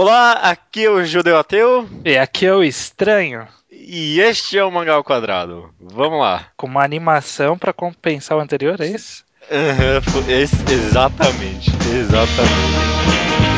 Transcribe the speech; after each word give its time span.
Olá, 0.00 0.34
aqui 0.34 0.84
é 0.84 0.90
o 0.90 1.04
Judeu 1.04 1.36
Ateu. 1.36 1.88
E 2.04 2.16
aqui 2.16 2.46
é 2.46 2.54
o 2.54 2.62
Estranho. 2.62 3.48
E 3.68 4.20
este 4.20 4.56
é 4.56 4.62
o 4.62 4.70
Mangá 4.70 4.94
ao 4.94 5.02
Quadrado. 5.02 5.74
Vamos 5.80 6.20
lá. 6.20 6.46
Com 6.56 6.68
uma 6.68 6.84
animação 6.84 7.58
para 7.58 7.72
compensar 7.72 8.38
o 8.38 8.40
anterior, 8.40 8.80
é 8.80 8.86
isso? 8.86 9.24
Uhum, 9.50 10.30
exatamente, 10.72 11.72
exatamente. 11.92 13.57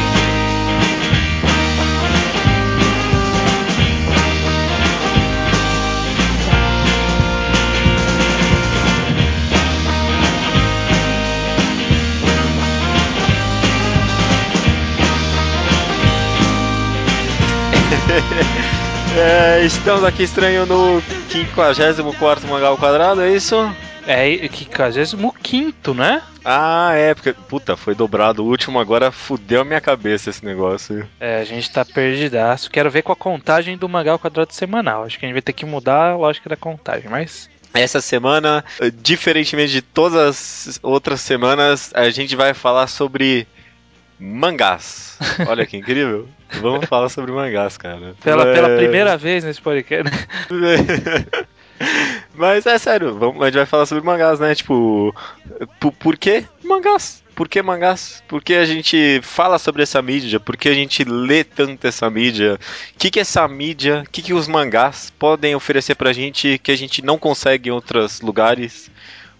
é, 19.16 19.64
estamos 19.64 20.02
aqui 20.04 20.24
estranho 20.24 20.66
no 20.66 21.00
54 21.30 22.48
Mangá 22.48 22.68
ao 22.68 22.78
Quadrado, 22.78 23.22
é 23.22 23.30
isso? 23.30 23.56
É, 24.06 24.26
55, 24.48 25.94
né? 25.94 26.22
Ah, 26.44 26.92
é, 26.94 27.14
porque, 27.14 27.32
puta, 27.32 27.76
foi 27.76 27.94
dobrado. 27.94 28.42
O 28.42 28.48
último 28.48 28.80
agora 28.80 29.12
fudeu 29.12 29.60
a 29.60 29.64
minha 29.64 29.80
cabeça 29.80 30.30
esse 30.30 30.44
negócio. 30.44 31.06
É, 31.20 31.40
a 31.40 31.44
gente 31.44 31.70
tá 31.70 31.84
perdidaço. 31.84 32.70
Quero 32.70 32.90
ver 32.90 33.02
com 33.02 33.12
a 33.12 33.16
contagem 33.16 33.76
do 33.76 33.88
Mangá 33.88 34.12
ao 34.12 34.18
Quadrado 34.18 34.52
semanal. 34.52 35.04
Acho 35.04 35.18
que 35.18 35.26
a 35.26 35.28
gente 35.28 35.34
vai 35.34 35.42
ter 35.42 35.52
que 35.52 35.66
mudar 35.66 36.12
a 36.12 36.16
lógica 36.16 36.48
da 36.48 36.56
contagem, 36.56 37.08
mas. 37.08 37.48
Essa 37.72 38.00
semana, 38.00 38.64
diferentemente 39.00 39.72
de 39.72 39.82
todas 39.82 40.66
as 40.66 40.80
outras 40.82 41.20
semanas, 41.20 41.92
a 41.94 42.10
gente 42.10 42.34
vai 42.34 42.52
falar 42.52 42.88
sobre 42.88 43.46
mangás. 44.20 45.18
Olha 45.48 45.64
que 45.64 45.76
incrível. 45.76 46.28
Vamos 46.60 46.86
falar 46.86 47.08
sobre 47.08 47.32
mangás, 47.32 47.78
cara. 47.78 48.14
Pela, 48.22 48.44
Mas... 48.44 48.54
pela 48.54 48.76
primeira 48.76 49.16
vez 49.16 49.42
nesse 49.42 49.60
podcast. 49.60 50.04
Mas 52.34 52.66
é 52.66 52.78
sério, 52.78 53.18
vamos, 53.18 53.42
a 53.42 53.46
gente 53.46 53.56
vai 53.56 53.66
falar 53.66 53.86
sobre 53.86 54.04
mangás, 54.04 54.38
né? 54.38 54.54
Tipo, 54.54 55.14
por, 55.78 55.92
por 55.92 56.16
que 56.16 56.44
mangás? 56.62 57.22
Por 57.34 57.48
que 57.48 57.62
mangás? 57.62 58.22
Por 58.28 58.42
que 58.42 58.54
a 58.54 58.66
gente 58.66 59.20
fala 59.22 59.58
sobre 59.58 59.82
essa 59.82 60.02
mídia? 60.02 60.38
Por 60.38 60.58
que 60.58 60.68
a 60.68 60.74
gente 60.74 61.04
lê 61.04 61.42
tanto 61.42 61.86
essa 61.86 62.10
mídia? 62.10 62.58
O 62.94 62.98
que, 62.98 63.10
que 63.10 63.20
essa 63.20 63.48
mídia, 63.48 64.04
o 64.06 64.10
que, 64.10 64.20
que 64.20 64.34
os 64.34 64.46
mangás 64.46 65.10
podem 65.18 65.54
oferecer 65.54 65.94
pra 65.94 66.12
gente 66.12 66.58
que 66.58 66.70
a 66.70 66.76
gente 66.76 67.02
não 67.02 67.18
consegue 67.18 67.70
em 67.70 67.72
outros 67.72 68.20
lugares? 68.20 68.90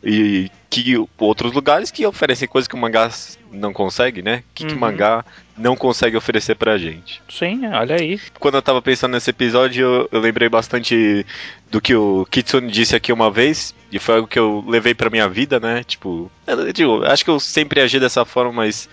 E 0.02 0.50
que 0.70 0.96
outros 1.18 1.52
lugares 1.52 1.90
que 1.90 2.06
oferecem 2.06 2.48
coisas 2.48 2.68
que 2.68 2.74
o 2.74 2.78
mangá 2.78 3.10
não 3.52 3.72
consegue, 3.72 4.22
né? 4.22 4.42
Que, 4.54 4.62
uhum. 4.62 4.68
que 4.68 4.74
o 4.76 4.78
mangá 4.78 5.24
não 5.58 5.76
consegue 5.76 6.16
oferecer 6.16 6.54
pra 6.54 6.78
gente. 6.78 7.20
Sim, 7.28 7.66
olha 7.66 7.96
aí. 7.96 8.18
Quando 8.38 8.54
eu 8.54 8.62
tava 8.62 8.80
pensando 8.80 9.12
nesse 9.12 9.30
episódio, 9.30 9.84
eu, 9.84 10.08
eu 10.12 10.20
lembrei 10.20 10.48
bastante 10.48 11.26
do 11.70 11.80
que 11.80 11.94
o 11.94 12.26
Kitsune 12.30 12.70
disse 12.70 12.96
aqui 12.96 13.12
uma 13.12 13.30
vez, 13.30 13.74
e 13.92 13.98
foi 13.98 14.16
algo 14.16 14.28
que 14.28 14.38
eu 14.38 14.64
levei 14.66 14.94
pra 14.94 15.10
minha 15.10 15.28
vida, 15.28 15.60
né? 15.60 15.82
Tipo, 15.84 16.30
eu, 16.46 16.72
digo, 16.72 17.04
acho 17.04 17.24
que 17.24 17.30
eu 17.30 17.40
sempre 17.40 17.80
agi 17.80 18.00
dessa 18.00 18.24
forma, 18.24 18.52
mas 18.52 18.88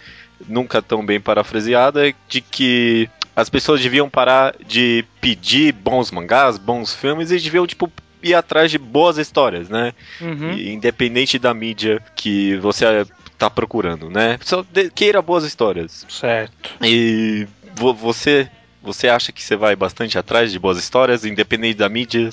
nunca 0.48 0.82
tão 0.82 1.06
bem 1.06 1.22
parafraseada, 1.22 2.14
de 2.28 2.42
que 2.42 3.10
as 3.36 3.50
pessoas 3.50 3.82
deviam 3.82 4.10
parar 4.10 4.56
de 4.66 5.06
pedir 5.22 5.72
bons 5.72 6.12
mangás, 6.12 6.58
bons 6.58 6.94
filmes, 6.94 7.32
e 7.32 7.38
deviam, 7.38 7.68
tipo, 7.68 7.92
ir 8.22 8.34
atrás 8.34 8.72
de 8.72 8.78
boas 8.78 9.18
histórias, 9.18 9.70
né? 9.70 9.94
Uhum. 10.22 10.54
Independente 10.54 11.38
da 11.38 11.54
mídia 11.54 12.02
que 12.16 12.56
você 12.58 13.06
tá 13.38 13.50
procurando, 13.50 14.10
né? 14.10 14.40
Só 14.44 14.66
queira 14.96 15.22
boas 15.22 15.44
histórias. 15.44 16.06
Certo. 16.10 16.72
E 16.84 17.48
vo 17.76 17.94
você 17.94 18.50
você 18.82 19.10
acha 19.10 19.34
que 19.34 19.44
você 19.44 19.56
vai 19.56 19.76
bastante 19.76 20.18
atrás 20.18 20.50
de 20.50 20.58
boas 20.58 20.78
histórias, 20.78 21.26
independente 21.26 21.78
da 21.78 21.90
mídia? 21.90 22.30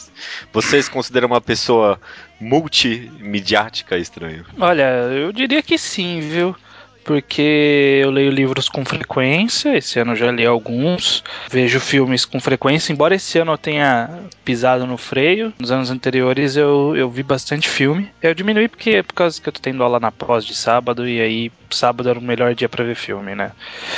Você 0.53 0.81
se 0.81 0.89
considera 0.89 1.27
uma 1.27 1.41
pessoa 1.41 2.01
multimediática 2.41 3.99
estranho? 3.99 4.45
Olha, 4.59 4.85
eu 5.11 5.33
diria 5.33 5.63
que 5.63 5.77
sim, 5.77 6.21
viu? 6.21 6.55
Porque 7.05 8.01
eu 8.03 8.11
leio 8.11 8.31
livros 8.31 8.69
com 8.69 8.85
frequência. 8.85 9.77
Esse 9.77 9.99
ano 10.01 10.17
já 10.17 10.31
li 10.31 10.45
alguns. 10.45 11.23
Vejo 11.51 11.79
filmes 11.79 12.25
com 12.25 12.41
frequência, 12.41 12.93
embora 12.93 13.15
esse 13.15 13.39
ano 13.39 13.53
eu 13.53 13.59
tenha 13.59 14.11
pisado 14.45 14.87
no 14.87 14.97
freio. 14.97 15.53
Nos 15.59 15.71
anos 15.71 15.91
anteriores 15.91 16.57
eu, 16.57 16.97
eu 16.97 17.11
vi 17.11 17.23
bastante 17.23 17.69
filme. 17.69 18.11
Eu 18.23 18.35
diminui 18.35 18.69
porque 18.69 18.91
é 18.91 19.03
por 19.03 19.15
causa 19.15 19.41
que 19.41 19.49
eu 19.49 19.53
tô 19.53 19.61
tendo 19.61 19.83
aula 19.83 20.01
na 20.01 20.11
pós 20.11 20.45
de 20.45 20.55
sábado 20.55 21.07
e 21.07 21.21
aí 21.21 21.53
sábado 21.71 22.09
era 22.09 22.19
o 22.19 22.23
melhor 22.23 22.55
dia 22.55 22.69
para 22.69 22.85
ver 22.85 22.95
filme, 22.95 23.35
né? 23.35 23.53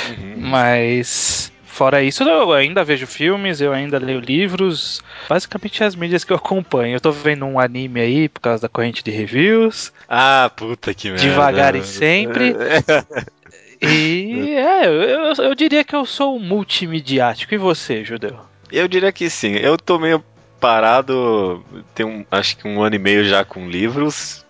Uhum. 0.09 0.35
Mas 0.37 1.51
Fora 1.77 2.01
isso, 2.01 2.23
eu 2.23 2.53
ainda 2.53 2.83
vejo 2.83 3.05
filmes, 3.05 3.61
eu 3.61 3.71
ainda 3.71 3.99
leio 3.99 4.19
livros, 4.19 4.99
basicamente 5.29 5.83
as 5.83 5.93
mídias 5.93 6.23
que 6.23 6.33
eu 6.33 6.37
acompanho. 6.37 6.95
Eu 6.95 6.99
tô 6.99 7.11
vendo 7.11 7.45
um 7.45 7.59
anime 7.59 8.01
aí 8.01 8.27
por 8.27 8.39
causa 8.39 8.63
da 8.63 8.67
corrente 8.67 9.03
de 9.03 9.11
reviews. 9.11 9.93
Ah, 10.09 10.49
puta 10.55 10.91
que 10.91 11.09
merda. 11.11 11.21
Devagar 11.21 11.75
e 11.75 11.83
sempre. 11.83 12.55
e 13.79 14.55
é, 14.55 14.87
eu, 14.87 15.45
eu 15.45 15.53
diria 15.53 15.83
que 15.83 15.95
eu 15.95 16.03
sou 16.03 16.39
multimediático. 16.39 17.53
E 17.53 17.59
você, 17.59 18.03
Judeu? 18.03 18.39
Eu 18.71 18.87
diria 18.87 19.11
que 19.11 19.29
sim. 19.29 19.53
Eu 19.57 19.77
tô 19.77 19.99
meio 19.99 20.23
parado, 20.59 21.63
tem 21.93 22.07
um, 22.07 22.25
acho 22.31 22.57
que 22.57 22.67
um 22.67 22.81
ano 22.81 22.95
e 22.95 22.99
meio 22.99 23.23
já 23.23 23.45
com 23.45 23.69
livros, 23.69 24.43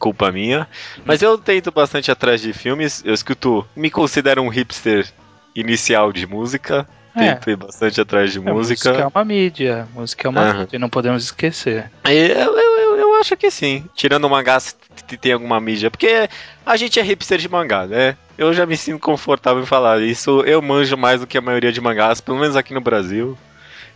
culpa 0.00 0.32
minha. 0.32 0.66
Mas 1.04 1.22
eu 1.22 1.38
tento 1.38 1.70
bastante 1.70 2.10
atrás 2.10 2.40
de 2.40 2.52
filmes. 2.52 3.04
Eu 3.04 3.14
escuto, 3.14 3.64
me 3.76 3.88
considero 3.88 4.42
um 4.42 4.48
hipster 4.48 5.06
inicial 5.54 6.12
de 6.12 6.26
música. 6.26 6.86
É. 7.14 7.38
Ir 7.50 7.56
bastante 7.56 8.00
atrás 8.00 8.32
de 8.32 8.38
é, 8.38 8.40
música. 8.40 8.88
Música 8.88 9.04
é 9.04 9.06
uma 9.06 9.24
mídia. 9.24 9.86
Música 9.94 10.26
é 10.26 10.30
uma 10.30 10.42
uhum. 10.42 10.60
mídia, 10.60 10.78
não 10.78 10.88
podemos 10.88 11.24
esquecer. 11.24 11.90
Eu, 12.04 12.58
eu, 12.58 12.96
eu, 12.96 13.14
acho 13.16 13.36
que 13.36 13.50
sim. 13.50 13.84
Tirando 13.94 14.24
o 14.24 14.30
mangá, 14.30 14.58
se 14.58 14.74
tem 15.20 15.32
alguma 15.32 15.60
mídia. 15.60 15.90
Porque 15.90 16.28
a 16.64 16.76
gente 16.76 16.98
é 16.98 17.02
hipster 17.02 17.38
de 17.38 17.50
mangá, 17.50 17.86
né? 17.86 18.16
Eu 18.38 18.54
já 18.54 18.64
me 18.64 18.76
sinto 18.78 18.98
confortável 18.98 19.62
em 19.62 19.66
falar 19.66 20.00
isso. 20.00 20.40
Eu 20.40 20.62
manjo 20.62 20.96
mais 20.96 21.20
do 21.20 21.26
que 21.26 21.36
a 21.36 21.42
maioria 21.42 21.70
de 21.70 21.82
mangás, 21.82 22.20
pelo 22.20 22.38
menos 22.38 22.56
aqui 22.56 22.72
no 22.72 22.80
Brasil. 22.80 23.36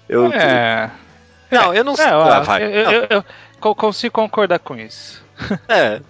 Eu, 0.07 0.31
é. 0.33 0.91
Não, 1.51 1.73
eu 1.73 1.85
não 1.85 1.97
sei. 1.97 2.05
É, 2.05 2.11
ah, 2.11 2.41
vai. 2.41 2.63
Eu, 2.63 2.69
eu, 2.69 3.07
eu 3.09 3.25
consigo 3.61 4.15
concordar 4.15 4.59
com 4.59 4.77
isso. 4.77 5.25
É, 5.69 6.01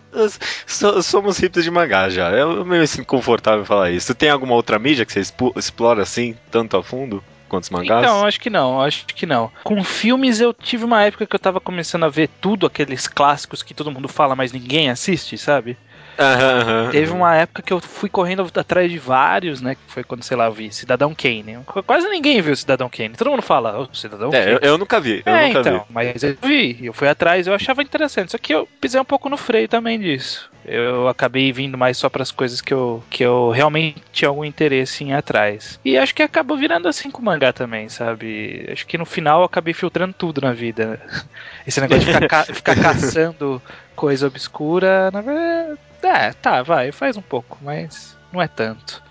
somos 1.03 1.39
hipsters 1.39 1.65
de 1.65 1.71
mangá 1.71 2.09
já. 2.09 2.31
Eu 2.31 2.65
me 2.65 2.87
sinto 2.87 3.07
confortável 3.07 3.62
em 3.62 3.67
falar 3.67 3.91
isso. 3.91 4.15
Tem 4.15 4.31
alguma 4.31 4.55
outra 4.55 4.79
mídia 4.79 5.05
que 5.05 5.12
você 5.12 5.33
explora 5.57 6.03
assim, 6.03 6.37
tanto 6.51 6.77
a 6.77 6.83
fundo? 6.83 7.23
quanto 7.49 7.65
os 7.65 7.71
mangás? 7.71 8.03
Então, 8.03 8.25
acho 8.25 8.41
que 8.41 8.51
não, 8.51 8.81
acho 8.81 9.07
que 9.07 9.27
não. 9.27 9.51
Com 9.65 9.83
filmes 9.83 10.41
eu 10.41 10.53
tive 10.53 10.84
uma 10.84 11.03
época 11.03 11.27
que 11.27 11.34
eu 11.34 11.41
tava 11.41 11.61
começando 11.61 12.05
a 12.05 12.09
ver 12.09 12.29
tudo 12.41 12.67
aqueles 12.67 13.07
clássicos 13.07 13.63
que 13.63 13.75
todo 13.75 13.91
mundo 13.91 14.09
fala, 14.09 14.37
mas 14.37 14.53
ninguém 14.53 14.91
assiste, 14.91 15.39
sabe? 15.39 15.77
Uhum, 16.19 16.91
Teve 16.91 17.12
uma 17.12 17.34
época 17.34 17.62
que 17.62 17.72
eu 17.72 17.81
fui 17.81 18.09
correndo 18.09 18.47
atrás 18.54 18.91
de 18.91 18.99
vários, 18.99 19.60
né? 19.60 19.75
Que 19.75 19.81
foi 19.87 20.04
quando, 20.04 20.22
sei 20.22 20.37
lá, 20.37 20.47
eu 20.47 20.53
vi 20.53 20.72
Cidadão 20.72 21.15
Kane. 21.15 21.59
Quase 21.87 22.09
ninguém 22.09 22.41
viu 22.41 22.56
Cidadão 22.56 22.88
Kane. 22.88 23.10
Todo 23.10 23.31
mundo 23.31 23.43
fala, 23.43 23.78
oh, 23.81 23.94
Cidadão 23.94 24.31
é, 24.32 24.44
Kane. 24.44 24.53
Eu, 24.53 24.59
eu 24.60 24.78
nunca 24.78 24.99
vi. 24.99 25.22
Eu 25.25 25.32
é, 25.32 25.49
nunca 25.49 25.60
então, 25.60 25.78
vi. 25.81 25.84
mas 25.91 26.22
eu 26.22 26.37
vi. 26.43 26.78
Eu 26.82 26.93
fui 26.93 27.09
atrás, 27.09 27.47
eu 27.47 27.54
achava 27.54 27.82
interessante. 27.82 28.32
Só 28.32 28.38
que 28.38 28.54
eu 28.54 28.66
pisei 28.81 29.00
um 29.00 29.04
pouco 29.04 29.28
no 29.28 29.37
freio 29.37 29.69
também 29.69 30.00
disso. 30.00 30.50
Eu 30.65 31.06
acabei 31.06 31.53
vindo 31.53 31.78
mais 31.78 31.97
só 31.97 32.09
para 32.09 32.22
as 32.22 32.33
coisas 32.33 32.60
que 32.60 32.75
eu, 32.75 33.03
que 33.09 33.22
eu 33.22 33.50
realmente 33.50 34.03
tinha 34.12 34.28
algum 34.28 34.44
interesse 34.44 35.04
em 35.04 35.10
ir 35.10 35.15
atrás. 35.15 35.78
E 35.84 35.97
acho 35.97 36.15
que 36.15 36.22
acabou 36.22 36.56
virando 36.56 36.88
assim 36.88 37.09
com 37.09 37.22
o 37.22 37.25
mangá 37.25 37.53
também, 37.53 37.88
sabe? 37.88 38.66
Acho 38.72 38.84
que 38.84 38.98
no 38.98 39.06
final 39.06 39.41
eu 39.41 39.44
acabei 39.44 39.72
filtrando 39.72 40.12
tudo 40.12 40.41
na 40.41 40.53
vida. 40.53 41.00
Esse 41.65 41.81
negócio 41.81 42.04
de 42.04 42.12
ficar, 42.12 42.28
ca 42.28 42.44
ficar 42.44 42.75
caçando 42.83 43.62
coisa 43.94 44.27
obscura, 44.27 45.10
na 45.12 45.21
verdade 45.21 45.78
é, 46.06 46.33
tá, 46.33 46.62
vai, 46.62 46.93
faz 46.93 47.17
um 47.17 47.22
pouco, 47.22 47.59
mas 47.62 48.17
não 48.33 48.41
é 48.41 48.49
tanto. 48.49 49.03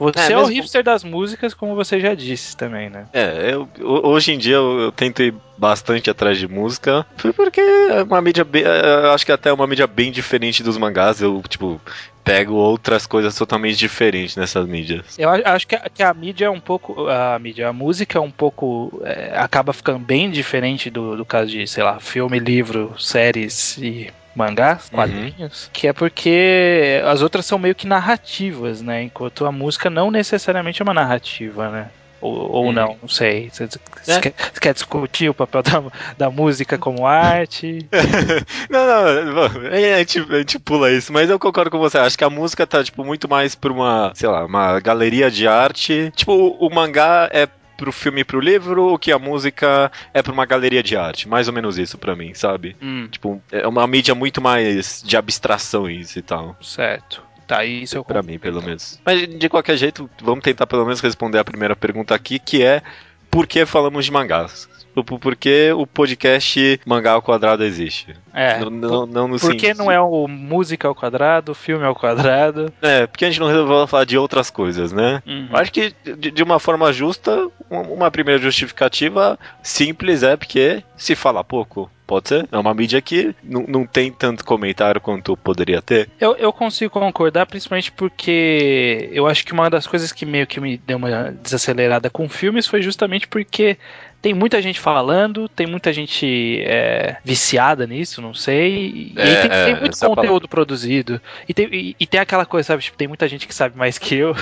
Você 0.00 0.32
é, 0.32 0.32
é 0.32 0.38
o 0.38 0.46
hipster 0.46 0.82
das 0.82 1.04
músicas, 1.04 1.52
como 1.52 1.74
você 1.74 2.00
já 2.00 2.14
disse 2.14 2.56
também, 2.56 2.88
né? 2.88 3.04
É, 3.12 3.52
eu, 3.52 3.68
hoje 3.78 4.32
em 4.32 4.38
dia 4.38 4.54
eu, 4.54 4.80
eu, 4.80 4.92
tento 4.92 5.22
ir 5.22 5.34
bastante 5.58 6.08
atrás 6.08 6.38
de 6.38 6.48
música, 6.48 7.06
porque 7.36 7.60
é 7.60 8.02
uma 8.02 8.22
mídia 8.22 8.42
bem, 8.42 8.62
é, 8.64 9.10
acho 9.12 9.26
que 9.26 9.32
até 9.32 9.50
é 9.50 9.52
uma 9.52 9.66
mídia 9.66 9.86
bem 9.86 10.10
diferente 10.10 10.62
dos 10.62 10.78
mangás, 10.78 11.20
eu, 11.20 11.42
tipo, 11.46 11.78
pego 12.24 12.54
outras 12.54 13.06
coisas 13.06 13.34
totalmente 13.34 13.76
diferentes 13.76 14.36
nessas 14.36 14.66
mídias. 14.66 15.18
Eu 15.18 15.28
acho 15.28 15.66
que 15.66 15.74
a, 15.74 15.80
que 15.90 16.02
a 16.02 16.14
mídia 16.14 16.46
é 16.46 16.50
um 16.50 16.60
pouco, 16.60 17.06
a 17.06 17.38
mídia, 17.38 17.68
a 17.68 17.72
música 17.72 18.16
é 18.16 18.20
um 18.22 18.30
pouco, 18.30 19.02
é, 19.04 19.32
acaba 19.36 19.74
ficando 19.74 19.98
bem 19.98 20.30
diferente 20.30 20.88
do, 20.88 21.14
do 21.14 21.26
caso 21.26 21.50
de, 21.50 21.66
sei 21.66 21.84
lá, 21.84 22.00
filme, 22.00 22.38
livro, 22.38 22.94
séries 22.98 23.76
e 23.76 24.10
mangás, 24.40 24.84
uhum. 24.84 24.96
quadrinhos, 24.96 25.64
uhum. 25.64 25.70
que 25.72 25.86
é 25.86 25.92
porque 25.92 27.00
as 27.04 27.22
outras 27.22 27.46
são 27.46 27.58
meio 27.58 27.74
que 27.74 27.86
narrativas, 27.86 28.82
né? 28.82 29.02
Enquanto 29.02 29.46
a 29.46 29.52
música 29.52 29.88
não 29.88 30.10
necessariamente 30.10 30.82
é 30.82 30.84
uma 30.84 30.94
narrativa, 30.94 31.68
né? 31.70 31.88
Ou, 32.20 32.52
ou 32.52 32.66
hum. 32.66 32.72
não, 32.72 32.96
não 33.00 33.08
sei. 33.08 33.50
Você, 33.50 33.64
é. 34.06 34.20
quer, 34.20 34.34
quer, 34.60 34.74
discutir 34.74 35.30
o 35.30 35.34
papel 35.34 35.62
da, 35.62 35.82
da 36.18 36.30
música 36.30 36.76
como 36.76 37.06
arte? 37.06 37.86
não, 38.68 38.86
não, 38.86 39.44
a 39.70 39.98
gente, 39.98 40.20
a 40.20 40.38
gente 40.38 40.58
pula 40.58 40.92
isso, 40.92 41.12
mas 41.12 41.30
eu 41.30 41.38
concordo 41.38 41.70
com 41.70 41.78
você. 41.78 41.96
Acho 41.96 42.18
que 42.18 42.24
a 42.24 42.30
música 42.30 42.66
tá, 42.66 42.84
tipo, 42.84 43.02
muito 43.04 43.28
mais 43.28 43.54
pra 43.54 43.72
uma, 43.72 44.12
sei 44.14 44.28
lá, 44.28 44.44
uma 44.44 44.78
galeria 44.80 45.30
de 45.30 45.48
arte. 45.48 46.12
Tipo, 46.14 46.32
o, 46.32 46.66
o 46.66 46.74
mangá 46.74 47.30
é 47.32 47.48
pro 47.80 47.90
filme 47.90 48.20
e 48.20 48.24
pro 48.24 48.38
livro, 48.38 48.92
o 48.92 48.98
que 48.98 49.10
a 49.10 49.18
música 49.18 49.90
é 50.12 50.22
pra 50.22 50.32
uma 50.34 50.44
galeria 50.44 50.82
de 50.82 50.96
arte. 50.98 51.26
Mais 51.26 51.48
ou 51.48 51.54
menos 51.54 51.78
isso 51.78 51.96
para 51.96 52.14
mim, 52.14 52.34
sabe? 52.34 52.76
Hum. 52.80 53.08
Tipo, 53.10 53.42
é 53.50 53.66
uma 53.66 53.86
mídia 53.86 54.14
muito 54.14 54.38
mais 54.38 55.02
de 55.02 55.16
abstrações 55.16 56.14
e 56.14 56.20
tal. 56.20 56.54
Certo. 56.60 57.22
Tá, 57.46 57.64
isso 57.64 57.96
eu 57.96 58.04
Pra 58.04 58.22
mim, 58.22 58.38
pelo 58.38 58.58
então. 58.58 58.68
menos. 58.68 59.00
Mas 59.04 59.26
de 59.26 59.48
qualquer 59.48 59.76
jeito, 59.78 60.08
vamos 60.22 60.44
tentar 60.44 60.66
pelo 60.66 60.84
menos 60.84 61.00
responder 61.00 61.38
a 61.38 61.44
primeira 61.44 61.74
pergunta 61.74 62.14
aqui, 62.14 62.38
que 62.38 62.62
é 62.62 62.82
por 63.30 63.46
que 63.46 63.64
falamos 63.64 64.04
de 64.04 64.12
mangás? 64.12 64.68
Por 64.94 65.36
que 65.36 65.72
o 65.72 65.86
podcast 65.86 66.80
Mangá 66.84 67.12
ao 67.12 67.22
Quadrado 67.22 67.64
existe? 67.64 68.14
É. 68.32 68.58
Não, 68.60 68.70
não, 68.70 69.06
não 69.06 69.28
no 69.28 69.38
Por 69.38 69.54
que 69.56 69.74
não 69.74 69.90
é 69.90 70.00
o 70.00 70.28
música 70.28 70.88
ao 70.88 70.94
quadrado, 70.94 71.54
filme 71.54 71.84
ao 71.84 71.94
quadrado? 71.94 72.72
É, 72.80 73.06
porque 73.06 73.24
a 73.24 73.30
gente 73.30 73.40
não 73.40 73.48
resolveu 73.48 73.86
falar 73.86 74.04
de 74.04 74.16
outras 74.16 74.50
coisas, 74.50 74.92
né? 74.92 75.22
Uhum. 75.26 75.48
Acho 75.52 75.72
que 75.72 75.94
de, 76.04 76.30
de, 76.30 76.42
uma 76.42 76.58
forma 76.58 76.92
justa, 76.92 77.48
uma 77.68 78.10
primeira 78.10 78.40
justificativa 78.40 79.38
simples 79.62 80.22
é 80.22 80.36
porque 80.36 80.82
se 80.96 81.14
fala 81.14 81.44
pouco. 81.44 81.90
Pode 82.10 82.28
ser? 82.28 82.48
É 82.50 82.58
uma 82.58 82.74
mídia 82.74 83.00
que 83.00 83.32
não, 83.40 83.64
não 83.68 83.86
tem 83.86 84.10
tanto 84.10 84.44
comentário 84.44 85.00
quanto 85.00 85.36
poderia 85.36 85.80
ter. 85.80 86.10
Eu, 86.18 86.34
eu 86.34 86.52
consigo 86.52 86.90
concordar, 86.90 87.46
principalmente 87.46 87.92
porque 87.92 89.08
eu 89.12 89.28
acho 89.28 89.46
que 89.46 89.52
uma 89.52 89.70
das 89.70 89.86
coisas 89.86 90.10
que 90.10 90.26
meio 90.26 90.44
que 90.44 90.58
me 90.58 90.76
deu 90.76 90.96
uma 90.96 91.30
desacelerada 91.30 92.10
com 92.10 92.28
filmes 92.28 92.66
foi 92.66 92.82
justamente 92.82 93.28
porque 93.28 93.78
tem 94.20 94.34
muita 94.34 94.60
gente 94.60 94.78
falando, 94.78 95.48
tem 95.48 95.66
muita 95.66 95.92
gente 95.92 96.62
é, 96.66 97.16
viciada 97.24 97.86
nisso, 97.86 98.20
não 98.20 98.34
sei. 98.34 98.76
E, 98.76 99.14
é, 99.16 99.40
tem, 99.40 99.50
tem, 99.50 99.80
muito 99.80 99.98
conteúdo 99.98 100.14
palavra. 100.16 100.48
produzido. 100.48 101.20
E 101.48 101.54
tem, 101.54 101.68
e, 101.72 101.96
e, 101.98 102.06
tem 102.06 102.20
aquela 102.20 102.44
coisa, 102.44 102.66
sabe? 102.68 102.82
Tipo, 102.82 102.98
tem 102.98 103.08
muita 103.08 103.26
gente 103.26 103.46
que 103.46 103.54
sabe 103.54 103.78
mais 103.78 103.98
que 103.98 104.16
eu. 104.16 104.34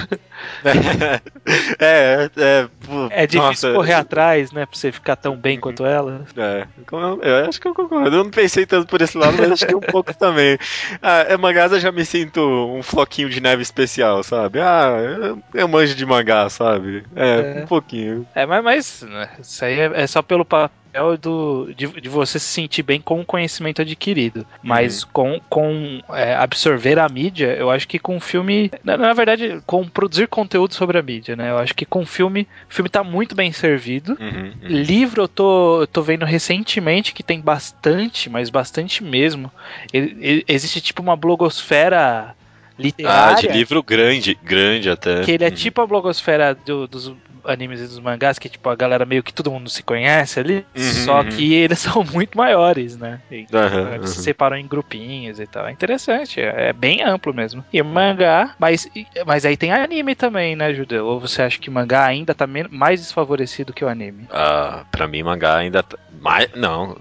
é, 1.79 2.29
é, 2.37 2.69
é 3.11 3.27
difícil 3.27 3.71
nossa, 3.71 3.73
correr 3.73 3.95
atrás, 3.95 4.51
né? 4.51 4.67
Pra 4.67 4.77
você 4.77 4.91
ficar 4.91 5.15
tão 5.15 5.37
bem 5.37 5.61
quanto 5.61 5.87
ela. 5.87 6.27
É, 6.37 6.67
eu, 6.91 7.23
eu, 7.23 7.49
acho 7.49 7.61
que 7.61 7.69
eu 7.69 7.75
concordo. 7.75 8.09
Eu 8.09 8.25
não 8.25 8.31
pensei 8.31 8.67
tanto 8.67 8.89
por 8.89 9.01
esse 9.01 9.17
lado, 9.17 9.37
mas 9.39 9.53
acho 9.53 9.67
que 9.67 9.77
um 9.77 9.81
pouco 9.81 10.13
também. 10.19 10.59
Ah, 11.01 11.21
é 11.29 11.37
Magasa 11.37 11.79
já 11.79 11.93
me 11.93 12.05
sinto 12.05 12.41
um 12.41 12.83
floquinho 12.83 13.31
de 13.31 13.41
neve 13.41 13.63
especial, 13.63 14.25
sabe? 14.25 14.61
Ah, 14.61 14.97
eu, 14.99 15.43
eu 15.55 15.69
manjo 15.69 15.95
de 15.95 16.05
mangá, 16.05 16.49
sabe? 16.49 17.05
É, 17.15 17.59
é, 17.59 17.63
um 17.63 17.67
pouquinho. 17.67 18.27
É, 18.35 18.45
mas, 18.45 18.65
mas 18.65 19.03
né, 19.03 19.31
aí 19.69 19.81
é, 19.81 20.03
é 20.03 20.07
só 20.07 20.23
pelo 20.23 20.45
papel 20.45 21.17
do, 21.17 21.73
de, 21.77 21.87
de, 21.87 22.09
você 22.09 22.39
se 22.39 22.47
sentir 22.47 22.83
bem 22.83 23.01
com 23.01 23.21
o 23.21 23.25
conhecimento 23.25 23.83
adquirido. 23.83 24.47
Mas 24.63 25.03
uhum. 25.03 25.09
com, 25.13 25.41
com 25.49 26.03
é, 26.11 26.35
absorver 26.35 26.99
a 26.99 27.09
mídia, 27.09 27.55
eu 27.55 27.71
acho 27.71 27.87
que 27.87 27.99
com 27.99 28.17
o 28.17 28.21
filme. 28.21 28.71
Na, 28.83 28.97
na, 28.97 29.13
verdade, 29.13 29.63
com 29.67 29.87
produzir 29.87 30.27
conteúdo 30.27 30.75
sobre 30.75 30.99
a 30.99 31.03
mídia, 31.03 31.37
né? 31.37 31.51
Eu 31.51 31.59
acho 31.59 31.75
que 31.75 31.85
com 31.85 32.01
o 32.01 32.07
filme, 32.07 32.47
o 32.69 32.75
filme 32.75 32.89
tá 32.89 33.05
muito 33.05 33.35
bem 33.35 33.53
servido. 33.53 34.17
Uhum, 34.21 34.53
uhum. 34.63 34.69
Livro 34.69 35.23
eu 35.23 35.29
tô, 35.29 35.83
eu 35.83 35.87
tô 35.87 36.03
vendo 36.03 36.25
recentemente 36.25 37.13
que 37.13 37.23
tem 37.23 37.41
bastante, 37.41 38.29
mas 38.31 38.51
bastante 38.51 39.03
mesmo. 39.05 39.51
Ele, 39.93 40.17
ele, 40.21 40.45
existe 40.49 40.81
tipo 40.81 41.03
uma 41.03 41.17
blogosfera 41.17 42.35
literária. 42.79 43.37
Ah, 43.37 43.41
de 43.41 43.49
livro 43.49 43.83
grande, 43.83 44.39
grande 44.43 44.89
até. 44.89 45.23
Que 45.23 45.33
ele 45.33 45.45
é 45.45 45.49
uhum. 45.49 45.55
tipo 45.55 45.81
a 45.81 45.87
blogosfera 45.87 46.55
do, 46.55 46.87
dos 46.87 47.13
animes 47.45 47.81
e 47.81 47.85
dos 47.85 47.99
mangás, 47.99 48.39
que 48.39 48.49
tipo, 48.49 48.69
a 48.69 48.77
galera 48.77 49.05
meio 49.05 49.23
que 49.23 49.33
todo 49.33 49.51
mundo 49.51 49.69
se 49.71 49.83
conhece 49.83 50.39
ali, 50.39 50.67
uhum, 50.77 50.83
só 50.83 51.21
uhum. 51.21 51.29
que 51.29 51.55
eles 51.55 51.79
são 51.81 52.05
muito 52.05 52.37
maiores, 52.37 52.97
né? 52.97 53.21
E, 53.31 53.47
eles 53.95 54.11
se 54.11 54.23
separam 54.23 54.57
em 54.57 54.67
grupinhos 54.67 55.41
e 55.41 55.47
tal. 55.47 55.67
É 55.67 55.73
interessante, 55.73 56.41
é, 56.41 56.69
é 56.69 56.73
bem 56.73 57.03
amplo 57.03 57.33
mesmo. 57.33 57.65
E 57.73 57.83
mangá, 57.83 58.55
mas, 58.59 58.89
mas 59.27 59.45
aí 59.45 59.57
tem 59.57 59.73
anime 59.73 60.15
também, 60.15 60.55
né, 60.55 60.75
Judeu? 60.75 61.07
Ou 61.07 61.21
você 61.21 61.43
acha 61.43 61.59
que 61.59 61.71
mangá 61.71 62.05
ainda 62.05 62.35
tá 62.35 62.47
mais 62.47 63.01
desfavorecido 63.01 63.73
que 63.73 63.85
o 63.85 63.89
anime? 63.89 64.27
Ah, 64.31 64.85
pra 64.91 65.09
mim, 65.09 65.23
mangá 65.23 65.57
ainda 65.57 65.83
tá. 65.83 65.99
Mais, 66.21 66.51
não, 66.55 66.97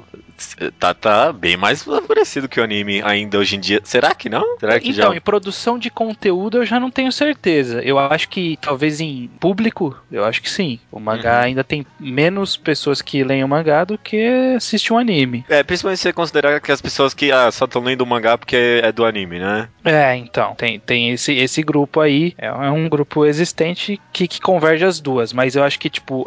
tá, 0.79 0.93
tá 0.93 1.33
bem 1.33 1.57
mais 1.57 1.83
favorecido 1.83 2.47
que 2.47 2.59
o 2.59 2.63
anime 2.63 3.01
ainda 3.03 3.37
hoje 3.37 3.55
em 3.55 3.59
dia. 3.59 3.81
Será 3.83 4.13
que 4.13 4.29
não? 4.29 4.57
Será 4.59 4.79
que 4.79 4.89
então, 4.89 5.11
já... 5.11 5.17
em 5.17 5.21
produção 5.21 5.77
de 5.77 5.89
conteúdo 5.89 6.57
eu 6.57 6.65
já 6.65 6.79
não 6.79 6.91
tenho 6.91 7.11
certeza. 7.11 7.81
Eu 7.81 7.97
acho 7.99 8.29
que 8.29 8.57
talvez 8.61 8.99
em 8.99 9.29
público, 9.39 9.95
eu 10.11 10.23
acho 10.23 10.41
que 10.41 10.49
sim. 10.49 10.79
O 10.91 10.99
mangá 10.99 11.39
uhum. 11.39 11.45
ainda 11.45 11.63
tem 11.63 11.85
menos 11.99 12.57
pessoas 12.57 13.01
que 13.01 13.23
leem 13.23 13.43
o 13.43 13.47
mangá 13.47 13.83
do 13.83 13.97
que 13.97 14.55
assistem 14.55 14.95
um 14.95 14.99
anime. 14.99 15.45
É, 15.49 15.63
principalmente 15.63 15.97
se 15.97 16.03
você 16.03 16.13
considerar 16.13 16.59
que 16.59 16.71
as 16.71 16.81
pessoas 16.81 17.13
que 17.13 17.31
ah, 17.31 17.51
só 17.51 17.65
estão 17.65 17.81
lendo 17.81 18.01
o 18.01 18.05
mangá 18.05 18.37
porque 18.37 18.81
é 18.83 18.91
do 18.91 19.05
anime, 19.05 19.39
né? 19.39 19.69
É, 19.83 20.15
então. 20.15 20.55
Tem, 20.55 20.79
tem 20.79 21.11
esse, 21.11 21.33
esse 21.33 21.63
grupo 21.63 21.99
aí. 21.99 22.33
É, 22.37 22.47
é 22.47 22.71
um 22.71 22.89
grupo 22.89 23.25
existente 23.25 23.99
que, 24.11 24.27
que 24.27 24.41
converge 24.41 24.85
as 24.85 24.99
duas. 24.99 25.33
Mas 25.33 25.55
eu 25.55 25.63
acho 25.63 25.79
que, 25.79 25.89
tipo, 25.89 26.25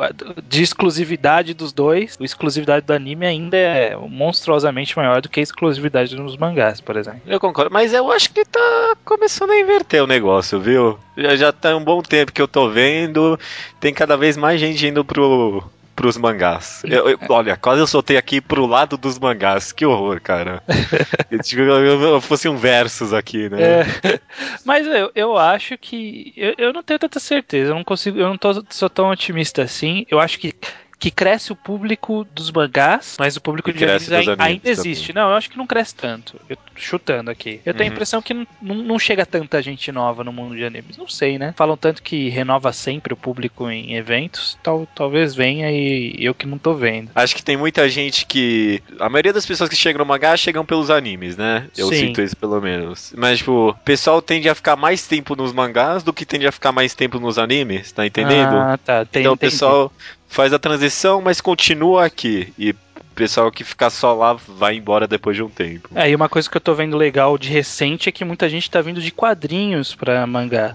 de 0.48 0.62
exclusividade 0.62 1.54
dos 1.54 1.72
dois, 1.72 2.16
a 2.20 2.24
exclusividade 2.24 2.86
do 2.86 2.92
anime 2.92 3.26
ainda 3.26 3.56
é 3.56 3.96
monstruosamente 4.08 4.96
maior 4.96 5.20
do 5.20 5.28
que 5.28 5.40
a 5.40 5.42
exclusividade 5.42 6.16
nos 6.16 6.36
mangás, 6.36 6.80
por 6.80 6.96
exemplo. 6.96 7.20
Eu 7.26 7.40
concordo, 7.40 7.72
mas 7.72 7.92
eu 7.92 8.10
acho 8.10 8.32
que 8.32 8.44
tá 8.44 8.96
começando 9.04 9.50
a 9.50 9.58
inverter 9.58 10.02
o 10.02 10.06
negócio, 10.06 10.60
viu? 10.60 10.98
Já, 11.16 11.36
já 11.36 11.52
tá 11.52 11.76
um 11.76 11.84
bom 11.84 12.02
tempo 12.02 12.32
que 12.32 12.40
eu 12.40 12.48
tô 12.48 12.68
vendo, 12.68 13.38
tem 13.78 13.92
cada 13.92 14.16
vez 14.16 14.36
mais 14.36 14.60
gente 14.60 14.86
indo 14.86 15.04
pro, 15.04 15.62
pros 16.00 16.16
mangás. 16.16 16.82
Eu, 16.84 17.10
eu, 17.10 17.18
olha, 17.28 17.56
quase 17.58 17.82
eu 17.82 17.86
soltei 17.86 18.16
aqui 18.16 18.40
pro 18.40 18.64
lado 18.64 18.96
dos 18.96 19.18
mangás. 19.18 19.70
Que 19.70 19.84
horror, 19.84 20.18
cara. 20.20 20.62
eu, 21.30 21.38
eu, 21.58 22.02
eu, 22.02 22.20
fosse 22.22 22.48
um 22.48 22.56
versus 22.56 23.12
aqui, 23.12 23.50
né? 23.50 23.62
É, 23.62 24.20
mas 24.64 24.86
eu, 24.86 25.12
eu 25.14 25.36
acho 25.36 25.76
que. 25.76 26.32
Eu, 26.34 26.54
eu 26.56 26.72
não 26.72 26.82
tenho 26.82 26.98
tanta 26.98 27.20
certeza. 27.20 27.72
Eu 27.72 27.74
não 27.74 27.84
consigo. 27.84 28.18
Eu 28.18 28.28
não 28.28 28.38
tô, 28.38 28.64
sou 28.70 28.88
tão 28.88 29.10
otimista 29.10 29.62
assim. 29.62 30.06
Eu 30.10 30.18
acho 30.18 30.38
que 30.38 30.54
que 31.00 31.10
cresce 31.10 31.50
o 31.50 31.56
público 31.56 32.26
dos 32.34 32.52
mangás, 32.52 33.16
mas 33.18 33.34
o 33.34 33.40
público 33.40 33.72
de 33.72 33.84
animes, 33.84 34.12
ainda, 34.12 34.36
ainda 34.38 34.68
existe. 34.68 35.14
Não, 35.14 35.30
eu 35.30 35.34
acho 35.34 35.48
que 35.48 35.56
não 35.56 35.66
cresce 35.66 35.94
tanto. 35.94 36.38
Eu 36.46 36.58
chutando 36.80 37.30
aqui. 37.30 37.60
Eu 37.64 37.74
tenho 37.74 37.88
uhum. 37.88 37.92
a 37.92 37.94
impressão 37.94 38.22
que 38.22 38.46
não, 38.60 38.98
chega 38.98 39.24
tanta 39.24 39.62
gente 39.62 39.90
nova 39.92 40.24
no 40.24 40.32
mundo 40.32 40.56
de 40.56 40.64
animes. 40.64 40.96
Não 40.96 41.08
sei, 41.08 41.38
né? 41.38 41.54
Falam 41.56 41.76
tanto 41.76 42.02
que 42.02 42.28
renova 42.28 42.72
sempre 42.72 43.12
o 43.12 43.16
público 43.16 43.70
em 43.70 43.94
eventos. 43.94 44.58
Tal, 44.62 44.86
talvez 44.94 45.34
venha 45.34 45.70
e 45.70 46.14
eu 46.18 46.34
que 46.34 46.46
não 46.46 46.58
tô 46.58 46.74
vendo. 46.74 47.10
Acho 47.14 47.34
que 47.34 47.42
tem 47.42 47.56
muita 47.56 47.88
gente 47.88 48.26
que. 48.26 48.82
A 48.98 49.08
maioria 49.08 49.32
das 49.32 49.46
pessoas 49.46 49.68
que 49.68 49.76
chegam 49.76 50.00
no 50.00 50.06
mangá 50.06 50.36
chegam 50.36 50.64
pelos 50.64 50.90
animes, 50.90 51.36
né? 51.36 51.68
Eu 51.76 51.88
Sim. 51.88 52.06
sinto 52.06 52.22
isso 52.22 52.36
pelo 52.36 52.60
menos. 52.60 53.12
Mas, 53.16 53.38
tipo, 53.38 53.70
o 53.70 53.74
pessoal 53.74 54.20
tende 54.20 54.48
a 54.48 54.54
ficar 54.54 54.76
mais 54.76 55.06
tempo 55.06 55.36
nos 55.36 55.52
mangás 55.52 56.02
do 56.02 56.12
que 56.12 56.24
tende 56.24 56.46
a 56.46 56.52
ficar 56.52 56.72
mais 56.72 56.94
tempo 56.94 57.18
nos 57.18 57.38
animes, 57.38 57.92
tá 57.92 58.06
entendendo? 58.06 58.56
Ah, 58.56 58.78
tá. 58.78 59.04
Tem, 59.04 59.22
então 59.22 59.34
o 59.34 59.36
pessoal 59.36 59.92
faz 60.28 60.52
a 60.52 60.58
transição, 60.58 61.20
mas 61.20 61.40
continua 61.40 62.06
aqui. 62.06 62.52
E 62.58 62.74
pessoal 63.20 63.52
que 63.52 63.62
ficar 63.62 63.90
só 63.90 64.14
lá 64.14 64.32
vai 64.32 64.76
embora 64.76 65.06
depois 65.06 65.36
de 65.36 65.42
um 65.42 65.48
tempo. 65.48 65.90
É, 65.94 66.08
e 66.08 66.14
uma 66.14 66.28
coisa 66.28 66.48
que 66.48 66.56
eu 66.56 66.60
tô 66.60 66.74
vendo 66.74 66.96
legal 66.96 67.36
de 67.36 67.50
recente 67.50 68.08
é 68.08 68.12
que 68.12 68.24
muita 68.24 68.48
gente 68.48 68.70
tá 68.70 68.80
vindo 68.80 69.00
de 69.00 69.10
quadrinhos 69.10 69.94
pra 69.94 70.26
mangá 70.26 70.74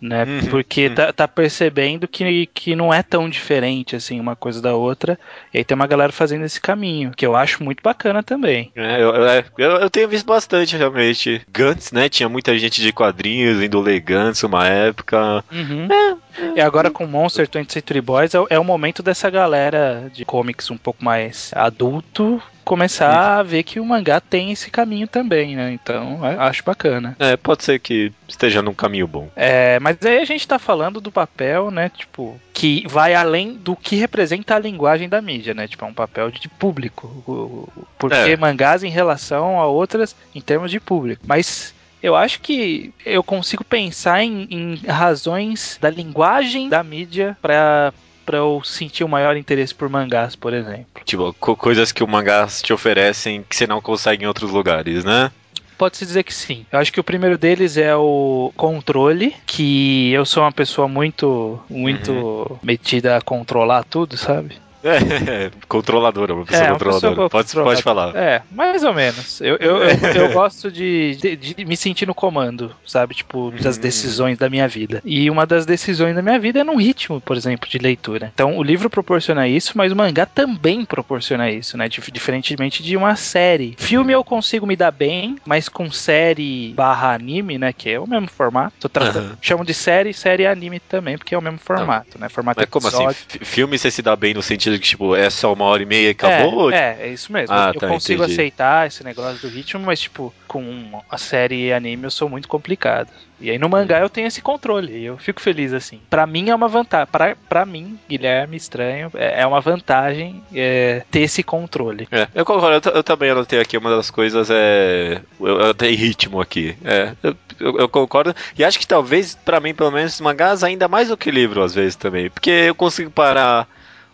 né? 0.00 0.24
Uhum, 0.24 0.46
Porque 0.50 0.88
uhum. 0.88 0.94
Tá, 0.94 1.12
tá, 1.12 1.28
percebendo 1.28 2.06
que, 2.06 2.46
que 2.46 2.76
não 2.76 2.92
é 2.92 3.02
tão 3.02 3.28
diferente 3.28 3.96
assim 3.96 4.20
uma 4.20 4.36
coisa 4.36 4.60
da 4.60 4.74
outra. 4.74 5.18
E 5.52 5.58
aí 5.58 5.64
tem 5.64 5.74
uma 5.74 5.86
galera 5.86 6.12
fazendo 6.12 6.44
esse 6.44 6.60
caminho, 6.60 7.12
que 7.16 7.26
eu 7.26 7.34
acho 7.34 7.62
muito 7.62 7.82
bacana 7.82 8.22
também. 8.22 8.70
É, 8.74 9.02
eu, 9.02 9.14
eu, 9.58 9.70
eu 9.78 9.90
tenho 9.90 10.08
visto 10.08 10.26
bastante 10.26 10.76
realmente. 10.76 11.42
Gantz, 11.50 11.92
né? 11.92 12.08
Tinha 12.08 12.28
muita 12.28 12.56
gente 12.58 12.80
de 12.80 12.92
quadrinhos 12.92 13.62
indo 13.62 13.80
ler 13.80 14.00
Gantz 14.00 14.42
uma 14.42 14.66
época. 14.66 15.44
Uhum. 15.50 15.88
É, 15.90 16.16
e 16.56 16.60
agora 16.60 16.90
com 16.90 17.06
Monster 17.06 17.48
20 17.52 17.72
Century 17.72 18.00
Boys 18.00 18.34
é, 18.34 18.38
é 18.50 18.58
o 18.58 18.64
momento 18.64 19.02
dessa 19.02 19.30
galera 19.30 20.10
de 20.12 20.24
comics 20.24 20.70
um 20.70 20.76
pouco 20.76 21.04
mais 21.04 21.50
adulto 21.54 22.42
começar 22.66 23.38
a 23.38 23.42
ver 23.44 23.62
que 23.62 23.78
o 23.78 23.84
mangá 23.84 24.20
tem 24.20 24.50
esse 24.50 24.72
caminho 24.72 25.06
também, 25.06 25.54
né? 25.54 25.72
Então, 25.72 26.18
acho 26.24 26.64
bacana. 26.64 27.16
É, 27.20 27.36
pode 27.36 27.62
ser 27.62 27.78
que 27.78 28.12
esteja 28.26 28.60
num 28.60 28.74
caminho 28.74 29.06
bom. 29.06 29.30
É, 29.36 29.78
mas 29.78 29.96
aí 30.04 30.18
a 30.18 30.24
gente 30.24 30.46
tá 30.48 30.58
falando 30.58 31.00
do 31.00 31.12
papel, 31.12 31.70
né? 31.70 31.88
Tipo, 31.96 32.38
que 32.52 32.84
vai 32.88 33.14
além 33.14 33.54
do 33.54 33.76
que 33.76 33.94
representa 33.94 34.56
a 34.56 34.58
linguagem 34.58 35.08
da 35.08 35.22
mídia, 35.22 35.54
né? 35.54 35.68
Tipo, 35.68 35.84
é 35.84 35.88
um 35.88 35.94
papel 35.94 36.28
de 36.32 36.48
público. 36.48 37.72
Porque 37.96 38.16
é. 38.16 38.36
mangás 38.36 38.82
em 38.82 38.90
relação 38.90 39.60
a 39.60 39.66
outras 39.66 40.16
em 40.34 40.40
termos 40.40 40.72
de 40.72 40.80
público. 40.80 41.22
Mas 41.24 41.72
eu 42.02 42.16
acho 42.16 42.40
que 42.40 42.92
eu 43.04 43.22
consigo 43.22 43.64
pensar 43.64 44.24
em, 44.24 44.48
em 44.50 44.74
razões 44.86 45.78
da 45.80 45.88
linguagem 45.88 46.68
da 46.68 46.82
mídia 46.82 47.36
para 47.40 47.92
para 48.26 48.38
eu 48.38 48.60
sentir 48.64 49.04
o 49.04 49.06
um 49.06 49.10
maior 49.10 49.36
interesse 49.36 49.74
por 49.74 49.88
mangás, 49.88 50.34
por 50.34 50.52
exemplo. 50.52 50.86
Tipo, 51.04 51.32
co 51.38 51.56
coisas 51.56 51.92
que 51.92 52.02
o 52.02 52.08
mangás 52.08 52.60
te 52.60 52.72
oferecem 52.72 53.44
que 53.48 53.54
você 53.54 53.66
não 53.66 53.80
consegue 53.80 54.24
em 54.24 54.26
outros 54.26 54.50
lugares, 54.50 55.04
né? 55.04 55.30
pode-se 55.76 56.06
dizer 56.06 56.22
que 56.22 56.34
sim. 56.34 56.66
Eu 56.72 56.78
acho 56.78 56.92
que 56.92 57.00
o 57.00 57.04
primeiro 57.04 57.38
deles 57.38 57.76
é 57.76 57.94
o 57.94 58.52
controle, 58.56 59.34
que 59.46 60.10
eu 60.12 60.24
sou 60.24 60.42
uma 60.42 60.52
pessoa 60.52 60.88
muito, 60.88 61.60
muito 61.68 62.12
uhum. 62.12 62.58
metida 62.62 63.16
a 63.16 63.20
controlar 63.20 63.84
tudo, 63.84 64.16
sabe? 64.16 64.56
É, 64.86 65.50
controladora, 65.68 66.34
uma 66.34 66.44
pessoa 66.44 66.64
é, 66.64 66.70
controladora. 66.70 67.14
Pessoa 67.14 67.30
pode, 67.30 67.52
pode 67.52 67.82
falar. 67.82 68.14
É, 68.14 68.42
mais 68.50 68.84
ou 68.84 68.94
menos. 68.94 69.40
Eu, 69.40 69.56
eu, 69.56 69.82
eu, 69.82 69.88
eu 70.14 70.32
gosto 70.32 70.70
de, 70.70 71.16
de, 71.16 71.36
de, 71.36 71.64
me 71.64 71.76
sentir 71.76 72.06
no 72.06 72.14
comando, 72.14 72.74
sabe? 72.86 73.14
Tipo, 73.14 73.50
das 73.60 73.76
hum. 73.76 73.80
decisões 73.80 74.38
da 74.38 74.48
minha 74.48 74.68
vida. 74.68 75.02
E 75.04 75.30
uma 75.30 75.46
das 75.46 75.66
decisões 75.66 76.14
da 76.14 76.22
minha 76.22 76.38
vida 76.38 76.60
é 76.60 76.64
num 76.64 76.76
ritmo, 76.76 77.20
por 77.20 77.36
exemplo, 77.36 77.68
de 77.68 77.78
leitura. 77.78 78.30
Então, 78.32 78.56
o 78.56 78.62
livro 78.62 78.88
proporciona 78.88 79.48
isso, 79.48 79.72
mas 79.74 79.92
o 79.92 79.96
mangá 79.96 80.26
também 80.26 80.84
proporciona 80.84 81.50
isso, 81.50 81.76
né? 81.76 81.88
Diferentemente 81.88 82.82
de 82.82 82.96
uma 82.96 83.16
série. 83.16 83.74
Filme 83.78 84.12
eu 84.12 84.22
consigo 84.22 84.66
me 84.66 84.76
dar 84.76 84.90
bem, 84.90 85.36
mas 85.44 85.68
com 85.68 85.90
série 85.90 86.72
barra 86.74 87.14
anime, 87.14 87.58
né? 87.58 87.72
Que 87.72 87.90
é 87.90 88.00
o 88.00 88.06
mesmo 88.06 88.28
formato. 88.28 88.88
Tratando, 88.88 89.30
uhum. 89.30 89.36
Chamo 89.40 89.64
de 89.64 89.74
série, 89.74 90.12
série 90.12 90.46
anime 90.46 90.80
também, 90.80 91.18
porque 91.18 91.34
é 91.34 91.38
o 91.38 91.42
mesmo 91.42 91.58
formato, 91.58 92.18
né? 92.18 92.28
Formato 92.28 92.60
mas 92.60 92.68
como 92.68 92.88
assim? 92.88 93.06
Filme 93.42 93.78
você 93.78 93.90
se 93.90 94.02
dá 94.02 94.14
bem 94.14 94.34
no 94.34 94.42
sentido 94.42 94.75
que, 94.78 94.86
tipo, 94.86 95.14
é 95.14 95.28
só 95.30 95.52
uma 95.52 95.64
hora 95.64 95.82
e 95.82 95.86
meia 95.86 96.08
e 96.08 96.10
acabou? 96.10 96.70
É, 96.70 96.76
é, 97.00 97.06
é 97.06 97.08
isso 97.08 97.32
mesmo. 97.32 97.54
Ah, 97.54 97.72
eu 97.74 97.80
tá, 97.80 97.88
consigo 97.88 98.22
entendi. 98.22 98.34
aceitar 98.34 98.86
esse 98.86 99.04
negócio 99.04 99.48
do 99.48 99.54
ritmo, 99.54 99.84
mas, 99.84 100.00
tipo, 100.00 100.32
com 100.46 101.02
a 101.10 101.18
série 101.18 101.72
anime 101.72 102.04
eu 102.04 102.10
sou 102.10 102.28
muito 102.28 102.48
complicado. 102.48 103.10
E 103.38 103.50
aí 103.50 103.58
no 103.58 103.68
mangá 103.68 104.00
eu 104.00 104.08
tenho 104.08 104.26
esse 104.26 104.40
controle 104.40 104.92
e 104.92 105.04
eu 105.04 105.18
fico 105.18 105.40
feliz 105.40 105.72
assim. 105.72 106.00
Para 106.08 106.26
mim 106.26 106.48
é 106.48 106.54
uma 106.54 106.68
vantagem, 106.68 107.36
para 107.48 107.66
mim, 107.66 107.98
Guilherme 108.08 108.56
Estranho, 108.56 109.10
é, 109.14 109.42
é 109.42 109.46
uma 109.46 109.60
vantagem 109.60 110.42
é, 110.54 111.02
ter 111.10 111.20
esse 111.20 111.42
controle. 111.42 112.08
É, 112.10 112.28
eu 112.34 112.46
concordo, 112.46 112.88
eu, 112.88 112.94
eu, 112.94 113.04
também 113.04 113.30
anotei 113.30 113.60
aqui 113.60 113.76
uma 113.76 113.94
das 113.94 114.10
coisas 114.10 114.48
é 114.50 115.20
eu, 115.38 115.74
tenho 115.74 115.96
ritmo 115.96 116.40
aqui. 116.40 116.76
É, 116.82 117.12
eu, 117.22 117.36
eu, 117.60 117.78
eu, 117.80 117.88
concordo 117.88 118.34
e 118.58 118.64
acho 118.64 118.78
que 118.78 118.86
talvez 118.86 119.34
para 119.34 119.60
mim 119.60 119.74
pelo 119.74 119.90
menos 119.90 120.18
mangás 120.20 120.64
ainda 120.64 120.88
mais 120.88 121.08
do 121.08 121.16
que 121.16 121.30
livro 121.30 121.62
às 121.62 121.74
vezes 121.74 121.96
também, 121.96 122.30
porque 122.30 122.50
eu 122.50 122.74
consigo 122.74 123.10
parar 123.10 123.68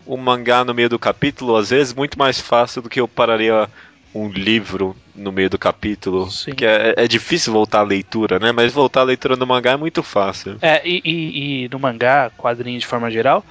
um 0.05 0.17
mangá 0.17 0.63
no 0.63 0.73
meio 0.73 0.89
do 0.89 0.99
capítulo, 0.99 1.55
às 1.55 1.69
vezes, 1.69 1.93
muito 1.93 2.17
mais 2.17 2.39
fácil 2.39 2.81
do 2.81 2.89
que 2.89 2.99
eu 2.99 3.07
pararia 3.07 3.69
um 4.13 4.29
livro 4.29 4.95
no 5.15 5.31
meio 5.31 5.49
do 5.49 5.57
capítulo. 5.57 6.29
Sim. 6.29 6.51
Que 6.51 6.65
é, 6.65 6.93
é, 6.97 7.07
difícil 7.07 7.51
voltar 7.51 7.79
à 7.79 7.83
leitura, 7.83 8.39
né? 8.39 8.51
Mas 8.51 8.71
voltar 8.71 9.01
à 9.01 9.03
leitura 9.03 9.35
no 9.35 9.47
mangá 9.47 9.71
é 9.71 9.77
muito 9.77 10.03
fácil. 10.03 10.57
É, 10.61 10.81
e, 10.87 11.01
e, 11.03 11.63
e 11.65 11.69
no 11.69 11.79
mangá, 11.79 12.31
quadrinho 12.37 12.79
de 12.79 12.85
forma 12.85 13.09
geral, 13.09 13.43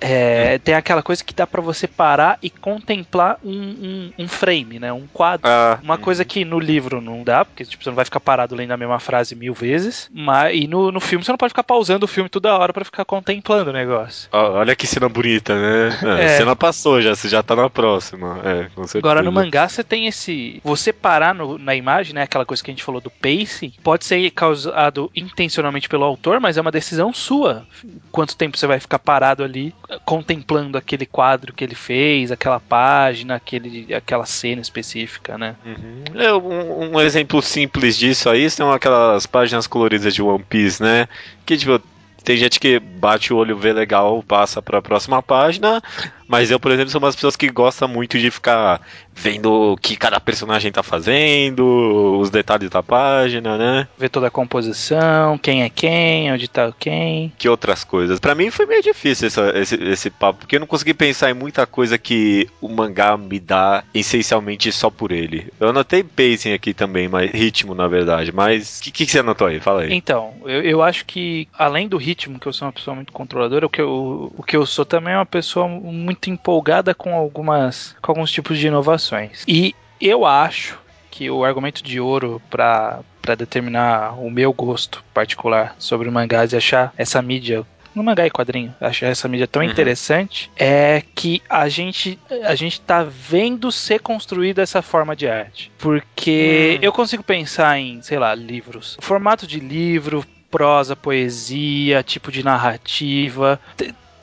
é, 0.00 0.58
tem 0.58 0.74
aquela 0.74 1.02
coisa 1.02 1.24
que 1.24 1.34
dá 1.34 1.46
para 1.46 1.62
você 1.62 1.86
parar 1.86 2.38
e 2.42 2.50
contemplar 2.50 3.38
um, 3.42 3.52
um, 3.52 4.12
um 4.18 4.28
frame, 4.28 4.78
né? 4.78 4.92
Um 4.92 5.06
quadro. 5.06 5.48
Ah, 5.48 5.78
uma 5.82 5.96
coisa 5.96 6.24
que 6.24 6.44
no 6.44 6.58
livro 6.58 7.00
não 7.00 7.22
dá, 7.22 7.44
porque 7.44 7.64
tipo, 7.64 7.82
você 7.82 7.90
não 7.90 7.96
vai 7.96 8.04
ficar 8.04 8.20
parado 8.20 8.54
lendo 8.54 8.72
a 8.72 8.76
mesma 8.76 9.00
frase 9.00 9.34
mil 9.34 9.54
vezes. 9.54 10.10
Mas, 10.12 10.54
e 10.54 10.66
no, 10.66 10.92
no 10.92 11.00
filme 11.00 11.24
você 11.24 11.32
não 11.32 11.38
pode 11.38 11.50
ficar 11.50 11.64
pausando 11.64 12.04
o 12.04 12.08
filme 12.08 12.28
toda 12.28 12.56
hora 12.56 12.72
para 12.72 12.84
ficar 12.84 13.04
contemplando 13.04 13.70
o 13.70 13.72
negócio. 13.72 14.28
Olha 14.32 14.76
que 14.76 14.86
cena 14.86 15.08
bonita, 15.08 15.54
né? 15.54 15.96
É, 16.06 16.24
é. 16.24 16.36
Cena 16.38 16.54
passou 16.54 17.00
já, 17.00 17.14
você 17.14 17.28
já 17.28 17.42
tá 17.42 17.56
na 17.56 17.68
próxima. 17.68 18.40
É, 18.44 18.68
Agora 18.98 19.22
no 19.22 19.32
mangá 19.32 19.68
você 19.68 19.82
tem 19.82 20.06
esse. 20.06 20.60
Você 20.62 20.92
parar 20.92 21.34
no, 21.34 21.58
na 21.58 21.74
imagem, 21.74 22.14
né? 22.14 22.22
Aquela 22.22 22.44
coisa 22.44 22.62
que 22.62 22.70
a 22.70 22.74
gente 22.74 22.84
falou 22.84 23.00
do 23.00 23.10
pacing, 23.10 23.72
pode 23.82 24.04
ser 24.04 24.30
causado 24.30 25.10
intencionalmente 25.14 25.88
pelo 25.88 26.04
autor, 26.04 26.38
mas 26.38 26.56
é 26.56 26.60
uma 26.60 26.70
decisão 26.70 27.12
sua. 27.12 27.66
Quanto 28.12 28.36
tempo 28.36 28.56
você 28.56 28.66
vai 28.66 28.78
ficar 28.78 28.98
parado 28.98 29.42
ali 29.42 29.74
contemplando 30.04 30.76
aquele 30.76 31.06
quadro 31.06 31.52
que 31.52 31.62
ele 31.62 31.74
fez, 31.74 32.32
aquela 32.32 32.58
página, 32.58 33.36
aquele, 33.36 33.94
aquela 33.94 34.26
cena 34.26 34.60
específica, 34.60 35.38
né? 35.38 35.54
Uhum. 35.64 36.20
É, 36.20 36.34
um, 36.34 37.00
exemplo 37.00 37.40
simples 37.40 37.96
disso 37.96 38.28
aí 38.28 38.50
são 38.50 38.72
aquelas 38.72 39.26
páginas 39.26 39.66
coloridas 39.66 40.14
de 40.14 40.22
One 40.22 40.42
Piece, 40.42 40.82
né? 40.82 41.08
Que 41.44 41.56
tipo, 41.56 41.80
tem 42.24 42.36
gente 42.36 42.58
que 42.58 42.80
bate 42.80 43.32
o 43.32 43.36
olho, 43.36 43.56
vê 43.56 43.72
legal, 43.72 44.22
passa 44.22 44.60
para 44.60 44.78
a 44.78 44.82
próxima 44.82 45.22
página, 45.22 45.80
mas 46.28 46.50
eu, 46.50 46.58
por 46.58 46.70
exemplo, 46.72 46.90
sou 46.90 47.00
uma 47.00 47.08
das 47.08 47.14
pessoas 47.14 47.36
que 47.36 47.48
gosta 47.48 47.86
muito 47.86 48.18
de 48.18 48.30
ficar 48.30 48.80
vendo 49.14 49.72
o 49.72 49.76
que 49.76 49.96
cada 49.96 50.20
personagem 50.20 50.70
tá 50.70 50.82
fazendo, 50.82 52.18
os 52.20 52.30
detalhes 52.30 52.68
da 52.68 52.82
página, 52.82 53.56
né? 53.56 53.88
Ver 53.98 54.10
toda 54.10 54.26
a 54.26 54.30
composição, 54.30 55.38
quem 55.38 55.62
é 55.62 55.70
quem, 55.70 56.32
onde 56.32 56.48
tá 56.48 56.72
quem. 56.78 57.32
Que 57.38 57.48
outras 57.48 57.82
coisas. 57.84 58.20
Para 58.20 58.34
mim 58.34 58.50
foi 58.50 58.66
meio 58.66 58.82
difícil 58.82 59.28
essa, 59.28 59.58
esse, 59.58 59.74
esse 59.76 60.10
papo, 60.10 60.40
porque 60.40 60.56
eu 60.56 60.60
não 60.60 60.66
consegui 60.66 60.92
pensar 60.92 61.30
em 61.30 61.34
muita 61.34 61.66
coisa 61.66 61.96
que 61.96 62.48
o 62.60 62.68
mangá 62.68 63.16
me 63.16 63.40
dá 63.40 63.84
essencialmente 63.94 64.70
só 64.70 64.90
por 64.90 65.12
ele. 65.12 65.50
Eu 65.58 65.68
anotei 65.68 66.04
pacing 66.04 66.52
aqui 66.52 66.74
também, 66.74 67.08
mas 67.08 67.30
ritmo, 67.30 67.74
na 67.74 67.88
verdade. 67.88 68.32
Mas 68.32 68.80
o 68.80 68.82
que, 68.82 68.90
que 68.90 69.06
você 69.06 69.20
anotou 69.20 69.46
aí? 69.46 69.60
Fala 69.60 69.82
aí. 69.82 69.92
Então, 69.92 70.34
eu, 70.44 70.62
eu 70.62 70.82
acho 70.82 71.04
que 71.06 71.48
além 71.56 71.88
do 71.88 71.96
ritmo, 71.96 72.38
que 72.38 72.46
eu 72.46 72.52
sou 72.52 72.66
uma 72.66 72.72
pessoa 72.72 72.94
muito 72.94 73.12
controladora, 73.12 73.66
o 73.66 73.70
que 73.70 73.80
eu, 73.80 74.32
o 74.36 74.42
que 74.42 74.56
eu 74.56 74.66
sou 74.66 74.84
também 74.84 75.14
é 75.14 75.18
uma 75.18 75.26
pessoa 75.26 75.66
muito 75.68 76.15
empolgada 76.26 76.94
com 76.94 77.14
algumas 77.14 77.94
com 78.02 78.12
alguns 78.12 78.30
tipos 78.30 78.58
de 78.58 78.66
inovações 78.66 79.44
e 79.46 79.74
eu 80.00 80.24
acho 80.26 80.78
que 81.10 81.30
o 81.30 81.44
argumento 81.44 81.82
de 81.82 81.98
ouro 81.98 82.42
para 82.50 83.02
determinar 83.38 84.18
o 84.20 84.30
meu 84.30 84.52
gosto 84.52 85.02
particular 85.14 85.74
sobre 85.78 86.10
mangás 86.10 86.52
e 86.52 86.56
achar 86.56 86.92
essa 86.96 87.22
mídia 87.22 87.64
no 87.94 88.04
mangá 88.04 88.26
e 88.26 88.30
quadrinho, 88.30 88.74
achar 88.78 89.06
essa 89.06 89.26
mídia 89.26 89.46
tão 89.46 89.62
uhum. 89.62 89.70
interessante, 89.70 90.50
é 90.54 91.02
que 91.14 91.42
a 91.48 91.66
gente 91.66 92.18
a 92.44 92.54
gente 92.54 92.78
tá 92.78 93.02
vendo 93.02 93.72
ser 93.72 94.00
construída 94.00 94.60
essa 94.60 94.82
forma 94.82 95.16
de 95.16 95.26
arte. 95.26 95.72
Porque 95.78 96.74
uhum. 96.74 96.84
eu 96.84 96.92
consigo 96.92 97.22
pensar 97.22 97.78
em, 97.78 98.02
sei 98.02 98.18
lá, 98.18 98.34
livros. 98.34 98.98
Formato 99.00 99.46
de 99.46 99.58
livro, 99.58 100.22
prosa, 100.50 100.94
poesia, 100.94 102.02
tipo 102.02 102.30
de 102.30 102.42
narrativa 102.42 103.58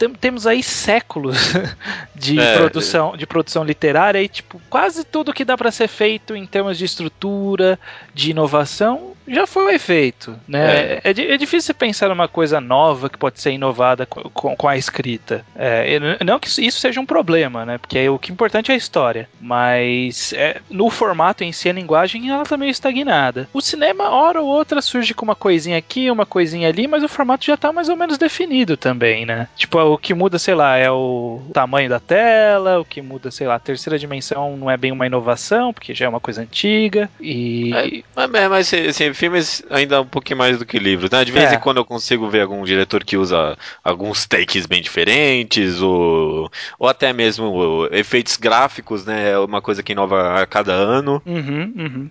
temos 0.10 0.48
aí 0.48 0.62
séculos 0.62 1.38
de 2.16 2.40
é, 2.40 2.58
produção 2.58 3.16
de 3.16 3.26
produção 3.26 3.64
literária 3.64 4.22
e 4.22 4.28
tipo 4.28 4.62
quase 4.70 5.04
tudo 5.04 5.34
que 5.34 5.46
dá 5.46 5.58
para 5.58 5.72
ser 5.72 5.88
feito 5.88 6.36
em 6.36 6.46
termos 6.46 6.78
de 6.78 6.86
estrutura, 6.86 7.80
de 8.14 8.32
inovação 8.32 9.13
já 9.28 9.48
foi 9.48 9.80
feito, 9.80 10.38
né? 10.48 10.74
É, 10.74 11.02
é, 11.04 11.10
é 11.10 11.38
difícil 11.38 11.62
você 11.62 11.74
pensar 11.74 12.10
numa 12.10 12.28
coisa 12.28 12.60
nova 12.60 13.10
que 13.10 13.18
pode 13.18 13.42
ser 13.42 13.52
inovada 13.52 14.06
com, 14.06 14.22
com, 14.30 14.56
com 14.56 14.68
a 14.68 14.78
escrita. 14.78 15.46
É, 15.56 16.00
não 16.24 16.40
que 16.40 16.48
isso 16.48 16.80
seja 16.80 17.00
um 17.00 17.06
problema, 17.06 17.66
né? 17.66 17.78
Porque 17.78 18.08
o 18.10 18.20
que 18.20 18.32
é 18.32 18.34
importante 18.34 18.72
é 18.72 18.74
a 18.74 18.78
história. 18.78 19.30
Mas 19.40 20.34
é, 20.34 20.62
no 20.70 20.90
formato 20.90 21.44
em 21.44 21.52
si, 21.52 21.70
a 21.70 21.74
linguagem 21.74 22.30
ela 22.30 22.44
tá 22.44 22.58
meio 22.58 22.72
estagnada. 22.72 23.48
O 23.54 23.62
cinema, 23.62 24.10
hora 24.10 24.42
ou 24.42 24.48
outra, 24.48 24.82
surge 24.82 25.14
com 25.14 25.26
uma 25.26 25.36
coisinha 25.36 25.78
aqui, 25.78 26.10
uma 26.12 26.26
coisinha 26.26 26.68
ali, 26.68 26.88
mas 26.88 27.04
o 27.04 27.08
formato 27.08 27.46
já 27.46 27.58
tá 27.58 27.72
mais 27.72 27.90
ou 27.90 27.96
menos 27.96 28.18
definido 28.18 28.76
também, 28.78 29.26
né? 29.26 29.48
Tipo, 29.56 29.80
o 29.80 29.98
que 29.98 30.14
muda, 30.14 30.38
sei 30.38 30.56
lá, 30.56 30.78
é 30.78 30.92
o 30.92 31.42
tamanho 31.54 31.90
da 31.90 32.00
tela, 32.00 32.80
o 32.80 32.86
que 32.86 33.02
muda, 33.02 33.32
sei 33.32 33.48
lá, 33.48 33.56
a 33.56 33.60
terceira 33.60 33.98
dimensão 33.98 34.58
não 34.58 34.70
é 34.70 34.78
bem 34.78 34.92
uma 34.92 35.06
inovação, 35.06 35.74
porque 35.74 35.94
já 35.94 36.06
é 36.06 36.10
uma 36.10 36.20
coisa 36.20 36.42
antiga. 36.42 37.10
E. 37.20 37.72
É, 37.74 38.28
mas, 38.28 38.50
mas 38.50 38.74
assim, 38.74 39.13
filmes 39.14 39.64
ainda 39.70 40.02
um 40.02 40.08
pouquinho 40.08 40.38
mais 40.38 40.58
do 40.58 40.66
que 40.66 40.80
livros, 40.80 41.10
né? 41.10 41.24
De 41.24 41.32
vez 41.32 41.52
é. 41.52 41.56
em 41.56 41.60
quando 41.60 41.78
eu 41.78 41.86
consigo 41.86 42.30
ver 42.30 42.42
algum 42.42 42.64
diretor 42.64 43.04
que 43.04 43.18
usa 43.18 43.58
alguns 43.84 44.26
takes 44.26 44.66
bem 44.66 44.82
diferentes, 44.82 45.82
ou, 45.82 46.52
ou 46.80 46.88
até 46.88 47.14
mesmo 47.14 47.88
efeitos 47.92 48.38
gráficos, 48.38 49.06
né? 49.06 49.32
É 49.32 49.40
uma 49.40 49.62
coisa 49.62 49.84
que 49.84 49.92
inova 49.92 50.42
a 50.42 50.46
cada 50.46 50.74
ano. 50.74 51.22
Uhum, 51.26 51.74
uhum. 51.76 52.10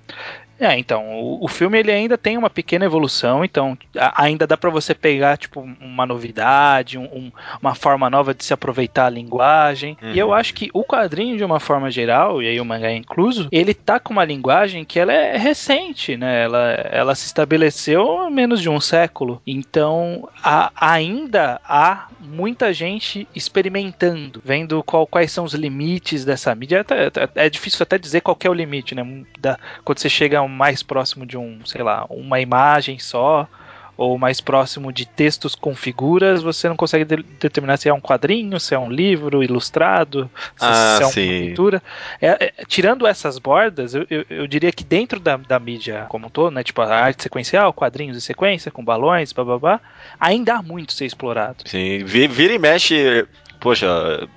É, 0.62 0.78
então, 0.78 1.04
o, 1.20 1.44
o, 1.44 1.48
filme 1.48 1.76
ele 1.76 1.90
ainda 1.90 2.16
tem 2.16 2.38
uma 2.38 2.48
pequena 2.48 2.84
evolução, 2.84 3.44
então 3.44 3.76
a, 3.98 4.22
ainda 4.22 4.46
dá 4.46 4.56
para 4.56 4.70
você 4.70 4.94
pegar 4.94 5.36
tipo 5.36 5.60
uma 5.80 6.06
novidade, 6.06 6.96
um, 6.96 7.04
um, 7.04 7.32
uma 7.60 7.74
forma 7.74 8.08
nova 8.08 8.32
de 8.32 8.44
se 8.44 8.54
aproveitar 8.54 9.06
a 9.06 9.10
linguagem. 9.10 9.96
Uhum. 10.00 10.12
E 10.12 10.18
eu 10.20 10.28
uhum. 10.28 10.34
acho 10.34 10.54
que 10.54 10.70
o 10.72 10.84
quadrinho 10.84 11.36
de 11.36 11.44
uma 11.44 11.58
forma 11.58 11.90
geral, 11.90 12.40
e 12.40 12.46
aí 12.46 12.60
o 12.60 12.64
mangá 12.64 12.90
é 12.90 12.94
incluso, 12.94 13.48
ele 13.50 13.74
tá 13.74 13.98
com 13.98 14.12
uma 14.12 14.24
linguagem 14.24 14.84
que 14.84 15.00
ela 15.00 15.12
é 15.12 15.36
recente, 15.36 16.16
né? 16.16 16.44
Ela, 16.44 16.70
ela 16.92 17.14
se 17.16 17.26
estabeleceu 17.26 18.20
há 18.20 18.30
menos 18.30 18.60
de 18.60 18.68
um 18.68 18.80
século. 18.80 19.42
Então, 19.44 20.28
a, 20.44 20.70
ainda 20.76 21.60
há 21.64 22.06
muita 22.20 22.72
gente 22.72 23.26
experimentando, 23.34 24.40
vendo 24.44 24.80
qual, 24.84 25.08
quais 25.08 25.32
são 25.32 25.44
os 25.44 25.54
limites 25.54 26.24
dessa 26.24 26.54
mídia. 26.54 26.86
É, 26.88 27.42
é, 27.42 27.46
é 27.46 27.50
difícil 27.50 27.82
até 27.82 27.98
dizer 27.98 28.20
qual 28.20 28.38
é 28.44 28.48
o 28.48 28.54
limite, 28.54 28.94
né? 28.94 29.24
Da, 29.40 29.58
quando 29.84 29.98
você 29.98 30.08
chega 30.08 30.38
a 30.38 30.42
um 30.42 30.51
mais 30.52 30.82
próximo 30.82 31.26
de 31.26 31.36
um, 31.36 31.64
sei 31.64 31.82
lá, 31.82 32.06
uma 32.08 32.40
imagem 32.40 32.98
só, 32.98 33.48
ou 33.96 34.18
mais 34.18 34.40
próximo 34.40 34.92
de 34.92 35.06
textos 35.06 35.54
com 35.54 35.74
figuras, 35.74 36.42
você 36.42 36.68
não 36.68 36.76
consegue 36.76 37.04
de 37.04 37.22
determinar 37.38 37.76
se 37.76 37.88
é 37.88 37.94
um 37.94 38.00
quadrinho, 38.00 38.58
se 38.58 38.74
é 38.74 38.78
um 38.78 38.90
livro 38.90 39.42
ilustrado, 39.42 40.30
se, 40.56 40.64
ah, 40.64 40.96
se 40.96 41.02
é 41.02 41.06
uma 41.06 41.48
pintura. 41.48 41.82
É, 42.20 42.46
é, 42.46 42.52
tirando 42.66 43.06
essas 43.06 43.38
bordas, 43.38 43.94
eu, 43.94 44.06
eu, 44.10 44.24
eu, 44.28 44.46
diria 44.46 44.72
que 44.72 44.82
dentro 44.82 45.20
da, 45.20 45.36
da 45.36 45.58
mídia 45.58 46.06
como 46.08 46.26
um 46.26 46.30
todo, 46.30 46.52
né, 46.52 46.64
tipo 46.64 46.80
a 46.80 46.88
arte 46.88 47.22
sequencial, 47.22 47.72
quadrinhos 47.72 48.16
de 48.16 48.22
sequência, 48.22 48.70
com 48.70 48.84
balões, 48.84 49.32
babá, 49.32 49.80
ainda 50.18 50.54
há 50.54 50.62
muito 50.62 50.90
a 50.90 50.96
ser 50.96 51.06
explorado. 51.06 51.64
Sim, 51.66 52.04
vira 52.04 52.54
e 52.54 52.58
mexe 52.58 53.26
poxa, 53.62 53.86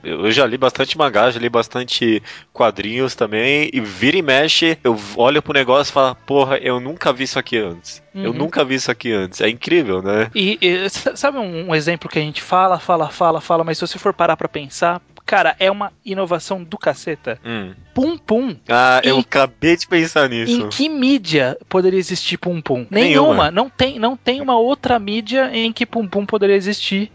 eu 0.03 0.31
já 0.31 0.45
li 0.45 0.55
bastante 0.55 0.95
mangá, 0.95 1.31
já 1.31 1.39
li 1.39 1.49
bastante 1.49 2.21
quadrinhos 2.53 3.15
também, 3.15 3.71
e 3.73 3.81
vira 3.81 4.17
e 4.17 4.21
mexe, 4.21 4.77
eu 4.83 4.95
olho 5.17 5.41
pro 5.41 5.51
negócio 5.51 5.91
e 5.91 5.93
falo, 5.93 6.15
porra, 6.27 6.57
eu 6.57 6.79
nunca 6.79 7.11
vi 7.11 7.23
isso 7.23 7.39
aqui 7.39 7.57
antes. 7.57 8.03
Uhum. 8.13 8.23
Eu 8.23 8.33
nunca 8.33 8.63
vi 8.63 8.75
isso 8.75 8.91
aqui 8.91 9.11
antes. 9.11 9.41
É 9.41 9.49
incrível, 9.49 9.99
né? 9.99 10.29
E, 10.35 10.59
e 10.61 10.89
sabe 10.89 11.39
um, 11.39 11.69
um 11.69 11.75
exemplo 11.75 12.07
que 12.07 12.19
a 12.19 12.21
gente 12.21 12.39
fala, 12.39 12.77
fala, 12.77 13.09
fala, 13.09 13.41
fala, 13.41 13.63
mas 13.63 13.79
se 13.79 13.87
você 13.87 13.97
for 13.97 14.13
parar 14.13 14.37
pra 14.37 14.47
pensar, 14.47 15.01
Cara, 15.25 15.55
é 15.59 15.71
uma 15.71 15.91
inovação 16.05 16.63
do 16.63 16.77
caceta. 16.77 17.39
Hum. 17.43 17.73
Pum 17.95 18.15
Pum. 18.15 18.55
Ah, 18.69 19.01
eu 19.03 19.17
acabei 19.17 19.75
de 19.75 19.87
pensar 19.87 20.29
nisso. 20.29 20.61
Em 20.61 20.69
que 20.69 20.87
mídia 20.87 21.57
poderia 21.67 21.97
existir 21.97 22.37
Pum 22.37 22.61
Pum? 22.61 22.85
Nenhuma. 22.91 22.99
Nenhuma. 22.99 23.51
Não 23.51 23.67
tem, 23.67 23.97
não 23.97 24.15
tem 24.15 24.39
uma 24.39 24.55
outra 24.55 24.99
mídia 24.99 25.49
em 25.51 25.73
que 25.73 25.83
Pum 25.83 26.07
Pum 26.07 26.27
poderia 26.27 26.55
existir 26.55 27.11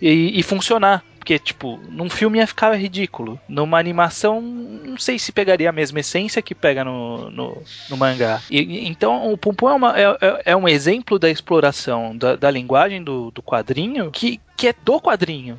e, 0.00 0.38
e 0.38 0.42
funcionar. 0.42 1.02
Porque, 1.24 1.38
tipo, 1.38 1.80
num 1.88 2.10
filme 2.10 2.38
ia 2.38 2.46
ficar 2.46 2.74
ridículo. 2.74 3.40
Numa 3.48 3.78
animação, 3.78 4.42
não 4.42 4.98
sei 4.98 5.18
se 5.18 5.32
pegaria 5.32 5.70
a 5.70 5.72
mesma 5.72 6.00
essência 6.00 6.42
que 6.42 6.54
pega 6.54 6.84
no, 6.84 7.30
no, 7.30 7.62
no 7.88 7.96
mangá. 7.96 8.42
E, 8.50 8.86
então, 8.86 9.32
o 9.32 9.38
Pum 9.38 9.54
Pum 9.54 9.70
é, 9.70 9.72
uma, 9.72 9.98
é, 9.98 10.02
é, 10.20 10.42
é 10.52 10.56
um 10.56 10.68
exemplo 10.68 11.18
da 11.18 11.30
exploração 11.30 12.14
da, 12.14 12.36
da 12.36 12.50
linguagem 12.50 13.02
do, 13.02 13.30
do 13.30 13.42
quadrinho 13.42 14.10
que, 14.10 14.38
que 14.54 14.68
é 14.68 14.74
do 14.84 15.00
quadrinho. 15.00 15.58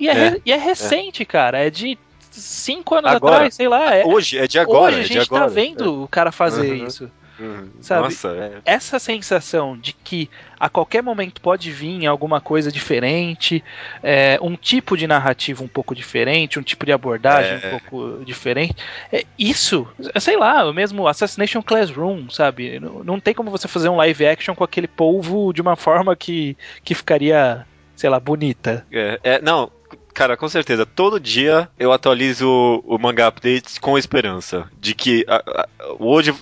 E 0.00 0.08
é, 0.08 0.28
é, 0.28 0.40
e 0.42 0.50
é 0.50 0.56
recente, 0.56 1.22
é. 1.22 1.26
cara. 1.26 1.58
É 1.58 1.68
de 1.68 1.98
cinco 2.30 2.94
anos 2.94 3.10
agora, 3.10 3.34
atrás, 3.34 3.54
sei 3.54 3.68
lá. 3.68 3.94
É, 3.94 4.06
hoje, 4.06 4.38
é 4.38 4.46
de 4.46 4.58
agora. 4.58 4.96
Hoje 4.96 4.96
a 4.96 5.00
é 5.00 5.04
gente 5.04 5.28
tá 5.28 5.36
agora, 5.36 5.50
vendo 5.50 6.04
o 6.04 6.08
cara 6.08 6.32
fazer 6.32 6.80
uhum. 6.80 6.86
isso. 6.86 7.10
Uhum. 7.38 7.70
Sabe? 7.80 8.02
Nossa, 8.04 8.28
é. 8.28 8.60
Essa 8.64 8.98
sensação 8.98 9.76
de 9.76 9.92
que 9.92 10.30
a 10.58 10.68
qualquer 10.68 11.02
momento 11.02 11.40
pode 11.40 11.70
vir 11.70 12.06
alguma 12.06 12.40
coisa 12.40 12.70
diferente, 12.70 13.62
é, 14.02 14.38
um 14.40 14.56
tipo 14.56 14.96
de 14.96 15.06
narrativa 15.06 15.62
um 15.62 15.68
pouco 15.68 15.94
diferente, 15.94 16.58
um 16.58 16.62
tipo 16.62 16.86
de 16.86 16.92
abordagem 16.92 17.58
é. 17.62 17.66
um 17.66 17.78
pouco 17.78 18.24
diferente. 18.24 18.76
É, 19.12 19.24
isso, 19.38 19.86
sei 20.20 20.36
lá, 20.36 20.64
o 20.64 20.72
mesmo 20.72 21.08
Assassination 21.08 21.62
Classroom, 21.62 22.28
sabe? 22.30 22.78
Não, 22.78 23.04
não 23.04 23.20
tem 23.20 23.34
como 23.34 23.50
você 23.50 23.66
fazer 23.66 23.88
um 23.88 23.96
live 23.96 24.26
action 24.26 24.54
com 24.54 24.64
aquele 24.64 24.88
polvo 24.88 25.52
de 25.52 25.60
uma 25.60 25.76
forma 25.76 26.14
que, 26.14 26.56
que 26.84 26.94
ficaria 26.94 27.66
sei 27.96 28.10
lá, 28.10 28.18
bonita. 28.18 28.84
É, 28.92 29.20
é, 29.22 29.40
não, 29.40 29.70
Cara, 30.14 30.36
com 30.36 30.48
certeza. 30.48 30.86
Todo 30.86 31.18
dia 31.18 31.68
eu 31.76 31.92
atualizo 31.92 32.48
o 32.86 32.96
manga 32.98 33.26
updates 33.26 33.78
com 33.78 33.98
esperança 33.98 34.70
de 34.80 34.94
que 34.94 35.24
a, 35.28 35.36
a, 35.44 35.68
hoje 35.98 36.32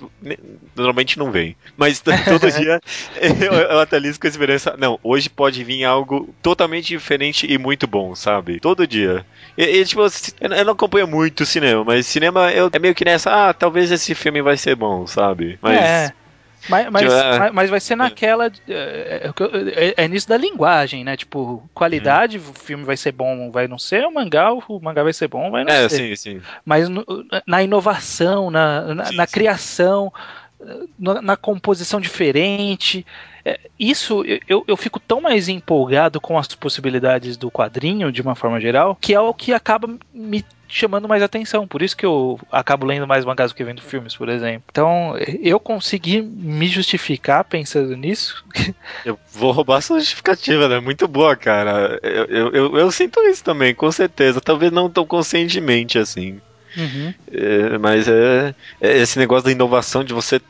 normalmente 0.77 1.19
não 1.19 1.31
vem, 1.33 1.57
mas 1.75 1.99
todo 2.29 2.51
dia 2.51 2.81
eu, 3.17 3.53
eu, 3.53 3.81
atualizo 3.81 4.21
com 4.21 4.27
esperança. 4.27 4.77
Não, 4.79 5.01
hoje 5.03 5.31
pode 5.31 5.65
vir 5.65 5.85
algo 5.85 6.33
totalmente 6.43 6.89
diferente 6.89 7.51
e 7.51 7.57
muito 7.57 7.87
bom, 7.87 8.15
sabe? 8.15 8.61
Todo 8.61 8.87
dia. 8.87 9.25
E, 9.57 9.65
e 9.65 9.85
tipo, 9.87 10.03
eu 10.03 10.65
não 10.67 10.75
acompanho 10.75 11.09
muito 11.09 11.47
cinema, 11.47 11.83
mas 11.83 12.07
cinema 12.07 12.53
eu, 12.53 12.69
é 12.71 12.79
meio 12.79 12.95
que 12.95 13.07
nessa, 13.07 13.49
ah, 13.49 13.55
talvez 13.55 13.91
esse 13.91 14.15
filme 14.15 14.43
vai 14.43 14.59
ser 14.59 14.77
bom, 14.77 15.07
sabe? 15.07 15.59
Mas 15.63 15.81
é. 15.81 16.13
Mas, 16.69 16.91
mas, 16.91 17.13
é. 17.13 17.51
mas, 17.51 17.71
vai 17.71 17.81
ser 17.81 17.97
naquela. 17.97 18.47
É, 18.47 18.53
é, 18.69 19.31
é, 19.75 19.95
é, 20.05 20.09
nisso 20.09 20.29
da 20.29 20.37
linguagem, 20.37 21.05
né? 21.05 21.17
Tipo, 21.17 21.69
qualidade, 21.75 22.39
hum. 22.39 22.43
o 22.51 22.59
filme 22.59 22.85
vai 22.85 22.97
ser 22.97 23.13
bom, 23.13 23.51
vai 23.51 23.67
não 23.67 23.79
ser, 23.79 24.05
o 24.05 24.13
mangá, 24.13 24.53
o 24.53 24.81
mangá 24.81 25.03
vai 25.03 25.13
ser 25.13 25.29
bom, 25.29 25.51
vai 25.51 25.65
não 25.65 25.73
é, 25.73 25.89
ser. 25.89 26.17
Sim, 26.17 26.17
sim. 26.17 26.43
Mas 26.65 26.89
no, 26.89 27.05
na 27.47 27.63
inovação, 27.63 28.51
na, 28.51 28.95
na, 28.95 29.05
sim, 29.07 29.17
na 29.17 29.27
criação, 29.27 30.13
na, 30.99 31.21
na, 31.21 31.37
composição 31.37 32.01
diferente. 32.01 33.05
É, 33.45 33.59
isso 33.79 34.25
eu, 34.49 34.65
eu 34.67 34.77
fico 34.77 35.01
tão 35.01 35.21
mais 35.21 35.49
empolgado 35.49 36.21
com 36.21 36.39
as 36.39 36.49
possibilidades 36.49 37.37
do 37.37 37.51
quadrinho, 37.51 38.13
de 38.13 38.23
uma 38.23 38.35
forma 38.35 38.61
geral, 38.61 38.97
que 39.01 39.15
é 39.15 39.21
o 39.21 39.35
que 39.35 39.53
acaba 39.53 39.89
me 40.15 40.45
chamando 40.73 41.07
mais 41.07 41.23
atenção. 41.23 41.67
Por 41.67 41.83
isso 41.83 41.97
que 41.97 42.07
eu 42.07 42.41
acabo 42.51 42.87
lendo 42.87 43.07
mais 43.07 43.25
mangás 43.25 43.53
do 43.53 43.55
que 43.55 43.63
vendo 43.63 43.83
filmes, 43.83 44.17
por 44.17 44.29
exemplo. 44.29 44.65
Então, 44.71 45.15
eu 45.43 45.61
consegui 45.61 46.23
me 46.23 46.67
justificar 46.67 47.45
pensando 47.45 47.95
nisso. 47.95 48.43
Eu 49.05 49.19
vou 49.33 49.53
roubar 49.53 49.79
essa 49.79 49.99
justificativa, 49.99 50.69
né? 50.69 50.81
Muito 50.81 51.07
boa, 51.07 51.37
cara. 51.37 51.99
Eu, 52.03 52.25
eu, 52.27 52.53
eu, 52.53 52.77
eu 52.77 52.91
sinto 52.91 53.21
isso 53.23 53.43
também, 53.45 53.75
com 53.75 53.91
certeza. 53.91 54.41
Talvez 54.41 54.73
não 54.73 54.89
tão 54.89 55.05
conscientemente 55.05 55.99
assim. 55.99 56.41
Uhum. 56.77 57.13
É, 57.31 57.79
mas 57.79 58.09
é, 58.09 58.55
é, 58.81 58.99
esse 58.99 59.19
negócio 59.19 59.45
da 59.45 59.53
inovação 59.53 60.03
de 60.03 60.15
você 60.15 60.41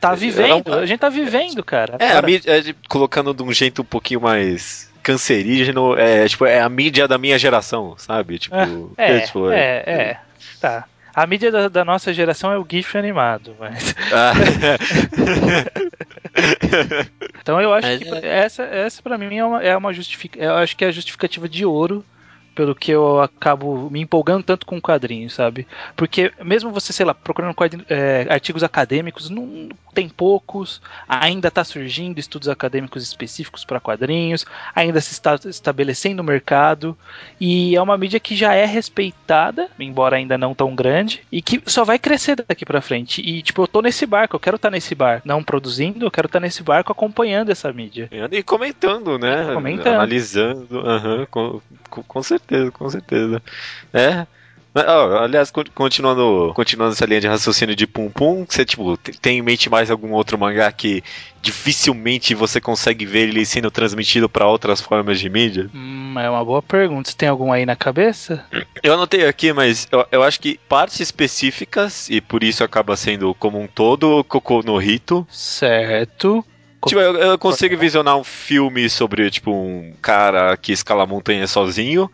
tá 0.00 0.14
vivendo, 0.14 0.74
a 0.74 0.86
gente 0.86 1.00
tá 1.00 1.08
vivendo, 1.08 1.62
cara. 1.62 1.96
É, 1.98 2.12
a 2.12 2.22
mídia, 2.22 2.58
é, 2.58 2.74
colocando 2.88 3.34
de 3.34 3.42
um 3.42 3.52
jeito 3.52 3.82
um 3.82 3.84
pouquinho 3.84 4.20
mais 4.20 4.88
cancerígeno, 5.02 5.96
é 5.96 6.28
tipo, 6.28 6.44
é 6.44 6.60
a 6.60 6.68
mídia 6.68 7.08
da 7.08 7.18
minha 7.18 7.38
geração, 7.38 7.94
sabe? 7.96 8.38
Tipo, 8.38 8.56
é, 8.96 9.16
é, 9.16 9.20
tipo, 9.20 9.50
é, 9.50 9.58
é, 9.58 9.82
é, 9.86 10.20
tá. 10.60 10.84
A 11.14 11.26
mídia 11.26 11.50
da, 11.50 11.68
da, 11.68 11.84
nossa 11.84 12.14
geração 12.14 12.52
é 12.52 12.58
o 12.58 12.66
GIF 12.68 12.96
animado, 12.96 13.56
mas. 13.58 13.94
Ah. 14.12 14.32
então 17.42 17.60
eu 17.60 17.74
acho 17.74 17.98
que 17.98 18.08
é. 18.08 18.44
essa, 18.44 18.62
essa 18.62 19.02
para 19.02 19.18
mim 19.18 19.36
é 19.36 19.44
uma, 19.44 19.62
é 19.62 19.76
uma 19.76 19.92
justificativa. 19.92 20.44
Eu 20.44 20.54
acho 20.56 20.76
que 20.76 20.84
é 20.84 20.88
a 20.88 20.92
justificativa 20.92 21.48
de 21.48 21.64
ouro 21.64 22.04
pelo 22.58 22.74
que 22.74 22.90
eu 22.90 23.20
acabo 23.20 23.88
me 23.88 24.00
empolgando 24.00 24.42
tanto 24.42 24.66
com 24.66 24.80
quadrinhos, 24.80 25.32
sabe? 25.32 25.64
Porque 25.94 26.32
mesmo 26.42 26.72
você, 26.72 26.92
sei 26.92 27.06
lá, 27.06 27.14
procurando 27.14 27.54
é, 27.88 28.26
artigos 28.28 28.64
acadêmicos, 28.64 29.30
não 29.30 29.68
tem 29.94 30.08
poucos, 30.08 30.82
ainda 31.08 31.46
está 31.46 31.62
surgindo 31.62 32.18
estudos 32.18 32.48
acadêmicos 32.48 33.04
específicos 33.04 33.64
para 33.64 33.78
quadrinhos, 33.78 34.44
ainda 34.74 35.00
se 35.00 35.12
está 35.12 35.38
estabelecendo 35.44 36.20
o 36.20 36.24
mercado, 36.24 36.98
e 37.40 37.76
é 37.76 37.80
uma 37.80 37.96
mídia 37.96 38.18
que 38.18 38.34
já 38.34 38.54
é 38.54 38.64
respeitada, 38.64 39.68
embora 39.78 40.16
ainda 40.16 40.36
não 40.36 40.52
tão 40.52 40.74
grande, 40.74 41.22
e 41.30 41.40
que 41.40 41.62
só 41.66 41.84
vai 41.84 41.96
crescer 41.96 42.44
daqui 42.44 42.64
para 42.64 42.80
frente. 42.80 43.20
E, 43.20 43.40
tipo, 43.40 43.62
eu 43.62 43.68
tô 43.68 43.80
nesse 43.80 44.04
barco, 44.04 44.34
eu 44.34 44.40
quero 44.40 44.56
estar 44.56 44.68
tá 44.68 44.72
nesse 44.72 44.96
barco, 44.96 45.28
não 45.28 45.44
produzindo, 45.44 46.06
eu 46.06 46.10
quero 46.10 46.26
estar 46.26 46.40
tá 46.40 46.44
nesse 46.44 46.64
barco 46.64 46.90
acompanhando 46.90 47.50
essa 47.50 47.72
mídia. 47.72 48.08
E 48.32 48.42
comentando, 48.42 49.16
né? 49.16 49.54
Comentando. 49.54 49.94
Analisando, 49.94 50.80
uhum, 50.80 51.26
com, 51.30 51.60
com, 51.88 52.02
com 52.02 52.22
certeza 52.22 52.47
certeza, 52.48 52.70
com 52.70 52.90
certeza. 52.90 53.42
É. 53.92 54.26
Oh, 54.74 55.16
aliás, 55.16 55.50
continuando, 55.74 56.52
continuando 56.54 56.92
essa 56.92 57.06
linha 57.06 57.22
de 57.22 57.26
raciocínio 57.26 57.74
de 57.74 57.86
Pum 57.86 58.10
Pum, 58.10 58.46
você 58.48 58.64
tipo, 58.64 58.96
tem 58.96 59.38
em 59.38 59.42
mente 59.42 59.68
mais 59.68 59.90
algum 59.90 60.12
outro 60.12 60.38
mangá 60.38 60.70
que 60.70 61.02
dificilmente 61.42 62.34
você 62.34 62.60
consegue 62.60 63.04
ver 63.04 63.28
ele 63.28 63.44
sendo 63.44 63.70
transmitido 63.70 64.28
para 64.28 64.46
outras 64.46 64.80
formas 64.80 65.18
de 65.18 65.28
mídia? 65.28 65.68
Hum, 65.74 66.14
é 66.18 66.30
uma 66.30 66.44
boa 66.44 66.62
pergunta. 66.62 67.10
Você 67.10 67.16
tem 67.16 67.28
algum 67.28 67.50
aí 67.50 67.66
na 67.66 67.74
cabeça? 67.74 68.44
Eu 68.82 68.94
anotei 68.94 69.26
aqui, 69.26 69.52
mas 69.52 69.88
eu, 69.90 70.06
eu 70.12 70.22
acho 70.22 70.38
que 70.38 70.60
partes 70.68 71.00
específicas, 71.00 72.08
e 72.08 72.20
por 72.20 72.44
isso 72.44 72.62
acaba 72.62 72.96
sendo 72.96 73.34
como 73.34 73.60
um 73.60 73.66
todo, 73.66 74.22
Cocô 74.24 74.62
no 74.62 74.76
Rito. 74.76 75.26
Certo. 75.30 76.44
Tipo, 76.86 77.00
eu, 77.00 77.16
eu, 77.16 77.38
consigo 77.38 77.76
visionar 77.76 78.16
um 78.16 78.22
filme 78.22 78.88
sobre, 78.88 79.28
tipo, 79.30 79.50
um 79.50 79.92
cara 80.00 80.56
que 80.56 80.70
escala 80.70 81.06
montanha 81.06 81.46
sozinho, 81.46 82.08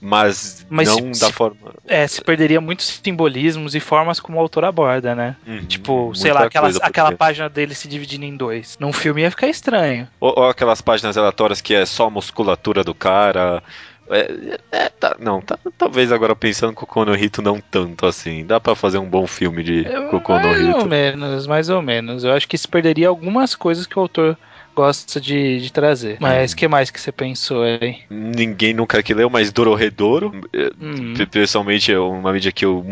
mas, 0.00 0.66
mas 0.70 0.88
não 0.88 1.12
se, 1.12 1.20
da 1.20 1.30
forma. 1.30 1.74
É, 1.86 2.06
se 2.06 2.22
perderia 2.22 2.60
muitos 2.60 3.00
simbolismos 3.02 3.74
e 3.74 3.80
formas 3.80 4.18
como 4.18 4.38
o 4.38 4.40
autor 4.40 4.64
aborda, 4.64 5.14
né? 5.14 5.36
Uhum, 5.46 5.66
tipo, 5.66 6.14
sei 6.14 6.32
lá, 6.32 6.44
aquelas, 6.44 6.80
aquela 6.80 7.12
página 7.12 7.50
dele 7.50 7.74
se 7.74 7.86
dividindo 7.86 8.24
em 8.24 8.34
dois. 8.34 8.78
Num 8.80 8.92
filme 8.94 9.20
ia 9.20 9.30
ficar 9.30 9.48
estranho. 9.48 10.08
Ou, 10.18 10.32
ou 10.38 10.48
aquelas 10.48 10.80
páginas 10.80 11.18
aleatórias 11.18 11.60
que 11.60 11.74
é 11.74 11.84
só 11.84 12.06
a 12.06 12.10
musculatura 12.10 12.82
do 12.82 12.94
cara. 12.94 13.62
É, 14.08 14.58
é, 14.72 14.88
tá, 14.88 15.16
não, 15.20 15.40
tá, 15.40 15.56
talvez 15.78 16.10
agora 16.10 16.34
pensando 16.34 16.72
com 16.72 16.84
o 16.84 16.88
Kono 16.88 17.14
Hito 17.14 17.42
não 17.42 17.60
tanto 17.60 18.06
assim. 18.06 18.44
Dá 18.44 18.58
para 18.58 18.74
fazer 18.74 18.98
um 18.98 19.08
bom 19.08 19.26
filme 19.26 19.62
de 19.62 19.86
é, 19.86 20.20
Kono 20.20 20.50
Hito. 20.50 20.64
Mais 20.64 20.74
ou 20.74 20.86
menos, 20.86 21.46
mais 21.46 21.68
ou 21.68 21.82
menos. 21.82 22.24
Eu 22.24 22.32
acho 22.32 22.48
que 22.48 22.56
se 22.56 22.66
perderia 22.66 23.08
algumas 23.08 23.54
coisas 23.54 23.86
que 23.86 23.98
o 23.98 24.02
autor 24.02 24.36
gosta 24.74 25.20
de, 25.20 25.60
de 25.60 25.72
trazer. 25.72 26.16
Mas 26.20 26.52
o 26.52 26.54
hum. 26.54 26.56
que 26.56 26.68
mais 26.68 26.90
que 26.90 27.00
você 27.00 27.12
pensou 27.12 27.62
aí? 27.62 27.98
Ninguém 28.08 28.72
nunca 28.72 29.02
que 29.02 29.14
leu, 29.14 29.28
mas 29.30 29.52
Dororedoro, 29.52 30.32
hum. 30.80 31.14
pessoalmente 31.30 31.92
é 31.92 31.98
uma 31.98 32.32
mídia 32.32 32.52
que 32.52 32.64
eu... 32.64 32.84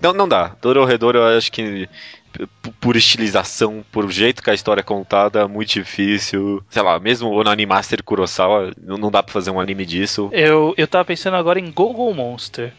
Não, 0.00 0.12
não 0.12 0.28
dá. 0.28 0.54
Dororedoro 0.60 1.18
eu 1.18 1.38
acho 1.38 1.50
que 1.50 1.88
por 2.80 2.96
estilização, 2.96 3.84
por 3.92 4.10
jeito 4.10 4.42
que 4.42 4.50
a 4.50 4.54
história 4.54 4.80
é 4.80 4.84
contada, 4.84 5.46
muito 5.46 5.72
difícil. 5.72 6.62
Sei 6.70 6.82
lá, 6.82 6.98
mesmo 6.98 7.30
o 7.30 7.48
Animaster 7.48 8.02
Kurosawa, 8.02 8.72
não 8.82 9.10
dá 9.10 9.22
pra 9.22 9.32
fazer 9.32 9.50
um 9.50 9.60
anime 9.60 9.84
disso. 9.84 10.30
Eu, 10.32 10.74
eu 10.76 10.88
tava 10.88 11.04
pensando 11.04 11.36
agora 11.36 11.58
em 11.58 11.70
Google 11.70 12.12
Monster. 12.14 12.72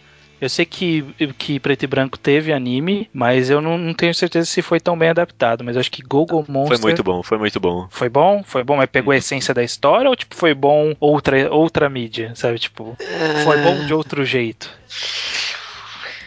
Eu 0.43 0.49
sei 0.49 0.65
que, 0.65 1.05
que 1.37 1.57
Preto 1.57 1.83
e 1.83 1.87
Branco 1.87 2.19
teve 2.19 2.51
anime, 2.51 3.09
mas 3.13 3.49
eu 3.49 3.61
não, 3.61 3.77
não 3.77 3.93
tenho 3.93 4.13
certeza 4.13 4.45
se 4.45 4.61
foi 4.61 4.77
tão 4.77 4.97
bem 4.97 5.07
adaptado. 5.07 5.63
Mas 5.63 5.77
eu 5.77 5.79
acho 5.79 5.89
que 5.89 6.01
Google 6.01 6.43
Monster. 6.49 6.77
Foi 6.77 6.89
muito 6.89 7.01
bom, 7.01 7.23
foi 7.23 7.37
muito 7.37 7.59
bom. 7.61 7.87
Foi 7.89 8.09
bom? 8.09 8.43
Foi 8.43 8.61
bom, 8.61 8.75
mas 8.75 8.89
pegou 8.89 9.11
a 9.11 9.15
uhum. 9.15 9.19
essência 9.19 9.53
da 9.53 9.63
história 9.63 10.09
ou 10.09 10.15
tipo 10.17 10.35
foi 10.35 10.53
bom 10.53 10.93
outra, 10.99 11.49
outra 11.49 11.87
mídia, 11.87 12.33
sabe? 12.35 12.59
Tipo, 12.59 12.97
foi 13.45 13.61
bom 13.61 13.85
de 13.85 13.93
outro 13.93 14.25
jeito. 14.25 14.69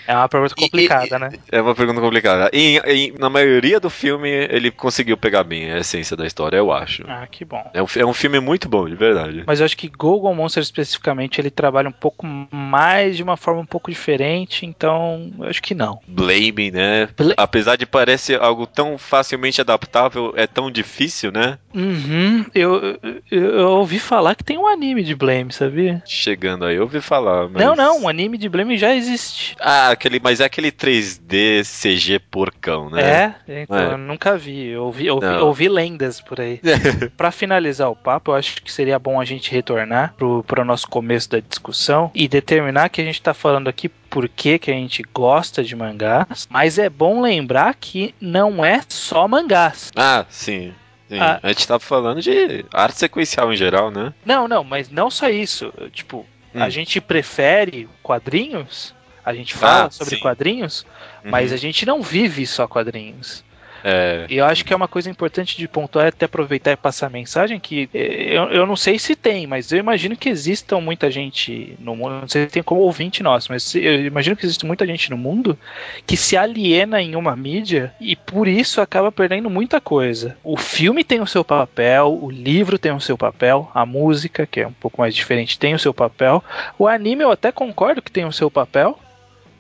É 0.06 0.14
uma 0.14 0.28
pergunta 0.28 0.54
complicada, 0.54 1.16
e, 1.16 1.18
né? 1.18 1.32
É 1.50 1.60
uma 1.60 1.74
pergunta 1.74 2.00
complicada. 2.00 2.50
E, 2.52 2.80
e, 2.86 3.14
na 3.18 3.28
maioria 3.28 3.80
do 3.80 3.90
filme, 3.90 4.28
ele 4.28 4.70
conseguiu 4.70 5.16
pegar 5.16 5.44
bem 5.44 5.72
a 5.72 5.78
essência 5.78 6.16
da 6.16 6.26
história, 6.26 6.56
eu 6.56 6.72
acho. 6.72 7.04
Ah, 7.08 7.26
que 7.26 7.44
bom. 7.44 7.68
É 7.72 7.82
um, 7.82 7.86
é 7.96 8.06
um 8.06 8.12
filme 8.12 8.40
muito 8.40 8.68
bom, 8.68 8.88
de 8.88 8.94
verdade. 8.94 9.44
Mas 9.46 9.60
eu 9.60 9.66
acho 9.66 9.76
que 9.76 9.88
Google 9.88 10.34
Monster 10.34 10.62
especificamente, 10.62 11.40
ele 11.40 11.50
trabalha 11.50 11.88
um 11.88 11.92
pouco 11.92 12.26
mais 12.50 13.16
de 13.16 13.22
uma 13.22 13.36
forma 13.36 13.60
um 13.60 13.66
pouco 13.66 13.90
diferente, 13.90 14.64
então 14.64 15.32
eu 15.38 15.48
acho 15.48 15.62
que 15.62 15.74
não. 15.74 16.00
Blame, 16.06 16.70
né? 16.70 17.08
Bla 17.16 17.34
Apesar 17.36 17.76
de 17.76 17.86
parecer 17.86 18.40
algo 18.40 18.66
tão 18.66 18.98
facilmente 18.98 19.60
adaptável, 19.60 20.32
é 20.36 20.46
tão 20.46 20.70
difícil, 20.70 21.32
né? 21.32 21.58
Uhum. 21.74 22.44
Eu, 22.54 22.98
eu, 23.02 23.20
eu 23.30 23.68
ouvi 23.68 23.98
falar 23.98 24.34
que 24.34 24.44
tem 24.44 24.58
um 24.58 24.66
anime 24.66 25.02
de 25.02 25.14
Blame, 25.14 25.52
sabia? 25.52 26.02
Chegando 26.06 26.64
aí, 26.64 26.76
eu 26.76 26.82
ouvi 26.82 27.00
falar. 27.00 27.48
Mas... 27.48 27.62
Não, 27.62 27.74
não, 27.74 28.02
um 28.02 28.08
anime 28.08 28.38
de 28.38 28.48
Blame 28.48 28.76
já 28.76 28.94
existe. 28.94 29.56
Ah, 29.60 29.95
aquele, 29.96 30.20
mas 30.22 30.40
é 30.40 30.44
aquele 30.44 30.70
3D 30.70 31.62
CG 31.64 32.18
porcão, 32.18 32.88
né? 32.90 33.34
É, 33.48 33.62
então 33.62 33.78
é. 33.78 33.92
eu 33.92 33.98
nunca 33.98 34.36
vi. 34.36 34.68
Eu 34.68 34.84
ouvi, 34.84 35.10
ouvi, 35.10 35.26
ouvi 35.26 35.68
lendas 35.68 36.20
por 36.20 36.40
aí. 36.40 36.60
para 37.16 37.30
finalizar 37.30 37.90
o 37.90 37.96
papo, 37.96 38.30
eu 38.30 38.36
acho 38.36 38.62
que 38.62 38.72
seria 38.72 38.98
bom 38.98 39.20
a 39.20 39.24
gente 39.24 39.50
retornar 39.50 40.14
pro, 40.16 40.44
pro 40.44 40.64
nosso 40.64 40.86
começo 40.86 41.30
da 41.30 41.40
discussão 41.40 42.10
e 42.14 42.28
determinar 42.28 42.88
que 42.88 43.00
a 43.00 43.04
gente 43.04 43.20
tá 43.20 43.34
falando 43.34 43.68
aqui 43.68 43.88
por 43.88 44.28
que, 44.28 44.58
que 44.58 44.70
a 44.70 44.74
gente 44.74 45.02
gosta 45.12 45.64
de 45.64 45.74
mangás, 45.74 46.46
mas 46.48 46.78
é 46.78 46.88
bom 46.88 47.20
lembrar 47.20 47.74
que 47.74 48.14
não 48.20 48.64
é 48.64 48.80
só 48.88 49.26
mangás. 49.26 49.90
Ah, 49.96 50.24
sim. 50.28 50.72
Sim, 51.08 51.20
a, 51.20 51.38
a 51.42 51.48
gente 51.48 51.68
tá 51.68 51.78
falando 51.78 52.20
de 52.20 52.64
arte 52.72 52.98
sequencial 52.98 53.52
em 53.52 53.56
geral, 53.56 53.90
né? 53.90 54.12
Não, 54.24 54.48
não, 54.48 54.64
mas 54.64 54.90
não 54.90 55.08
só 55.08 55.28
isso. 55.28 55.72
Tipo, 55.92 56.26
hum. 56.54 56.62
a 56.62 56.68
gente 56.68 57.00
prefere 57.00 57.88
quadrinhos, 58.02 58.94
a 59.26 59.34
gente 59.34 59.54
fala 59.54 59.86
ah, 59.86 59.90
sobre 59.90 60.14
sim. 60.14 60.20
quadrinhos, 60.20 60.86
uhum. 61.24 61.32
mas 61.32 61.52
a 61.52 61.56
gente 61.56 61.84
não 61.84 62.00
vive 62.00 62.46
só 62.46 62.68
quadrinhos. 62.68 63.44
É. 63.88 64.26
E 64.28 64.38
eu 64.38 64.44
acho 64.44 64.64
que 64.64 64.72
é 64.72 64.76
uma 64.76 64.88
coisa 64.88 65.08
importante 65.08 65.56
de 65.56 65.68
pontuar, 65.68 66.08
até 66.08 66.26
aproveitar 66.26 66.72
e 66.72 66.76
passar 66.76 67.06
a 67.06 67.10
mensagem, 67.10 67.60
que 67.60 67.88
eh, 67.94 68.36
eu, 68.36 68.44
eu 68.50 68.66
não 68.66 68.74
sei 68.74 68.98
se 68.98 69.14
tem, 69.14 69.46
mas 69.46 69.70
eu 69.70 69.78
imagino 69.78 70.16
que 70.16 70.28
existam 70.28 70.80
muita 70.80 71.08
gente 71.08 71.76
no 71.78 71.94
mundo, 71.94 72.20
não 72.20 72.28
sei 72.28 72.46
se 72.46 72.50
tem 72.50 72.64
como 72.64 72.80
ouvinte 72.80 73.22
nosso, 73.22 73.52
mas 73.52 73.74
eu 73.76 74.06
imagino 74.06 74.34
que 74.34 74.44
existe 74.44 74.66
muita 74.66 74.84
gente 74.84 75.08
no 75.08 75.16
mundo 75.16 75.56
que 76.04 76.16
se 76.16 76.36
aliena 76.36 77.00
em 77.00 77.14
uma 77.14 77.36
mídia 77.36 77.94
e 78.00 78.16
por 78.16 78.48
isso 78.48 78.80
acaba 78.80 79.12
perdendo 79.12 79.48
muita 79.48 79.80
coisa. 79.80 80.36
O 80.42 80.56
filme 80.56 81.04
tem 81.04 81.20
o 81.20 81.26
seu 81.26 81.44
papel, 81.44 82.18
o 82.20 82.28
livro 82.28 82.78
tem 82.78 82.90
o 82.90 83.00
seu 83.00 83.16
papel, 83.16 83.70
a 83.72 83.86
música, 83.86 84.46
que 84.46 84.60
é 84.60 84.66
um 84.66 84.72
pouco 84.72 85.00
mais 85.00 85.14
diferente, 85.14 85.58
tem 85.58 85.74
o 85.74 85.78
seu 85.78 85.94
papel. 85.94 86.42
O 86.76 86.88
anime 86.88 87.22
eu 87.22 87.30
até 87.30 87.52
concordo 87.52 88.02
que 88.02 88.10
tem 88.10 88.24
o 88.24 88.32
seu 88.32 88.50
papel, 88.50 88.98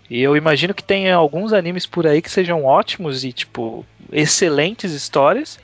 e 0.08 0.22
eu 0.22 0.36
imagino 0.36 0.74
que 0.74 0.82
tem 0.82 1.10
alguns 1.10 1.52
animes 1.52 1.86
por 1.86 2.06
aí 2.06 2.22
que 2.22 2.30
sejam 2.30 2.64
ótimos 2.64 3.24
e, 3.24 3.32
tipo, 3.32 3.84
excelentes 4.12 4.92
histórias. 4.92 5.58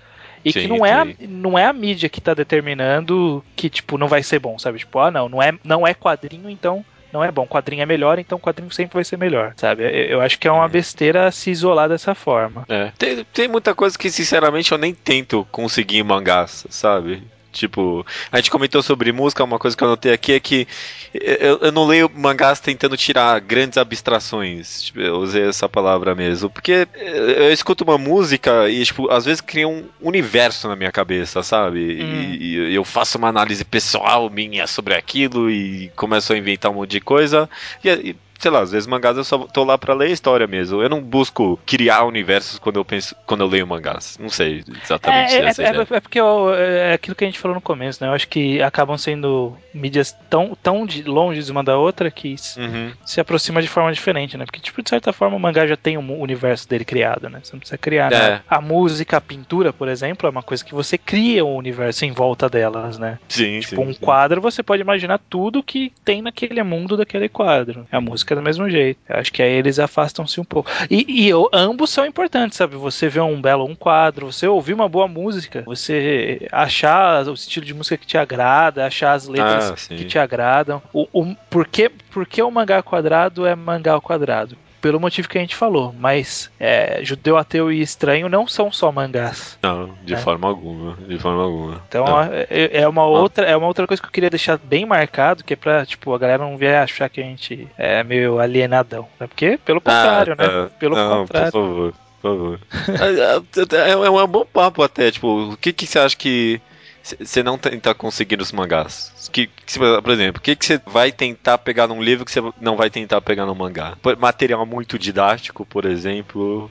E 0.45 0.53
sim, 0.53 0.63
que 0.63 0.69
não 0.69 0.85
é, 0.85 0.93
a, 0.93 1.07
não 1.21 1.59
é 1.59 1.67
a 1.67 1.73
mídia 1.73 2.09
que 2.09 2.21
tá 2.21 2.35
determinando 2.35 3.45
que, 3.55 3.71
tipo, 3.71 3.97
não 3.97 4.09
vai 4.09 4.23
ser 4.23 4.41
bom, 4.41 4.59
sabe? 4.59 4.79
Tipo, 4.79 4.99
ah, 4.99 5.11
não, 5.11 5.29
não 5.29 5.41
é, 5.41 5.53
não 5.63 5.87
é 5.87 5.95
quadrinho, 5.95 6.51
então 6.51 6.85
não 7.13 7.23
é 7.23 7.31
bom. 7.31 7.47
Quadrinho 7.47 7.83
é 7.83 7.87
melhor, 7.87 8.19
então 8.19 8.41
quadrinho 8.41 8.71
sempre 8.73 8.95
vai 8.95 9.05
ser 9.05 9.17
melhor, 9.17 9.53
sabe? 9.57 9.85
Eu 9.85 10.21
acho 10.21 10.39
que 10.39 10.49
é 10.49 10.51
uma 10.51 10.65
é. 10.65 10.69
besteira 10.69 11.31
se 11.31 11.51
isolar 11.51 11.89
dessa 11.89 12.15
forma. 12.15 12.65
É. 12.69 12.91
Tem, 12.99 13.25
tem 13.33 13.47
muita 13.47 13.73
coisa 13.75 13.97
que, 13.97 14.11
sinceramente, 14.11 14.73
eu 14.73 14.79
nem 14.79 14.93
tento 14.93 15.47
conseguir 15.53 15.99
em 15.99 16.03
mangás, 16.03 16.67
sabe? 16.69 17.23
Tipo, 17.53 18.05
a 18.31 18.39
gente 18.39 18.51
comentou 18.51 18.83
sobre 18.83 19.13
música, 19.13 19.45
uma 19.45 19.59
coisa 19.59 19.77
que 19.77 19.85
eu 19.85 19.89
notei 19.89 20.13
aqui 20.13 20.33
é 20.33 20.41
que 20.41 20.67
eu, 21.15 21.59
eu 21.59 21.73
não 21.73 21.87
leio 21.87 22.11
mangás 22.15 22.59
tentando 22.61 22.97
tirar 22.97 23.39
grandes 23.41 23.77
abstrações. 23.77 24.85
Tipo, 24.85 25.01
eu 25.01 25.17
usei 25.19 25.47
essa 25.47 25.69
palavra 25.69 26.15
mesmo. 26.15 26.49
Porque 26.49 26.89
eu 26.95 27.53
escuto 27.53 27.85
uma 27.85 27.99
música 27.99 28.69
e, 28.71 28.85
tipo, 28.85 29.11
às 29.11 29.25
vezes 29.25 29.41
cria 29.41 29.69
um 29.69 29.85
universo 30.01 30.67
na 30.67 30.75
minha 30.75 30.91
cabeça, 30.91 31.43
sabe? 31.43 32.03
Hum. 32.03 32.37
E, 32.41 32.55
e, 32.55 32.75
eu 32.75 32.85
faço 32.85 33.19
uma 33.19 33.29
análise 33.29 33.65
pessoal 33.65 34.31
minha 34.31 34.67
sobre 34.67 34.95
aquilo 34.95 35.51
e 35.51 35.91
começo 35.95 36.33
a 36.33 36.39
inventar 36.39 36.71
um 36.71 36.75
monte 36.75 36.93
de 36.93 37.01
coisa. 37.01 37.49
E, 37.85 37.89
e 37.91 38.17
sei 38.43 38.51
lá, 38.51 38.61
às 38.61 38.73
vezes 38.73 38.89
mangás 38.89 39.17
eu 39.17 39.23
só 39.23 39.39
tô 39.39 39.63
lá 39.63 39.79
pra 39.79 39.95
ler 39.95 40.11
história 40.11 40.49
mesmo. 40.49 40.83
Eu 40.83 40.89
não 40.89 41.01
busco 41.01 41.59
criar 41.65 42.05
universos 42.05 42.59
quando 42.59 42.77
eu 42.77 42.85
penso, 42.85 43.15
quando 43.25 43.43
eu 43.43 43.47
leio 43.47 43.67
mangás. 43.67 44.19
Não 44.21 44.29
sei 44.29 44.65
exatamente. 44.83 45.35
É, 45.35 45.39
é, 45.39 45.77
é, 45.77 45.97
é 45.97 46.01
porque 46.01 46.19
eu, 46.19 46.53
é 46.53 46.93
aquilo 46.95 47.15
que 47.15 47.25
a 47.25 47.29
gente 47.29 47.39
falou 47.39 47.55
no 47.55 47.61
começo, 47.61 48.03
né? 48.03 48.11
Eu 48.11 48.15
acho 48.15 48.27
que 48.27 48.61
acabam 48.61 48.99
sendo 48.99 49.57
mídias 49.73 50.15
tão, 50.29 50.57
tão 50.61 50.85
de 50.85 51.05
longe 51.05 51.41
de 51.41 51.53
uma 51.53 51.63
da 51.63 51.79
outra 51.79 52.11
que 52.11 52.35
uhum. 52.57 52.93
se 53.05 53.21
aproxima 53.21 53.63
de 53.63 53.69
forma 53.69 53.93
diferente, 53.93 54.37
né? 54.37 54.45
Porque, 54.45 54.61
tipo, 54.61 54.83
de 54.83 54.91
certa 54.91 55.13
forma, 55.13 55.37
o 55.37 55.41
mangá 55.41 55.65
já 55.65 55.77
tem 55.77 55.97
um 55.97 56.21
universo 56.21 56.69
dele 56.69 56.85
criado, 56.85 57.29
né? 57.29 57.39
Você 57.43 57.53
não 57.53 57.61
precisa 57.61 57.79
criar 57.79 58.11
né? 58.11 58.17
É. 58.17 58.41
A 58.49 58.61
música, 58.61 59.19
a 59.19 59.21
pintura, 59.21 59.73
por 59.73 59.87
exemplo, 59.87 60.27
é 60.27 60.31
uma 60.31 60.43
coisa 60.43 60.65
que 60.65 60.75
você 60.75 60.99
cria 60.99 61.45
um 61.45 61.55
universo 61.55 62.05
em 62.05 62.11
volta 62.11 62.49
delas, 62.49 62.99
né? 62.99 63.21
Sim, 63.29 63.61
tipo, 63.61 63.77
sim, 63.77 63.89
um 63.89 63.93
sim. 63.93 64.01
quadro, 64.01 64.41
você 64.41 64.65
pode 64.65 64.83
imaginar 64.83 65.21
tudo 65.31 65.63
que 65.63 65.93
tem 66.05 66.23
naquele 66.23 66.63
mundo 66.65 66.97
daquele 66.97 67.29
quadro. 67.29 67.87
A 67.93 68.01
música 68.01 68.32
do 68.35 68.43
mesmo 68.43 68.69
jeito. 68.69 68.99
Eu 69.09 69.17
acho 69.17 69.33
que 69.33 69.43
aí 69.43 69.53
eles 69.53 69.79
afastam-se 69.79 70.41
um 70.41 70.45
pouco. 70.45 70.71
E, 70.91 71.05
e 71.09 71.29
eu, 71.29 71.49
ambos 71.53 71.91
são 71.91 72.07
importantes, 72.07 72.57
sabe? 72.57 72.77
Você 72.77 73.09
vê 73.09 73.21
um 73.21 73.41
belo 73.41 73.65
um 73.65 73.75
quadro, 73.75 74.33
você 74.33 74.47
ouvir 74.47 74.75
uma 74.75 74.89
boa 74.89 75.09
música, 75.09 75.63
você 75.65 76.47
achar 76.51 77.27
o 77.29 77.35
estilo 77.35 77.67
de 77.67 77.75
música 77.75 77.97
que 77.97 78.07
te 78.07 78.19
agrada, 78.19 78.87
achar 78.87 79.13
as 79.13 79.27
letras 79.27 79.71
ah, 79.71 79.95
que 79.95 80.05
te 80.05 80.19
agradam. 80.19 80.83
O, 80.93 81.09
o, 81.13 81.35
por, 81.51 81.67
que, 81.67 81.89
por 81.89 82.27
que 82.27 82.43
o 82.43 82.51
mangá 82.51 82.83
quadrado 82.83 83.47
é 83.47 83.55
mangá 83.55 83.93
ao 83.93 84.03
quadrado? 84.03 84.57
Pelo 84.83 84.99
motivo 84.99 85.29
que 85.29 85.39
a 85.39 85.41
gente 85.41 85.55
falou, 85.55 85.95
mas 85.97 86.51
é, 86.59 86.99
judeu, 87.05 87.39
ateu 87.39 87.71
e 87.73 87.81
estranho 87.81 88.29
não 88.29 88.49
são 88.49 88.71
só 88.73 88.91
mangás. 88.91 89.57
Não, 89.63 89.91
de 90.05 90.15
né? 90.15 90.19
forma 90.19 90.49
alguma, 90.49 90.97
de 91.09 91.19
forma 91.19 91.43
alguma. 91.45 91.81
Então 91.89 92.05
é, 92.51 92.81
é, 92.83 92.89
uma 92.89 93.07
outra, 93.07 93.47
é 93.47 93.57
uma 93.57 93.69
outra 93.69 93.87
coisa 93.87 94.03
que 94.03 94.09
eu 94.09 94.13
queria 94.13 94.29
deixar 94.29 94.59
bem 94.59 94.85
marcado, 94.85 95.45
que 95.45 95.55
é 95.55 95.57
pra, 95.57 95.87
tipo, 95.87 96.13
a 96.13 96.19
galera 96.19 96.43
não 96.43 96.59
vier 96.59 96.83
achar 96.83 97.09
que 97.09 97.21
a 97.21 97.25
gente 97.25 97.69
é 97.79 98.03
meio 98.03 98.41
alienadão, 98.41 99.07
né? 99.21 99.29
Porque, 99.29 99.57
pelo 99.65 99.79
ah, 99.79 99.81
contrário, 99.81 100.35
ah, 100.37 100.43
né? 100.43 100.71
Pelo 100.81 100.97
não, 100.97 101.21
contrário. 101.21 101.53
Por 101.53 101.61
favor, 101.61 101.95
por 102.21 102.31
favor. 102.31 102.61
É, 103.73 103.87
é, 103.87 103.91
é, 103.91 103.93
é 103.93 104.11
um 104.11 104.27
bom 104.27 104.45
papo 104.45 104.83
até, 104.83 105.13
tipo, 105.13 105.53
o 105.53 105.57
que 105.57 105.73
que 105.73 105.87
você 105.87 106.01
acha 106.01 106.17
que 106.17 106.61
você 107.03 107.43
não 107.43 107.59
tenta 107.59 107.95
conseguir 107.95 108.41
os 108.41 108.53
mangás? 108.53 109.29
Que, 109.33 109.47
que, 109.47 109.79
por 109.79 110.11
exemplo, 110.11 110.39
o 110.39 110.43
que, 110.43 110.55
que 110.55 110.65
você 110.65 110.81
vai 110.87 111.11
tentar 111.11 111.59
pegar 111.59 111.87
num 111.89 112.03
livro 112.03 112.25
que 112.25 112.31
você 112.31 112.41
não 112.61 112.77
vai 112.77 112.91
tentar 112.91 113.21
pegar 113.21 113.47
no 113.47 113.55
mangá? 113.55 113.97
Material 114.19 114.65
muito 114.65 114.99
didático, 114.99 115.67
por 115.67 115.85
exemplo. 115.85 116.71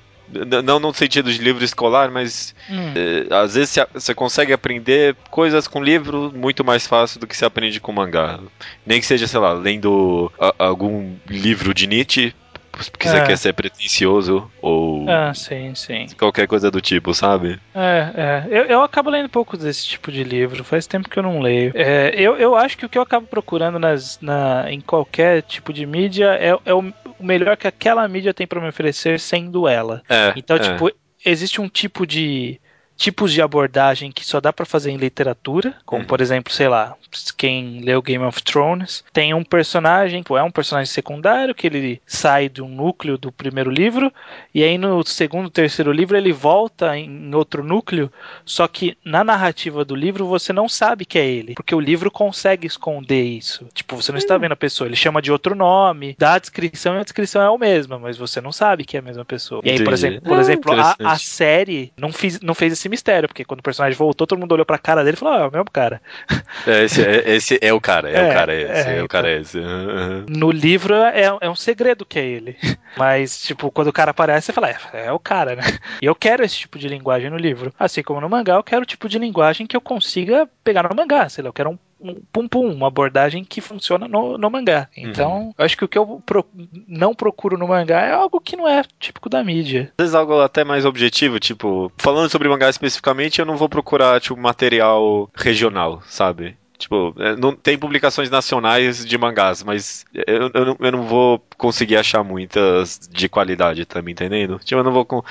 Não 0.63 0.79
no 0.79 0.93
sentido 0.93 1.31
de 1.31 1.39
livro 1.39 1.61
escolar, 1.61 2.09
mas 2.09 2.55
hum. 2.69 2.93
é, 2.95 3.35
às 3.35 3.55
vezes 3.55 3.77
você 3.93 4.15
consegue 4.15 4.53
aprender 4.53 5.13
coisas 5.29 5.67
com 5.67 5.83
livro 5.83 6.31
muito 6.33 6.63
mais 6.63 6.87
fácil 6.87 7.19
do 7.19 7.27
que 7.27 7.35
você 7.35 7.43
aprende 7.43 7.81
com 7.81 7.91
mangá. 7.91 8.39
Nem 8.85 9.01
que 9.01 9.05
seja, 9.05 9.27
sei 9.27 9.39
lá, 9.41 9.51
lendo 9.51 10.31
a, 10.39 10.55
algum 10.57 11.15
livro 11.27 11.73
de 11.73 11.85
Nietzsche, 11.85 12.33
porque 12.71 13.07
é. 13.07 13.11
você 13.11 13.21
quer 13.25 13.37
ser 13.37 13.53
pretencioso 13.53 14.49
ou. 14.61 15.09
Ah, 15.09 15.33
sim, 15.33 15.75
sim. 15.75 16.07
Qualquer 16.17 16.47
coisa 16.47 16.71
do 16.71 16.81
tipo, 16.81 17.13
sabe? 17.13 17.59
É, 17.75 18.11
é. 18.15 18.47
Eu, 18.49 18.65
eu 18.65 18.81
acabo 18.81 19.09
lendo 19.09 19.29
pouco 19.29 19.57
desse 19.57 19.85
tipo 19.85 20.11
de 20.11 20.23
livro, 20.23 20.63
faz 20.63 20.87
tempo 20.87 21.09
que 21.09 21.19
eu 21.19 21.23
não 21.23 21.39
leio. 21.39 21.71
É, 21.75 22.13
eu, 22.15 22.35
eu 22.37 22.55
acho 22.55 22.77
que 22.77 22.85
o 22.85 22.89
que 22.89 22.97
eu 22.97 23.01
acabo 23.01 23.27
procurando 23.27 23.77
nas, 23.77 24.19
na, 24.21 24.71
em 24.71 24.79
qualquer 24.79 25.41
tipo 25.43 25.73
de 25.73 25.85
mídia 25.85 26.37
é, 26.39 26.57
é 26.65 26.73
o, 26.73 26.79
o 27.19 27.23
melhor 27.23 27.57
que 27.57 27.67
aquela 27.67 28.07
mídia 28.07 28.33
tem 28.33 28.47
para 28.47 28.61
me 28.61 28.69
oferecer 28.69 29.19
sendo 29.19 29.67
ela. 29.67 30.01
É, 30.09 30.33
então, 30.35 30.55
é. 30.55 30.59
tipo, 30.59 30.91
existe 31.25 31.61
um 31.61 31.67
tipo 31.67 32.05
de 32.05 32.59
tipos 33.01 33.33
de 33.33 33.41
abordagem 33.41 34.11
que 34.11 34.23
só 34.23 34.39
dá 34.39 34.53
para 34.53 34.63
fazer 34.63 34.91
em 34.91 34.97
literatura, 34.97 35.73
como 35.87 36.03
uhum. 36.03 36.07
por 36.07 36.21
exemplo, 36.21 36.53
sei 36.53 36.67
lá, 36.67 36.95
quem 37.35 37.81
leu 37.81 37.99
Game 37.99 38.23
of 38.23 38.43
Thrones, 38.43 39.03
tem 39.11 39.33
um 39.33 39.43
personagem, 39.43 40.23
é 40.29 40.43
um 40.43 40.51
personagem 40.51 40.91
secundário 40.91 41.55
que 41.55 41.65
ele 41.65 41.99
sai 42.05 42.47
de 42.47 42.61
um 42.61 42.69
núcleo 42.69 43.17
do 43.17 43.31
primeiro 43.31 43.71
livro 43.71 44.13
e 44.53 44.63
aí 44.63 44.77
no 44.77 45.03
segundo, 45.03 45.49
terceiro 45.49 45.91
livro 45.91 46.15
ele 46.15 46.31
volta 46.31 46.95
em 46.95 47.33
outro 47.33 47.63
núcleo, 47.63 48.11
só 48.45 48.67
que 48.67 48.95
na 49.03 49.23
narrativa 49.23 49.83
do 49.83 49.95
livro 49.95 50.27
você 50.27 50.53
não 50.53 50.69
sabe 50.69 51.03
que 51.03 51.17
é 51.17 51.25
ele, 51.25 51.55
porque 51.55 51.73
o 51.73 51.79
livro 51.79 52.11
consegue 52.11 52.67
esconder 52.67 53.23
isso. 53.23 53.67
Tipo, 53.73 53.95
você 53.95 54.11
não 54.11 54.19
está 54.19 54.35
hum. 54.35 54.39
vendo 54.39 54.51
a 54.51 54.55
pessoa, 54.55 54.87
ele 54.87 54.95
chama 54.95 55.23
de 55.23 55.31
outro 55.31 55.55
nome, 55.55 56.15
dá 56.19 56.35
a 56.35 56.39
descrição 56.39 56.95
e 56.95 56.99
a 56.99 57.03
descrição 57.03 57.41
é 57.41 57.47
a 57.47 57.57
mesma, 57.57 57.97
mas 57.97 58.15
você 58.15 58.39
não 58.39 58.51
sabe 58.51 58.85
que 58.85 58.95
é 58.95 58.99
a 58.99 59.03
mesma 59.03 59.25
pessoa. 59.25 59.61
E 59.65 59.71
aí, 59.71 59.83
por 59.83 59.93
exemplo, 59.93 60.21
por 60.21 60.39
exemplo 60.39 60.71
a, 60.73 60.95
a 60.99 61.17
série 61.17 61.91
não, 61.97 62.11
fiz, 62.11 62.39
não 62.41 62.53
fez 62.53 62.73
esse 62.73 62.90
mistério, 62.91 63.27
porque 63.27 63.43
quando 63.43 63.61
o 63.61 63.63
personagem 63.63 63.97
voltou, 63.97 64.27
todo 64.27 64.39
mundo 64.39 64.51
olhou 64.51 64.65
pra 64.65 64.77
cara 64.77 65.03
dele 65.03 65.15
e 65.15 65.19
falou: 65.19 65.33
Ah, 65.33 65.43
é 65.43 65.47
o 65.47 65.51
mesmo 65.51 65.71
cara. 65.71 66.01
É, 66.67 66.83
esse, 66.83 67.01
é, 67.01 67.29
esse 67.31 67.57
é 67.59 67.73
o 67.73 67.81
cara, 67.81 68.11
é, 68.11 68.15
é 68.15 68.29
o 68.29 68.33
cara 68.33 68.53
esse, 68.53 68.89
é, 68.89 68.97
é 68.97 69.03
o 69.03 69.07
cara 69.07 69.31
então, 69.31 69.41
esse. 69.41 69.57
Uhum. 69.57 70.25
No 70.27 70.51
livro 70.51 70.93
é, 70.93 71.23
é 71.41 71.49
um 71.49 71.55
segredo 71.55 72.05
que 72.05 72.19
é 72.19 72.25
ele. 72.25 72.57
Mas, 72.97 73.41
tipo, 73.41 73.71
quando 73.71 73.87
o 73.87 73.93
cara 73.93 74.11
aparece, 74.11 74.47
você 74.47 74.53
fala, 74.53 74.69
é, 74.69 74.77
é 75.05 75.11
o 75.11 75.17
cara, 75.17 75.55
né? 75.55 75.63
E 76.01 76.05
eu 76.05 76.13
quero 76.13 76.43
esse 76.43 76.57
tipo 76.57 76.77
de 76.77 76.87
linguagem 76.87 77.29
no 77.29 77.37
livro. 77.37 77.73
Assim 77.79 78.03
como 78.03 78.21
no 78.21 78.29
mangá, 78.29 78.55
eu 78.55 78.63
quero 78.63 78.83
o 78.83 78.85
tipo 78.85 79.07
de 79.07 79.17
linguagem 79.17 79.65
que 79.65 79.75
eu 79.75 79.81
consiga 79.81 80.47
pegar 80.63 80.83
no 80.83 80.95
mangá. 80.95 81.27
Sei 81.29 81.41
lá, 81.41 81.49
eu 81.49 81.53
quero 81.53 81.71
um 81.71 81.79
um 82.01 82.15
pum 82.31 82.47
pum, 82.47 82.71
uma 82.71 82.87
abordagem 82.87 83.43
que 83.43 83.61
funciona 83.61 84.07
no, 84.07 84.37
no 84.37 84.49
mangá. 84.49 84.87
Então, 84.95 85.33
uhum. 85.33 85.53
eu 85.57 85.65
acho 85.65 85.77
que 85.77 85.85
o 85.85 85.87
que 85.87 85.97
eu 85.97 86.21
pro, 86.25 86.45
não 86.87 87.13
procuro 87.13 87.57
no 87.57 87.67
mangá 87.67 88.01
é 88.01 88.11
algo 88.11 88.41
que 88.41 88.57
não 88.57 88.67
é 88.67 88.83
típico 88.99 89.29
da 89.29 89.43
mídia. 89.43 89.91
Às 89.97 90.03
vezes 90.03 90.15
algo 90.15 90.39
até 90.41 90.63
mais 90.63 90.85
objetivo, 90.85 91.39
tipo, 91.39 91.91
falando 91.97 92.29
sobre 92.29 92.49
mangá 92.49 92.69
especificamente, 92.69 93.39
eu 93.39 93.45
não 93.45 93.57
vou 93.57 93.69
procurar, 93.69 94.19
tipo, 94.19 94.39
material 94.39 95.29
regional, 95.35 96.01
sabe? 96.05 96.57
Tipo, 96.81 97.13
é, 97.19 97.35
não 97.35 97.55
tem 97.55 97.77
publicações 97.77 98.31
nacionais 98.31 99.05
de 99.05 99.15
mangás, 99.15 99.61
mas 99.61 100.03
eu, 100.13 100.49
eu, 100.51 100.65
não, 100.65 100.77
eu 100.79 100.91
não 100.91 101.03
vou 101.03 101.39
conseguir 101.55 101.95
achar 101.95 102.23
muitas 102.23 103.07
de 103.11 103.29
qualidade, 103.29 103.85
tá 103.85 104.01
me 104.01 104.11
entendendo? 104.11 104.59
Tipo, 104.63 104.79
eu 104.79 104.83
não 104.83 104.91
vou 104.91 105.05
com 105.05 105.19
uh, 105.19 105.23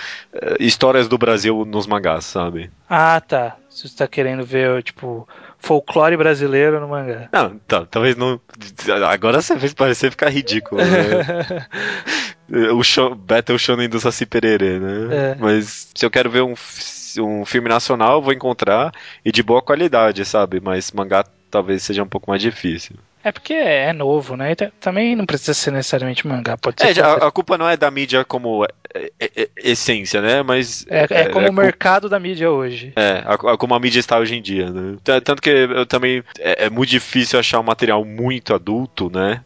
histórias 0.60 1.08
do 1.08 1.18
Brasil 1.18 1.64
nos 1.64 1.88
mangás, 1.88 2.24
sabe? 2.24 2.70
Ah, 2.88 3.20
tá. 3.20 3.56
Se 3.68 3.88
você 3.88 3.96
tá 3.96 4.06
querendo 4.06 4.44
ver, 4.44 4.80
tipo, 4.84 5.28
folclore 5.60 6.16
brasileiro 6.16 6.80
no 6.80 6.88
mangá. 6.88 7.28
Não, 7.32 7.58
tá, 7.58 7.86
talvez 7.86 8.16
não. 8.16 8.40
Agora 9.08 9.40
você 9.40 9.58
fez 9.58 9.72
parecer 9.72 10.10
ficar 10.10 10.28
ridículo, 10.28 10.80
né? 10.80 11.66
o 12.72 12.82
show, 12.82 13.14
Battle 13.14 13.58
Shonen 13.58 13.88
do 13.88 14.00
Saci 14.00 14.26
Pererê, 14.26 14.78
né? 14.78 15.08
É. 15.10 15.36
Mas 15.38 15.88
se 15.94 16.04
eu 16.04 16.10
quero 16.10 16.30
ver 16.30 16.42
um, 16.42 16.54
um 17.18 17.44
filme 17.44 17.68
nacional, 17.68 18.16
eu 18.16 18.22
vou 18.22 18.32
encontrar 18.32 18.92
e 19.24 19.30
de 19.30 19.42
boa 19.42 19.62
qualidade, 19.62 20.24
sabe? 20.24 20.60
Mas 20.60 20.90
mangá 20.92 21.24
talvez 21.50 21.82
seja 21.82 22.02
um 22.02 22.08
pouco 22.08 22.30
mais 22.30 22.42
difícil. 22.42 22.96
É 23.22 23.30
porque 23.30 23.52
é 23.52 23.92
novo, 23.92 24.36
né? 24.36 24.54
Também 24.80 25.14
não 25.14 25.26
precisa 25.26 25.52
ser 25.52 25.70
necessariamente 25.70 26.26
mangá, 26.26 26.56
pode 26.56 26.80
ser. 26.80 26.98
É, 26.98 27.02
a, 27.02 27.14
a, 27.14 27.30
culpa 27.30 27.58
não 27.58 27.68
é 27.68 27.76
da 27.76 27.90
mídia 27.90 28.24
como 28.24 28.64
é, 28.94 29.12
é, 29.20 29.30
é, 29.42 29.48
essência, 29.56 30.20
né? 30.20 30.42
Mas. 30.42 30.86
É, 30.88 31.06
é 31.10 31.28
como 31.28 31.48
o 31.48 31.52
mercado 31.52 32.08
da 32.08 32.18
mídia 32.18 32.50
hoje. 32.50 32.92
É, 32.96 33.22
a, 33.26 33.56
como 33.56 33.74
a 33.74 33.80
mídia 33.80 34.00
está 34.00 34.18
hoje 34.18 34.36
em 34.36 34.42
dia, 34.42 34.70
né? 34.70 34.96
Tanto 35.22 35.42
que 35.42 35.50
eu 35.50 35.84
também. 35.86 36.22
É, 36.38 36.70
muito 36.70 36.90
difícil 36.90 37.38
achar 37.38 37.60
um 37.60 37.64
material 37.64 38.04
muito 38.04 38.54
adulto, 38.54 39.10
né? 39.10 39.42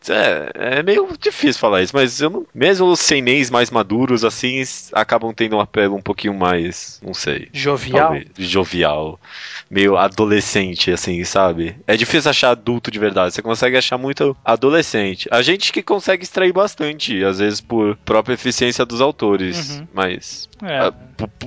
É, 0.55 0.83
meio 0.83 1.09
difícil 1.21 1.61
falar 1.61 1.83
isso, 1.83 1.95
mas 1.95 2.21
eu 2.21 2.31
não, 2.31 2.47
mesmo 2.55 2.87
os 2.87 3.01
seineis 3.01 3.51
mais 3.51 3.71
maduros, 3.71 4.25
assim, 4.25 4.63
acabam 4.93 5.33
tendo 5.35 5.57
um 5.57 5.61
apelo 5.61 5.97
um 5.97 6.03
pouquinho 6.03 6.35
mais. 6.35 7.01
Não 7.05 7.15
sei. 7.15 7.49
Jovial. 7.53 8.11
Talvez, 8.11 8.29
jovial. 8.39 9.21
Meio 9.69 9.97
adolescente, 9.97 10.91
assim, 10.91 11.25
sabe? 11.25 11.77
É 11.87 11.97
difícil 11.97 12.31
achar 12.31 12.51
adulto 12.51 12.91
de 12.91 12.99
verdade. 12.99 13.35
Você 13.35 13.43
consegue 13.43 13.64
consegue 13.65 13.77
achar 13.77 13.99
muito 13.99 14.37
adolescente. 14.45 15.29
A 15.31 15.41
gente 15.41 15.73
que 15.73 15.83
consegue 15.83 16.23
extrair 16.23 16.53
bastante, 16.53 17.25
às 17.25 17.39
vezes 17.39 17.61
por 17.61 17.97
própria 18.05 18.35
eficiência 18.35 18.85
dos 18.85 19.01
autores, 19.01 19.79
uhum. 19.79 19.89
mas 19.93 20.49
é. 20.63 20.79
a, 20.79 20.93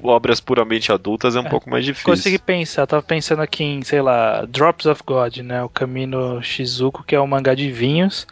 obras 0.01 0.39
puramente 0.39 0.91
adultas 0.91 1.36
é 1.36 1.39
um 1.39 1.45
é. 1.45 1.49
pouco 1.49 1.69
mais 1.69 1.86
difícil. 1.86 2.10
Consegui 2.10 2.39
pensar, 2.39 2.88
tava 2.88 3.03
pensando 3.03 3.41
aqui 3.41 3.63
em, 3.63 3.84
sei 3.84 4.01
lá, 4.01 4.45
Drops 4.45 4.86
of 4.88 5.01
God, 5.06 5.38
né? 5.38 5.63
O 5.63 5.69
Camino 5.69 6.41
Shizuko, 6.41 7.03
que 7.03 7.15
é 7.15 7.21
um 7.21 7.27
mangá 7.27 7.53
de 7.53 7.71
vinhos. 7.71 8.25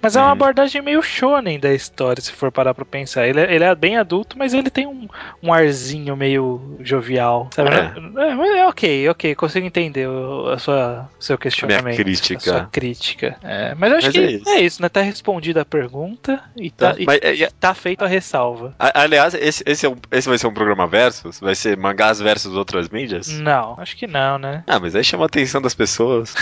Mas 0.00 0.16
é 0.16 0.20
uma 0.20 0.32
abordagem 0.32 0.82
meio 0.82 1.02
shonen 1.02 1.58
da 1.58 1.72
história, 1.72 2.22
se 2.22 2.32
for 2.32 2.50
parar 2.50 2.74
pra 2.74 2.84
pensar. 2.84 3.26
Ele, 3.26 3.40
é, 3.40 3.54
ele 3.54 3.64
é 3.64 3.74
bem 3.74 3.96
adulto, 3.96 4.38
mas 4.38 4.54
ele 4.54 4.70
tem 4.70 4.86
um, 4.86 5.08
um 5.42 5.52
arzinho 5.52 6.16
meio 6.16 6.76
jovial. 6.80 7.48
Sabe? 7.54 7.70
É. 7.70 7.92
É, 8.22 8.58
é 8.60 8.66
ok, 8.66 9.08
ok, 9.08 9.34
consigo 9.34 9.66
entender 9.66 10.08
o 10.08 10.40
a 10.48 10.58
sua, 10.58 11.08
seu 11.18 11.38
questionamento. 11.38 11.84
Minha 11.84 11.96
crítica. 11.96 12.38
A 12.38 12.58
sua 12.58 12.66
crítica. 12.66 13.36
É, 13.42 13.74
mas 13.74 13.90
eu 13.90 13.98
acho 13.98 14.06
mas 14.06 14.14
que 14.14 14.20
é 14.20 14.30
isso. 14.32 14.48
é 14.48 14.60
isso, 14.60 14.82
né? 14.82 14.88
Tá 14.88 15.00
respondida 15.00 15.62
a 15.62 15.64
pergunta 15.64 16.42
e 16.56 16.70
tá, 16.70 16.94
tá, 16.94 17.00
e 17.00 17.42
é, 17.44 17.50
tá 17.58 17.74
feito 17.74 18.04
a 18.04 18.08
ressalva. 18.08 18.74
aliás, 18.78 19.34
esse, 19.34 19.62
esse, 19.66 19.86
é 19.86 19.88
um, 19.88 19.96
esse 20.10 20.28
vai 20.28 20.38
ser 20.38 20.46
um 20.46 20.54
programa 20.54 20.86
versus? 20.86 21.40
Vai 21.40 21.54
ser 21.54 21.76
mangás 21.76 22.20
versus 22.20 22.54
outras 22.54 22.88
mídias? 22.88 23.28
Não, 23.28 23.76
acho 23.78 23.96
que 23.96 24.06
não, 24.06 24.38
né? 24.38 24.64
Ah, 24.66 24.78
mas 24.78 24.94
aí 24.94 25.04
chama 25.04 25.24
a 25.24 25.26
atenção 25.26 25.60
das 25.60 25.74
pessoas. 25.74 26.34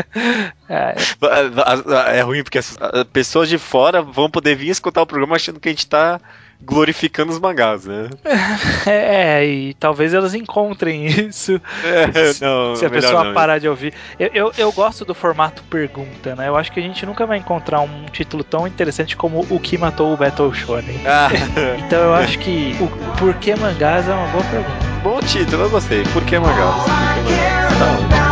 é. 0.68 0.94
é 2.16 2.20
ruim 2.22 2.42
porque 2.42 2.58
as 2.58 2.65
pessoas 3.12 3.48
de 3.48 3.58
fora 3.58 4.02
vão 4.02 4.30
poder 4.30 4.54
vir 4.54 4.70
escutar 4.70 5.02
o 5.02 5.06
programa 5.06 5.36
achando 5.36 5.60
que 5.60 5.68
a 5.68 5.72
gente 5.72 5.86
tá 5.86 6.20
glorificando 6.62 7.32
os 7.32 7.38
mangás, 7.38 7.84
né? 7.84 8.08
É, 8.86 9.44
e 9.44 9.74
talvez 9.74 10.14
elas 10.14 10.34
encontrem 10.34 11.06
isso 11.28 11.60
é, 11.84 12.32
se, 12.32 12.42
não, 12.42 12.76
se 12.76 12.86
a 12.86 12.90
pessoa 12.90 13.24
não. 13.24 13.34
parar 13.34 13.58
de 13.58 13.68
ouvir. 13.68 13.92
Eu, 14.18 14.30
eu, 14.32 14.52
eu, 14.56 14.72
gosto 14.72 15.04
do 15.04 15.14
formato 15.14 15.62
pergunta, 15.64 16.34
né? 16.36 16.48
Eu 16.48 16.56
acho 16.56 16.70
que 16.72 16.78
a 16.78 16.82
gente 16.82 17.04
nunca 17.04 17.26
vai 17.26 17.38
encontrar 17.38 17.80
um 17.80 18.06
título 18.06 18.44
tão 18.44 18.66
interessante 18.66 19.16
como 19.16 19.44
O 19.50 19.58
que 19.58 19.76
matou 19.76 20.12
o 20.12 20.16
Battle 20.16 20.52
Shonen. 20.54 21.00
Ah. 21.06 21.28
Então 21.86 22.00
eu 22.00 22.14
acho 22.14 22.38
que 22.38 22.76
o 22.80 22.88
Por 23.18 23.34
que 23.34 23.54
mangás 23.54 24.08
é 24.08 24.12
uma 24.12 24.26
boa 24.28 24.44
pergunta. 24.44 24.86
Bom 25.02 25.20
título, 25.20 25.64
eu 25.64 25.70
gostei. 25.70 26.02
Por 26.12 26.24
que 26.24 26.38
mangás? 26.38 26.74
Por 26.74 27.24
que 27.24 27.30
mangás? 27.30 28.10
Tá 28.10 28.25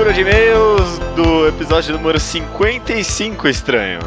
leitura 0.00 0.14
de 0.14 0.20
e-mails 0.22 0.98
do 1.14 1.48
episódio 1.48 1.92
número 1.92 2.18
55, 2.18 3.46
estranho. 3.48 4.00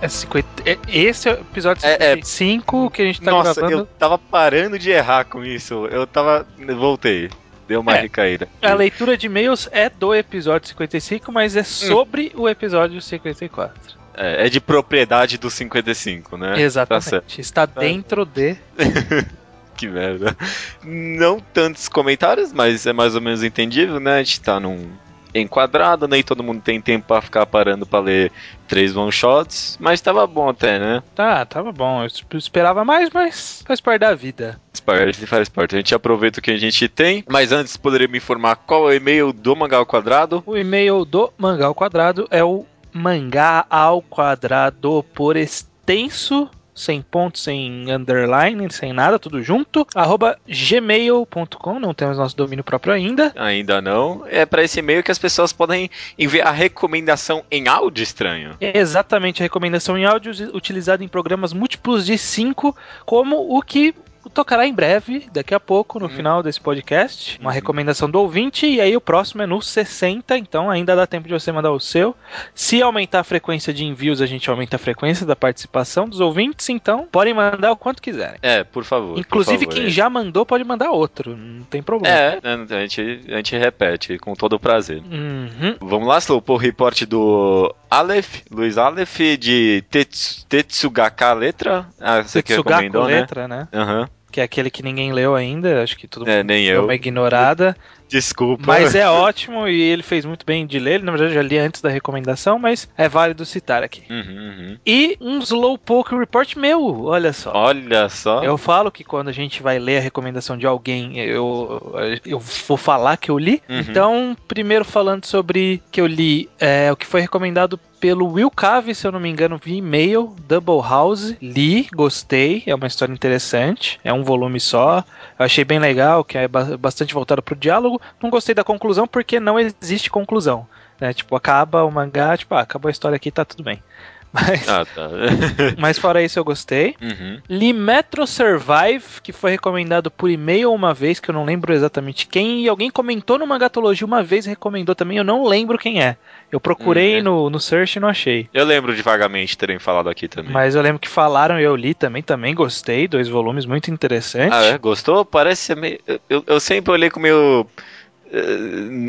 É 0.00 0.08
50, 0.08 0.46
é, 0.64 0.78
esse 0.88 1.28
é 1.28 1.32
o 1.34 1.40
episódio 1.40 1.82
55 1.82 2.76
é, 2.76 2.86
é, 2.86 2.90
que 2.90 3.02
a 3.02 3.04
gente 3.04 3.20
tá 3.20 3.30
nossa, 3.30 3.60
gravando. 3.60 3.82
eu 3.82 3.86
tava 3.98 4.16
parando 4.16 4.78
de 4.78 4.90
errar 4.90 5.24
com 5.24 5.44
isso. 5.44 5.86
Eu 5.90 6.06
tava. 6.06 6.46
Voltei. 6.78 7.28
Deu 7.68 7.80
uma 7.80 7.94
é, 7.94 8.00
recaída. 8.00 8.48
A 8.62 8.72
leitura 8.72 9.18
de 9.18 9.26
e-mails 9.26 9.68
é 9.70 9.90
do 9.90 10.14
episódio 10.14 10.66
55, 10.68 11.30
mas 11.30 11.56
é 11.56 11.60
hum. 11.60 11.64
sobre 11.64 12.32
hum. 12.34 12.42
o 12.42 12.48
episódio 12.48 13.02
54. 13.02 13.98
É, 14.16 14.46
é 14.46 14.48
de 14.48 14.60
propriedade 14.62 15.36
do 15.36 15.50
55, 15.50 16.38
né? 16.38 16.58
Exatamente. 16.58 17.10
Tá 17.10 17.22
Está 17.36 17.66
dentro 17.66 18.24
de. 18.24 18.56
que 19.76 19.88
merda. 19.88 20.34
Não 20.82 21.38
tantos 21.38 21.86
comentários, 21.86 22.50
mas 22.50 22.86
é 22.86 22.94
mais 22.94 23.14
ou 23.14 23.20
menos 23.20 23.42
entendível, 23.42 24.00
né? 24.00 24.20
A 24.20 24.22
gente 24.22 24.40
tá 24.40 24.58
num 24.58 25.03
enquadrado, 25.34 26.06
nem 26.06 26.22
todo 26.22 26.42
mundo 26.42 26.62
tem 26.62 26.80
tempo 26.80 27.06
para 27.08 27.20
ficar 27.20 27.44
parando 27.46 27.84
para 27.84 27.98
ler 27.98 28.32
três 28.68 28.96
one 28.96 29.10
shots, 29.10 29.76
mas 29.80 30.00
tava 30.00 30.26
bom 30.26 30.48
até, 30.48 30.78
né? 30.78 31.02
Tá, 31.14 31.44
tava 31.44 31.72
bom. 31.72 32.02
Eu 32.02 32.38
esperava 32.38 32.84
mais, 32.84 33.10
mas 33.10 33.62
faz 33.66 33.80
parte 33.80 34.00
da 34.00 34.14
vida. 34.14 34.60
Faz 34.72 34.80
parte, 34.80 35.26
faz 35.26 35.48
parte. 35.48 35.74
A 35.74 35.78
gente 35.78 35.94
aproveita 35.94 36.40
o 36.40 36.42
que 36.42 36.50
a 36.50 36.56
gente 36.56 36.88
tem, 36.88 37.24
mas 37.28 37.52
antes 37.52 37.76
poderia 37.76 38.08
me 38.08 38.18
informar 38.18 38.56
qual 38.56 38.90
é 38.90 38.94
o 38.94 38.96
e-mail 38.96 39.32
do 39.32 39.56
Mangal 39.56 39.84
Quadrado? 39.84 40.42
O 40.46 40.56
e-mail 40.56 41.04
do 41.04 41.32
Mangal 41.36 41.74
Quadrado 41.74 42.26
é 42.30 42.44
o 42.44 42.64
mangá 42.92 43.66
ao 43.68 44.00
quadrado 44.00 45.04
por 45.12 45.36
extenso 45.36 46.48
sem 46.74 47.00
ponto, 47.00 47.38
sem 47.38 47.90
underline, 47.90 48.70
sem 48.72 48.92
nada, 48.92 49.18
tudo 49.18 49.42
junto, 49.42 49.86
arroba 49.94 50.36
gmail.com, 50.46 51.78
não 51.78 51.94
temos 51.94 52.18
nosso 52.18 52.36
domínio 52.36 52.64
próprio 52.64 52.92
ainda. 52.92 53.32
Ainda 53.36 53.80
não. 53.80 54.24
É 54.28 54.44
para 54.44 54.62
esse 54.62 54.80
e-mail 54.80 55.02
que 55.02 55.10
as 55.10 55.18
pessoas 55.18 55.52
podem 55.52 55.90
enviar 56.18 56.48
a 56.48 56.50
recomendação 56.50 57.44
em 57.50 57.68
áudio 57.68 58.02
estranho. 58.02 58.56
É 58.60 58.78
exatamente, 58.78 59.42
a 59.42 59.44
recomendação 59.44 59.96
em 59.96 60.04
áudio 60.04 60.32
utilizada 60.54 61.04
em 61.04 61.08
programas 61.08 61.52
múltiplos 61.52 62.04
de 62.04 62.18
5, 62.18 62.76
como 63.04 63.56
o 63.56 63.62
que 63.62 63.94
tocará 64.30 64.66
em 64.66 64.72
breve, 64.72 65.28
daqui 65.32 65.54
a 65.54 65.60
pouco, 65.60 65.98
no 65.98 66.06
uhum. 66.06 66.12
final 66.12 66.42
desse 66.42 66.60
podcast. 66.60 67.38
Uma 67.40 67.50
uhum. 67.50 67.54
recomendação 67.54 68.10
do 68.10 68.20
ouvinte, 68.20 68.66
e 68.66 68.80
aí 68.80 68.96
o 68.96 69.00
próximo 69.00 69.42
é 69.42 69.46
no 69.46 69.60
60, 69.60 70.36
então 70.38 70.70
ainda 70.70 70.96
dá 70.96 71.06
tempo 71.06 71.28
de 71.28 71.34
você 71.34 71.52
mandar 71.52 71.72
o 71.72 71.80
seu. 71.80 72.14
Se 72.54 72.82
aumentar 72.82 73.20
a 73.20 73.24
frequência 73.24 73.72
de 73.72 73.84
envios, 73.84 74.20
a 74.20 74.26
gente 74.26 74.48
aumenta 74.50 74.76
a 74.76 74.78
frequência 74.78 75.26
da 75.26 75.36
participação 75.36 76.08
dos 76.08 76.20
ouvintes, 76.20 76.68
então 76.68 77.06
podem 77.10 77.34
mandar 77.34 77.72
o 77.72 77.76
quanto 77.76 78.02
quiserem. 78.02 78.38
É, 78.42 78.64
por 78.64 78.84
favor. 78.84 79.18
Inclusive, 79.18 79.58
por 79.58 79.72
favor, 79.72 79.74
quem 79.74 79.86
é. 79.86 79.90
já 79.90 80.08
mandou 80.08 80.46
pode 80.46 80.64
mandar 80.64 80.90
outro, 80.90 81.36
não 81.36 81.64
tem 81.64 81.82
problema. 81.82 82.16
É, 82.16 82.40
né, 82.42 82.66
a 82.70 82.80
gente, 82.80 83.20
a 83.28 83.36
gente 83.36 83.56
repete 83.56 84.18
com 84.18 84.34
todo 84.34 84.54
o 84.54 84.60
prazer. 84.60 85.02
Uhum. 85.02 85.76
Vamos 85.80 86.08
lá, 86.08 86.18
Slow, 86.18 86.42
o 86.46 86.56
report 86.56 87.04
do 87.04 87.74
Aleph, 87.90 88.42
Luiz 88.50 88.78
Aleph, 88.78 89.18
de 89.38 89.84
Tetsu, 89.90 90.46
Tetsugaka 90.46 91.32
Letra. 91.32 91.86
Ah, 92.00 92.22
você 92.22 92.42
que 92.42 92.54
recomendou, 92.54 93.04
letra, 93.04 93.48
né? 93.48 93.68
Aham. 93.72 94.00
Uhum 94.00 94.13
que 94.34 94.40
é 94.40 94.44
aquele 94.44 94.68
que 94.68 94.82
ninguém 94.82 95.12
leu 95.12 95.36
ainda, 95.36 95.80
acho 95.80 95.96
que 95.96 96.08
todo 96.08 96.28
é, 96.28 96.42
nem 96.42 96.64
eu. 96.64 96.82
uma 96.82 96.94
ignorada. 96.96 97.76
Desculpa. 98.08 98.64
Mas 98.66 98.94
é 98.94 99.08
ótimo 99.08 99.66
e 99.66 99.80
ele 99.80 100.02
fez 100.02 100.24
muito 100.24 100.44
bem 100.46 100.66
de 100.66 100.78
ler. 100.78 101.02
Na 101.02 101.12
verdade, 101.12 101.32
eu 101.32 101.42
já 101.42 101.42
li 101.42 101.58
antes 101.58 101.80
da 101.80 101.88
recomendação, 101.88 102.58
mas 102.58 102.88
é 102.96 103.08
válido 103.08 103.44
citar 103.44 103.82
aqui. 103.82 104.02
Uhum, 104.10 104.16
uhum. 104.18 104.78
E 104.86 105.16
um 105.20 105.38
Slowpoke 105.38 106.14
Report 106.16 106.56
meu, 106.56 107.04
olha 107.04 107.32
só. 107.32 107.52
Olha 107.54 108.08
só. 108.08 108.42
Eu 108.42 108.56
falo 108.56 108.90
que 108.90 109.04
quando 109.04 109.28
a 109.28 109.32
gente 109.32 109.62
vai 109.62 109.78
ler 109.78 109.98
a 109.98 110.00
recomendação 110.00 110.56
de 110.56 110.66
alguém, 110.66 111.18
eu, 111.18 112.20
eu 112.24 112.38
vou 112.38 112.76
falar 112.76 113.16
que 113.16 113.30
eu 113.30 113.38
li. 113.38 113.62
Uhum. 113.68 113.78
Então, 113.80 114.36
primeiro 114.46 114.84
falando 114.84 115.24
sobre 115.24 115.82
que 115.90 116.00
eu 116.00 116.06
li 116.06 116.48
é, 116.58 116.90
o 116.92 116.96
que 116.96 117.06
foi 117.06 117.20
recomendado 117.20 117.78
pelo 118.04 118.30
Will 118.30 118.50
Cave, 118.50 118.94
se 118.94 119.06
eu 119.06 119.12
não 119.12 119.18
me 119.18 119.30
engano, 119.30 119.56
via 119.56 119.78
e-mail, 119.78 120.36
Double 120.46 120.86
House. 120.86 121.34
Li, 121.40 121.88
gostei, 121.90 122.62
é 122.66 122.74
uma 122.74 122.86
história 122.86 123.14
interessante. 123.14 123.98
É 124.04 124.12
um 124.12 124.22
volume 124.22 124.60
só. 124.60 125.02
Eu 125.38 125.44
achei 125.46 125.64
bem 125.64 125.78
legal, 125.78 126.22
que 126.22 126.36
é 126.36 126.46
bastante 126.46 127.14
voltado 127.14 127.40
pro 127.40 127.56
diálogo. 127.56 127.93
Não 128.22 128.30
gostei 128.30 128.54
da 128.54 128.64
conclusão 128.64 129.06
porque 129.06 129.38
não 129.40 129.58
existe 129.58 130.10
conclusão. 130.10 130.66
Né? 131.00 131.12
Tipo, 131.12 131.36
acaba 131.36 131.84
o 131.84 131.90
mangá, 131.90 132.36
tipo, 132.36 132.54
ah, 132.54 132.60
acabou 132.60 132.88
a 132.88 132.92
história 132.92 133.16
aqui, 133.16 133.30
tá 133.30 133.44
tudo 133.44 133.62
bem. 133.62 133.82
Mas, 134.34 134.68
ah, 134.68 134.84
tá. 134.84 135.08
mas 135.78 135.96
fora 135.96 136.20
isso 136.20 136.40
eu 136.40 136.44
gostei. 136.44 136.96
Uhum. 137.00 137.40
Li 137.48 137.72
Metro 137.72 138.26
Survive, 138.26 139.20
que 139.22 139.32
foi 139.32 139.52
recomendado 139.52 140.10
por 140.10 140.28
e-mail 140.28 140.72
uma 140.72 140.92
vez, 140.92 141.20
que 141.20 141.30
eu 141.30 141.32
não 141.32 141.44
lembro 141.44 141.72
exatamente 141.72 142.26
quem, 142.26 142.64
e 142.64 142.68
alguém 142.68 142.90
comentou 142.90 143.38
no 143.38 143.46
Mangatologia 143.46 144.04
uma 144.04 144.24
vez 144.24 144.44
e 144.44 144.48
recomendou 144.48 144.92
também, 144.92 145.18
eu 145.18 145.22
não 145.22 145.44
lembro 145.44 145.78
quem 145.78 146.02
é. 146.02 146.16
Eu 146.54 146.60
procurei 146.60 147.16
uhum. 147.16 147.24
no, 147.24 147.50
no 147.50 147.58
search 147.58 147.96
e 147.96 148.00
não 148.00 148.06
achei. 148.06 148.48
Eu 148.54 148.64
lembro 148.64 148.94
de 148.94 149.02
vagamente 149.02 149.58
terem 149.58 149.80
falado 149.80 150.08
aqui 150.08 150.28
também. 150.28 150.52
Mas 150.52 150.76
eu 150.76 150.82
lembro 150.82 151.00
que 151.00 151.08
falaram 151.08 151.58
e 151.58 151.64
eu 151.64 151.74
li 151.74 151.94
também, 151.94 152.22
também 152.22 152.54
gostei, 152.54 153.08
dois 153.08 153.28
volumes 153.28 153.66
muito 153.66 153.90
interessantes. 153.90 154.56
Ah, 154.56 154.62
é? 154.62 154.78
Gostou? 154.78 155.24
Parece 155.24 155.62
ser 155.62 155.76
meio... 155.76 155.98
Eu, 156.30 156.44
eu 156.46 156.60
sempre 156.60 156.92
olhei 156.92 157.10
com 157.10 157.18
meio 157.18 157.66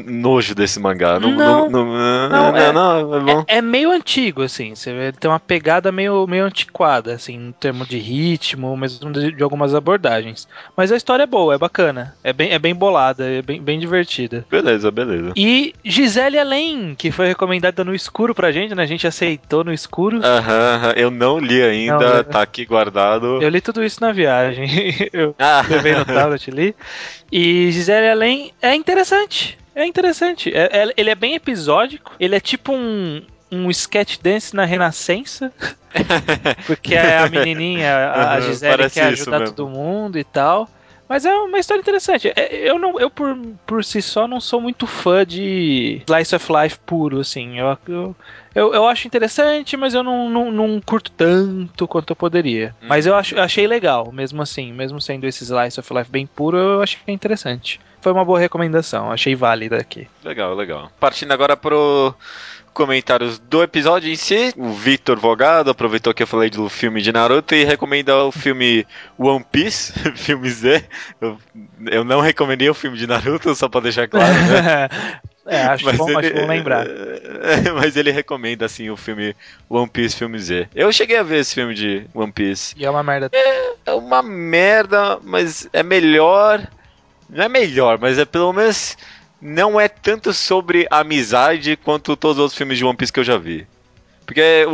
nojo 0.07 0.53
desse 0.53 0.79
mangá. 0.79 1.19
Não, 1.19 1.31
não, 1.31 1.69
não, 1.69 2.29
não, 2.29 2.57
é, 2.57 2.71
não 2.71 3.45
é, 3.47 3.57
é, 3.57 3.61
meio 3.61 3.91
antigo, 3.91 4.43
assim. 4.43 4.75
Você 4.75 5.11
tem 5.19 5.29
uma 5.29 5.39
pegada 5.39 5.91
meio, 5.91 6.27
meio 6.27 6.45
antiquada, 6.45 7.13
assim, 7.13 7.33
em 7.35 7.51
termos 7.53 7.88
de 7.88 7.97
ritmo, 7.97 8.75
mesmo 8.77 9.11
de, 9.11 9.31
de, 9.31 9.43
algumas 9.43 9.73
abordagens. 9.73 10.47
Mas 10.75 10.91
a 10.91 10.97
história 10.97 11.23
é 11.23 11.27
boa, 11.27 11.55
é 11.55 11.57
bacana. 11.57 12.13
É 12.23 12.31
bem, 12.31 12.51
é 12.51 12.59
bem 12.59 12.75
bolada, 12.75 13.25
é 13.25 13.41
bem, 13.41 13.61
bem 13.61 13.79
divertida. 13.79 14.45
Beleza, 14.49 14.91
beleza. 14.91 15.33
E 15.35 15.73
Gisele 15.83 16.38
Além, 16.38 16.95
que 16.95 17.11
foi 17.11 17.27
recomendada 17.27 17.83
no 17.83 17.95
escuro 17.95 18.35
pra 18.35 18.51
gente, 18.51 18.75
né? 18.75 18.83
A 18.83 18.88
gente 18.88 19.07
aceitou 19.07 19.63
no 19.63 19.73
escuro. 19.73 20.21
Aham, 20.23 20.93
eu 20.95 21.09
não 21.09 21.39
li 21.39 21.61
ainda, 21.61 22.23
tá 22.23 22.41
aqui 22.41 22.65
guardado. 22.65 23.41
Eu 23.41 23.49
li 23.49 23.61
tudo 23.61 23.83
isso 23.83 24.01
na 24.01 24.11
viagem. 24.11 24.67
eu 25.11 25.35
ah. 25.39 25.63
levei 25.67 25.95
no 25.95 26.05
tablet 26.05 26.51
li. 26.51 26.75
E 27.31 27.71
Gisele 27.71 28.09
Além 28.09 28.51
é 28.61 28.75
interessante. 28.75 29.14
É 29.75 29.86
interessante. 29.86 30.51
É, 30.56 30.84
é, 30.84 30.93
ele 30.95 31.10
é 31.10 31.15
bem 31.15 31.36
episódico. 31.36 32.13
Ele 32.19 32.36
é 32.36 32.39
tipo 32.39 32.73
um, 32.73 33.21
um 33.51 33.69
sketch 33.69 34.17
dance 34.21 34.56
na 34.56 34.65
Renascença. 34.65 35.51
porque 36.67 36.95
é 36.95 37.19
a 37.19 37.30
menininha, 37.30 37.93
a, 37.93 38.34
a 38.34 38.41
Gisele, 38.41 38.89
quer 38.89 39.06
ajudar 39.08 39.45
todo 39.45 39.67
mundo 39.67 40.17
e 40.17 40.23
tal. 40.23 40.69
Mas 41.08 41.25
é 41.25 41.34
uma 41.36 41.60
história 41.60 41.82
interessante. 41.82 42.32
É, 42.36 42.69
eu, 42.69 42.80
não, 42.80 42.99
eu 42.99 43.10
por, 43.10 43.38
por 43.65 43.84
si 43.84 44.01
só, 44.01 44.28
não 44.28 44.41
sou 44.41 44.60
muito 44.60 44.88
fã 44.88 45.25
de 45.25 46.01
Slice 46.08 46.36
of 46.36 46.47
Life 46.51 46.80
puro, 46.86 47.19
assim. 47.19 47.60
Eu, 47.60 47.78
eu, 47.88 48.15
eu, 48.55 48.73
eu 48.73 48.87
acho 48.87 49.05
interessante, 49.05 49.75
mas 49.75 49.93
eu 49.93 50.01
não, 50.01 50.29
não, 50.29 50.49
não 50.49 50.81
curto 50.81 51.11
tanto 51.11 51.85
quanto 51.85 52.11
eu 52.11 52.15
poderia. 52.15 52.73
Hum. 52.81 52.85
Mas 52.87 53.05
eu 53.05 53.13
acho, 53.13 53.37
achei 53.37 53.67
legal, 53.67 54.11
mesmo 54.13 54.41
assim. 54.41 54.71
Mesmo 54.71 55.01
sendo 55.01 55.27
esse 55.27 55.43
Slice 55.43 55.79
of 55.79 55.93
Life 55.93 56.09
bem 56.09 56.25
puro, 56.25 56.57
eu 56.57 56.81
achei 56.81 56.99
interessante. 57.07 57.81
Foi 57.99 58.13
uma 58.13 58.23
boa 58.23 58.39
recomendação, 58.39 59.11
achei 59.11 59.35
válida 59.35 59.77
aqui. 59.77 60.07
Legal, 60.23 60.55
legal. 60.55 60.89
Partindo 60.99 61.33
agora 61.33 61.57
pro 61.57 62.15
comentários 62.73 63.39
do 63.39 63.63
episódio 63.63 64.11
em 64.11 64.15
si. 64.15 64.53
O 64.55 64.71
Victor 64.71 65.17
Vogado 65.17 65.71
aproveitou 65.71 66.13
que 66.13 66.21
eu 66.21 66.27
falei 66.27 66.49
do 66.49 66.69
filme 66.69 67.01
de 67.01 67.11
Naruto 67.11 67.55
e 67.55 67.63
recomenda 67.63 68.15
o 68.23 68.31
filme 68.31 68.85
One 69.17 69.45
Piece, 69.49 69.93
filme 70.15 70.49
Z. 70.49 70.83
Eu, 71.19 71.37
eu 71.87 72.03
não 72.03 72.19
recomendei 72.19 72.69
o 72.69 72.73
filme 72.73 72.97
de 72.97 73.07
Naruto, 73.07 73.55
só 73.55 73.67
pra 73.67 73.81
deixar 73.81 74.07
claro, 74.07 74.33
né? 74.33 74.89
É, 75.45 75.62
acho, 75.62 75.86
mas 75.86 75.97
bom, 75.97 76.10
ele, 76.10 76.27
acho 76.27 76.34
bom 76.34 76.47
lembrar. 76.47 76.88
Mas 77.75 77.95
ele 77.95 78.10
recomenda, 78.10 78.65
assim, 78.65 78.89
o 78.89 78.97
filme 78.97 79.36
One 79.69 79.88
Piece 79.88 80.15
Filme 80.15 80.39
Z. 80.39 80.67
Eu 80.73 80.91
cheguei 80.91 81.17
a 81.17 81.23
ver 81.23 81.39
esse 81.39 81.53
filme 81.53 81.75
de 81.75 82.08
One 82.15 82.31
Piece. 82.31 82.73
E 82.75 82.84
é 82.84 82.89
uma 82.89 83.03
merda. 83.03 83.29
É, 83.31 83.73
é 83.86 83.93
uma 83.93 84.23
merda, 84.23 85.19
mas 85.21 85.69
é 85.71 85.84
melhor. 85.84 86.67
Não 87.29 87.43
é 87.43 87.49
melhor, 87.49 87.99
mas 87.99 88.17
é 88.17 88.25
pelo 88.25 88.51
menos 88.53 88.97
não 89.39 89.79
é 89.79 89.88
tanto 89.88 90.34
sobre 90.34 90.88
amizade 90.89 91.77
quanto 91.77 92.15
todos 92.15 92.38
os 92.38 92.41
outros 92.41 92.58
filmes 92.58 92.79
de 92.79 92.86
One 92.86 92.97
Piece 92.97 93.13
que 93.13 93.19
eu 93.19 93.23
já 93.23 93.38
vi. 93.38 93.67
Porque 94.25 94.65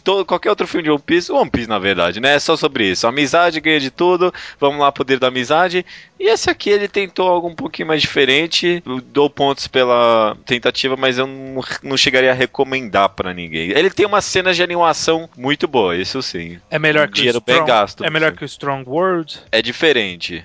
todo, 0.00 0.24
qualquer 0.24 0.50
outro 0.50 0.66
filme 0.66 0.84
de 0.84 0.90
One 0.90 1.02
Piece, 1.04 1.30
One 1.30 1.50
Piece 1.50 1.68
na 1.68 1.78
verdade, 1.78 2.20
né? 2.20 2.34
É 2.34 2.38
só 2.38 2.56
sobre 2.56 2.90
isso. 2.90 3.06
Amizade 3.06 3.60
ganha 3.60 3.80
de 3.80 3.90
tudo, 3.90 4.32
vamos 4.58 4.80
lá, 4.80 4.90
poder 4.90 5.18
da 5.18 5.28
amizade. 5.28 5.84
E 6.18 6.28
esse 6.28 6.50
aqui 6.50 6.68
ele 6.68 6.86
tentou 6.86 7.26
algo 7.28 7.48
um 7.48 7.54
pouquinho 7.54 7.88
mais 7.88 8.02
diferente. 8.02 8.82
Eu 8.84 9.00
dou 9.00 9.30
pontos 9.30 9.66
pela 9.66 10.36
tentativa, 10.44 10.96
mas 10.96 11.16
eu 11.16 11.26
não, 11.26 11.62
não 11.82 11.96
chegaria 11.96 12.30
a 12.30 12.34
recomendar 12.34 13.08
para 13.10 13.32
ninguém. 13.32 13.70
Ele 13.70 13.90
tem 13.90 14.04
uma 14.04 14.20
cena 14.20 14.52
de 14.52 14.62
animação 14.62 15.28
muito 15.36 15.66
boa, 15.66 15.96
isso 15.96 16.20
sim. 16.22 16.58
É 16.70 16.78
melhor 16.78 17.08
que 17.08 17.22
o 17.22 17.30
Strong, 17.30 17.66
gasto, 17.66 18.04
É 18.04 18.10
melhor 18.10 18.32
que 18.32 18.44
o 18.44 18.46
Strong 18.46 18.88
World. 18.88 19.40
É 19.50 19.62
diferente. 19.62 20.44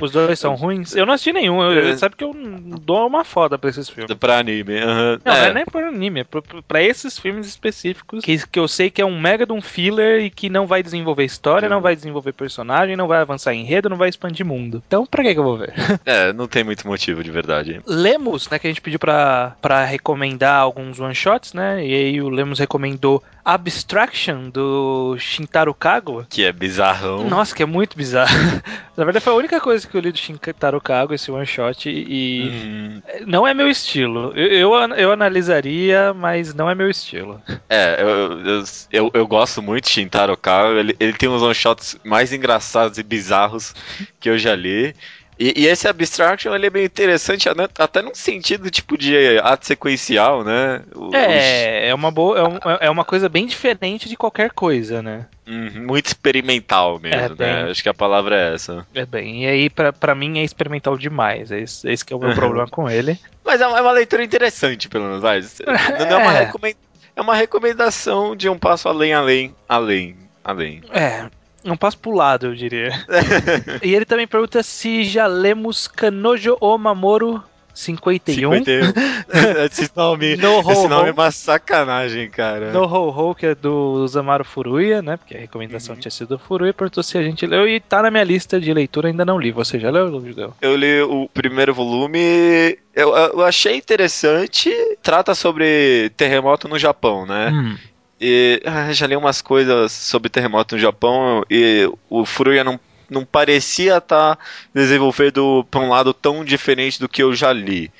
Os 0.00 0.12
dois 0.12 0.38
são 0.38 0.54
ruins. 0.56 0.94
Eu 0.94 1.04
não 1.04 1.14
assisti 1.14 1.32
nenhum. 1.32 1.62
Eu, 1.62 1.88
é. 1.88 1.96
Sabe 1.96 2.14
que 2.14 2.22
eu 2.22 2.32
dou 2.58 3.06
uma 3.06 3.24
foda 3.24 3.58
pra 3.58 3.70
esses 3.70 3.88
filmes. 3.88 4.14
Pra 4.16 4.38
anime. 4.38 4.74
Uhum. 4.74 5.18
Não, 5.24 5.32
é. 5.32 5.40
não 5.40 5.46
é 5.46 5.54
nem 5.54 5.64
pra 5.64 5.88
anime, 5.88 6.20
é 6.20 6.24
pra, 6.24 6.42
pra 6.66 6.82
esses 6.82 7.18
filmes 7.18 7.46
específicos 7.46 8.24
que, 8.24 8.46
que 8.46 8.58
eu 8.58 8.68
sei 8.68 8.90
que 8.90 9.00
é 9.00 9.06
um 9.06 9.18
mega 9.18 9.46
de 9.46 9.52
um 9.52 9.60
filler 9.60 10.22
e 10.22 10.30
que 10.30 10.48
não 10.48 10.66
vai 10.66 10.82
desenvolver 10.82 11.24
história, 11.24 11.68
não 11.68 11.80
vai 11.80 11.94
desenvolver 11.94 12.32
personagem, 12.32 12.96
não 12.96 13.08
vai 13.08 13.20
avançar 13.20 13.54
enredo, 13.54 13.88
não 13.88 13.96
vai 13.96 14.08
expandir 14.08 14.44
mundo. 14.44 14.82
Então 14.86 15.06
pra 15.06 15.22
que, 15.22 15.34
que 15.34 15.40
eu 15.40 15.44
vou 15.44 15.58
ver? 15.58 15.72
É, 16.04 16.32
não 16.32 16.46
tem 16.46 16.64
muito 16.64 16.86
motivo 16.86 17.22
de 17.22 17.30
verdade. 17.30 17.80
Lemos, 17.86 18.48
né, 18.48 18.58
que 18.58 18.66
a 18.66 18.70
gente 18.70 18.80
pediu 18.80 18.98
pra, 18.98 19.56
pra 19.60 19.84
recomendar 19.84 20.60
alguns 20.60 20.98
one-shots, 20.98 21.52
né, 21.52 21.84
e 21.84 21.94
aí 21.94 22.22
o 22.22 22.28
Lemos 22.28 22.58
recomendou 22.58 23.22
Abstraction 23.48 24.50
do 24.50 25.16
Shintaro 25.18 25.72
Kago. 25.72 26.26
Que 26.28 26.44
é 26.44 26.52
bizarrão. 26.52 27.26
Nossa, 27.28 27.54
que 27.54 27.62
é 27.62 27.66
muito 27.66 27.96
bizarro. 27.96 28.28
Na 28.94 29.04
verdade, 29.04 29.24
foi 29.24 29.32
a 29.32 29.36
única 29.36 29.58
coisa 29.58 29.86
que 29.86 29.96
eu 29.96 30.00
li 30.02 30.12
do 30.12 30.18
Shintaro 30.18 30.80
Kago, 30.80 31.14
esse 31.14 31.30
one 31.30 31.46
shot, 31.46 31.88
e 31.88 32.47
uhum. 32.48 33.02
não 33.26 33.46
é 33.46 33.54
meu 33.54 33.68
estilo. 33.68 34.32
Eu, 34.36 34.74
eu, 34.74 34.94
eu, 34.94 35.12
analisaria, 35.12 36.12
mas 36.14 36.54
não 36.54 36.68
é 36.68 36.74
meu 36.74 36.90
estilo. 36.90 37.40
É, 37.68 38.02
eu, 38.02 38.64
eu, 38.90 39.10
eu, 39.12 39.26
gosto 39.26 39.62
muito 39.62 39.84
de 39.84 39.90
Shintaro 39.90 40.36
Kago. 40.36 40.78
Ele, 40.78 40.96
ele 40.98 41.12
tem 41.12 41.28
uns 41.28 41.42
one 41.42 41.54
shots 41.54 41.98
mais 42.04 42.32
engraçados 42.32 42.98
e 42.98 43.02
bizarros 43.02 43.74
que 44.20 44.28
eu 44.30 44.38
já 44.38 44.54
li. 44.54 44.94
E, 45.38 45.62
e, 45.62 45.66
esse 45.66 45.86
abstraction 45.86 46.52
ele 46.52 46.66
é 46.66 46.70
bem 46.70 46.84
interessante, 46.84 47.48
até 47.78 48.02
num 48.02 48.14
sentido 48.14 48.68
tipo 48.70 48.98
de 48.98 49.38
ato 49.38 49.66
sequencial, 49.66 50.42
né? 50.42 50.82
O, 50.94 51.14
é, 51.14 51.26
os... 51.28 51.88
é 51.90 51.94
uma 51.94 52.10
boa, 52.10 52.38
é, 52.38 52.42
um, 52.42 52.58
é, 52.80 52.90
uma 52.90 53.04
coisa 53.04 53.28
bem 53.28 53.46
diferente 53.46 54.08
de 54.08 54.16
qualquer 54.16 54.50
coisa, 54.50 55.00
né? 55.00 55.26
Uhum, 55.46 55.86
muito 55.86 56.06
experimental 56.06 56.98
mesmo, 56.98 57.20
é 57.20 57.28
né? 57.28 57.34
Bem... 57.36 57.70
Acho 57.70 57.82
que 57.82 57.88
a 57.88 57.94
palavra 57.94 58.36
é 58.36 58.54
essa. 58.54 58.84
É 58.92 59.06
bem, 59.06 59.44
e 59.44 59.46
aí 59.46 59.70
pra, 59.70 59.92
pra 59.92 60.14
mim 60.14 60.40
é 60.40 60.44
experimental 60.44 60.98
demais, 60.98 61.52
é 61.52 61.60
esse, 61.60 61.88
esse 61.88 62.04
que 62.04 62.12
é 62.12 62.16
o 62.16 62.20
meu 62.20 62.34
problema 62.34 62.66
com 62.70 62.90
ele. 62.90 63.16
Mas 63.44 63.60
é 63.60 63.66
uma, 63.66 63.78
é 63.78 63.80
uma, 63.80 63.92
leitura 63.92 64.24
interessante, 64.24 64.88
pelo 64.88 65.04
menos, 65.04 65.22
vai. 65.22 65.40
Não 66.00 66.06
é 66.06 66.16
uma, 66.16 66.32
recomend... 66.32 66.76
é 67.14 67.20
uma 67.20 67.34
recomendação 67.36 68.34
de 68.34 68.48
um 68.48 68.58
passo 68.58 68.88
além, 68.88 69.14
além, 69.14 69.54
além, 69.68 70.16
além. 70.42 70.82
É, 70.90 71.30
um 71.64 71.76
passo 71.76 71.98
pro 71.98 72.12
lado, 72.12 72.46
eu 72.46 72.54
diria. 72.54 72.90
e 73.82 73.94
ele 73.94 74.04
também 74.04 74.26
pergunta 74.26 74.62
se 74.62 75.04
já 75.04 75.26
lemos 75.26 75.88
Kanojo 75.88 76.56
Omamoro 76.60 77.42
51. 77.78 78.64
51. 78.64 79.64
esse 79.64 79.90
nome, 79.94 80.34
no 80.36 80.58
esse 80.58 80.86
ho, 80.86 80.88
nome 80.88 81.10
é 81.10 81.12
uma 81.12 81.30
sacanagem, 81.30 82.28
cara. 82.28 82.72
No 82.72 82.82
Ho 82.82 83.08
Ho, 83.08 83.34
que 83.34 83.46
é 83.46 83.54
do 83.54 84.06
Zamaru 84.08 84.44
Furuya, 84.44 85.00
né? 85.00 85.16
Porque 85.16 85.36
a 85.36 85.40
recomendação 85.40 85.94
uhum. 85.94 86.00
tinha 86.00 86.10
sido 86.10 86.36
do 86.36 86.38
Furuya, 86.38 86.74
perguntou 86.74 87.04
se 87.04 87.16
a 87.16 87.22
gente 87.22 87.46
leu 87.46 87.68
e 87.68 87.78
tá 87.78 88.02
na 88.02 88.10
minha 88.10 88.24
lista 88.24 88.60
de 88.60 88.74
leitura, 88.74 89.08
ainda 89.08 89.24
não 89.24 89.38
li. 89.38 89.52
Você 89.52 89.78
já 89.78 89.90
leu, 89.90 90.10
Judeu? 90.10 90.54
Eu 90.60 90.74
li 90.74 91.00
o 91.02 91.28
primeiro 91.32 91.72
volume, 91.72 92.76
eu, 92.94 93.14
eu 93.14 93.44
achei 93.44 93.76
interessante. 93.76 94.70
Trata 95.00 95.34
sobre 95.34 96.10
terremoto 96.16 96.66
no 96.66 96.78
Japão, 96.78 97.24
né? 97.24 97.50
Hum. 97.52 97.76
E 98.20 98.60
ah, 98.64 98.92
já 98.92 99.06
li 99.06 99.14
umas 99.16 99.40
coisas 99.40 99.92
sobre 99.92 100.28
terremoto 100.28 100.74
no 100.74 100.80
Japão 100.80 101.44
e 101.48 101.88
o 102.10 102.24
Furuya 102.24 102.64
não, 102.64 102.78
não 103.08 103.24
parecia 103.24 103.98
estar 103.98 104.36
tá 104.36 104.42
desenvolvido 104.74 105.66
para 105.70 105.80
um 105.80 105.88
lado 105.88 106.12
tão 106.12 106.44
diferente 106.44 106.98
do 106.98 107.08
que 107.08 107.22
eu 107.22 107.34
já 107.34 107.52
li. 107.52 107.92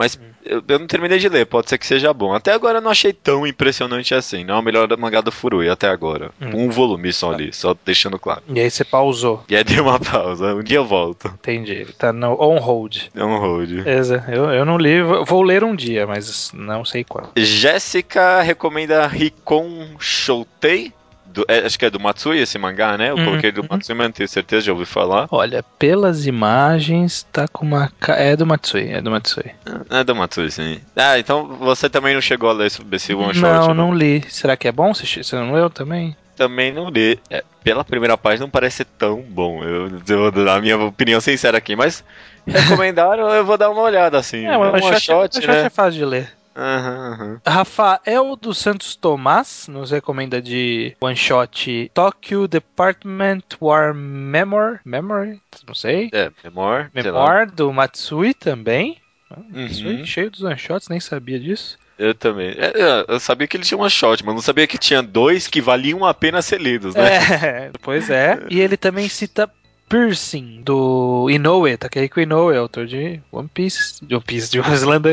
Mas 0.00 0.16
hum. 0.16 0.32
eu, 0.42 0.62
eu, 0.66 0.78
não 0.78 0.86
terminei 0.86 1.18
de 1.18 1.28
ler, 1.28 1.44
pode 1.44 1.68
ser 1.68 1.76
que 1.76 1.86
seja 1.86 2.10
bom. 2.14 2.32
Até 2.32 2.54
agora 2.54 2.78
eu 2.78 2.80
não 2.80 2.90
achei 2.90 3.12
tão 3.12 3.46
impressionante 3.46 4.14
assim. 4.14 4.44
Não 4.44 4.54
é 4.54 4.58
o 4.58 4.62
melhor 4.62 4.88
da 4.88 4.96
mangá 4.96 5.20
do 5.20 5.30
Furui 5.30 5.68
até 5.68 5.88
agora. 5.88 6.30
Hum. 6.40 6.52
Um 6.54 6.70
volume 6.70 7.12
só 7.12 7.34
ali, 7.34 7.52
só 7.52 7.76
deixando 7.84 8.18
claro. 8.18 8.42
E 8.48 8.58
aí 8.58 8.70
você 8.70 8.82
pausou. 8.82 9.44
E 9.46 9.54
aí 9.54 9.62
deu 9.62 9.84
uma 9.84 10.00
pausa. 10.00 10.54
Um 10.54 10.62
dia 10.62 10.78
eu 10.78 10.86
volto. 10.86 11.28
Entendi. 11.28 11.86
Tá 11.98 12.14
no 12.14 12.32
on 12.40 12.58
hold. 12.58 12.96
On 13.14 13.38
hold. 13.38 13.68
Beleza. 13.68 14.24
Eu, 14.26 14.50
eu 14.50 14.64
não 14.64 14.78
li, 14.78 15.02
vou 15.02 15.42
ler 15.42 15.62
um 15.62 15.76
dia, 15.76 16.06
mas 16.06 16.50
não 16.54 16.82
sei 16.82 17.04
quando. 17.04 17.32
Jéssica 17.36 18.40
recomenda 18.40 19.06
Rikon 19.06 19.96
Shoutei 19.98 20.94
do- 21.32 21.44
é, 21.48 21.60
acho 21.66 21.78
que 21.78 21.84
é 21.86 21.90
do 21.90 22.00
Matsui 22.00 22.38
esse 22.38 22.58
mangá, 22.58 22.96
né? 22.98 23.10
Eu 23.10 23.16
Uhum. 23.16 23.24
coloquei 23.24 23.52
do 23.52 23.62
Matsui, 23.68 23.94
mas 23.94 24.06
não 24.08 24.12
tenho 24.12 24.28
certeza, 24.28 24.66
já 24.66 24.72
ouvi 24.72 24.84
falar. 24.84 25.26
Olha, 25.30 25.62
pelas 25.78 26.26
imagens, 26.26 27.26
tá 27.32 27.46
com 27.48 27.64
uma. 27.64 27.90
ca- 28.00 28.16
É 28.16 28.36
do 28.36 28.46
Matsui, 28.46 28.90
é 28.90 29.00
do 29.00 29.10
Matsui. 29.10 29.50
É 29.90 30.04
do 30.04 30.14
Matsui, 30.14 30.50
sim. 30.50 30.80
Ah, 30.96 31.18
então 31.18 31.46
você 31.46 31.88
também 31.88 32.14
não 32.14 32.20
chegou 32.20 32.50
a 32.50 32.52
ler 32.52 32.66
esse, 32.66 32.80
esse 32.92 33.14
one 33.14 33.32
shot, 33.34 33.42
não, 33.42 33.68
né? 33.68 33.74
não 33.74 33.94
li. 33.94 34.22
Será 34.28 34.56
que 34.56 34.68
é 34.68 34.72
bom? 34.72 34.92
Você 34.94 35.22
você 35.22 35.36
não 35.36 35.52
leu 35.52 35.70
também? 35.70 36.16
Também 36.36 36.72
não 36.72 36.88
li. 36.88 37.18
É, 37.30 37.44
pela 37.62 37.84
primeira 37.84 38.16
página 38.16 38.44
não 38.46 38.50
parece 38.50 38.78
ser 38.78 38.86
tão 38.98 39.20
bom. 39.20 39.62
Eu, 39.62 39.88
eu 40.08 40.18
vou 40.18 40.30
dar 40.44 40.56
a 40.56 40.60
minha 40.60 40.78
opinião 40.78 41.20
sincera 41.20 41.58
aqui, 41.58 41.76
mas 41.76 42.02
recomendaram, 42.46 43.28
eu 43.30 43.44
vou 43.44 43.56
dar 43.58 43.70
uma 43.70 43.82
olhada 43.82 44.18
assim. 44.18 44.46
É, 44.46 44.56
o 44.56 44.60
one 44.60 44.80
shot, 44.82 45.00
shot, 45.00 45.34
shot 45.36 45.46
né? 45.46 45.66
é 45.66 45.70
fácil 45.70 45.92
de 46.00 46.04
ler. 46.04 46.28
Aham, 46.60 47.12
aham. 47.12 47.40
Rafael 47.46 48.36
dos 48.36 48.58
Santos 48.58 48.94
Tomás 48.94 49.66
nos 49.66 49.90
recomenda 49.90 50.42
de 50.42 50.94
one 51.00 51.16
shot 51.16 51.90
Tokyo 51.94 52.46
Department 52.46 53.56
War 53.60 53.94
Memory. 53.94 54.80
Memory? 54.84 55.40
Não 55.66 55.74
sei. 55.74 56.10
É, 56.12 56.30
lá. 56.44 56.90
Memoir 56.92 57.50
do 57.50 57.72
Matsui 57.72 58.34
também. 58.34 58.98
Uhum. 59.34 59.62
Matsui, 59.62 60.04
cheio 60.04 60.30
dos 60.30 60.42
one 60.42 60.58
shots, 60.58 60.88
nem 60.88 61.00
sabia 61.00 61.40
disso. 61.40 61.78
Eu 61.98 62.14
também. 62.14 62.50
É, 62.56 62.72
é, 62.74 63.04
eu 63.08 63.20
sabia 63.20 63.46
que 63.46 63.56
ele 63.56 63.64
tinha 63.64 63.76
uma 63.76 63.90
shot, 63.90 64.24
mas 64.24 64.34
não 64.34 64.42
sabia 64.42 64.66
que 64.66 64.78
tinha 64.78 65.02
dois 65.02 65.46
que 65.46 65.60
valiam 65.60 66.04
a 66.04 66.14
pena 66.14 66.40
ser 66.40 66.60
lidos, 66.60 66.94
né? 66.94 67.16
É, 67.16 67.70
pois 67.82 68.08
é. 68.10 68.38
E 68.50 68.58
ele 68.60 68.76
também 68.76 69.08
cita 69.08 69.50
Piercing, 69.90 70.62
do 70.62 71.28
Inoue, 71.28 71.76
Takehiko 71.76 72.20
Inoue, 72.20 72.56
autor 72.56 72.86
de 72.86 73.20
One 73.32 73.50
Piece, 73.52 73.96
de 74.00 74.14
One 74.14 74.22
Piece, 74.24 74.48
de. 74.48 74.58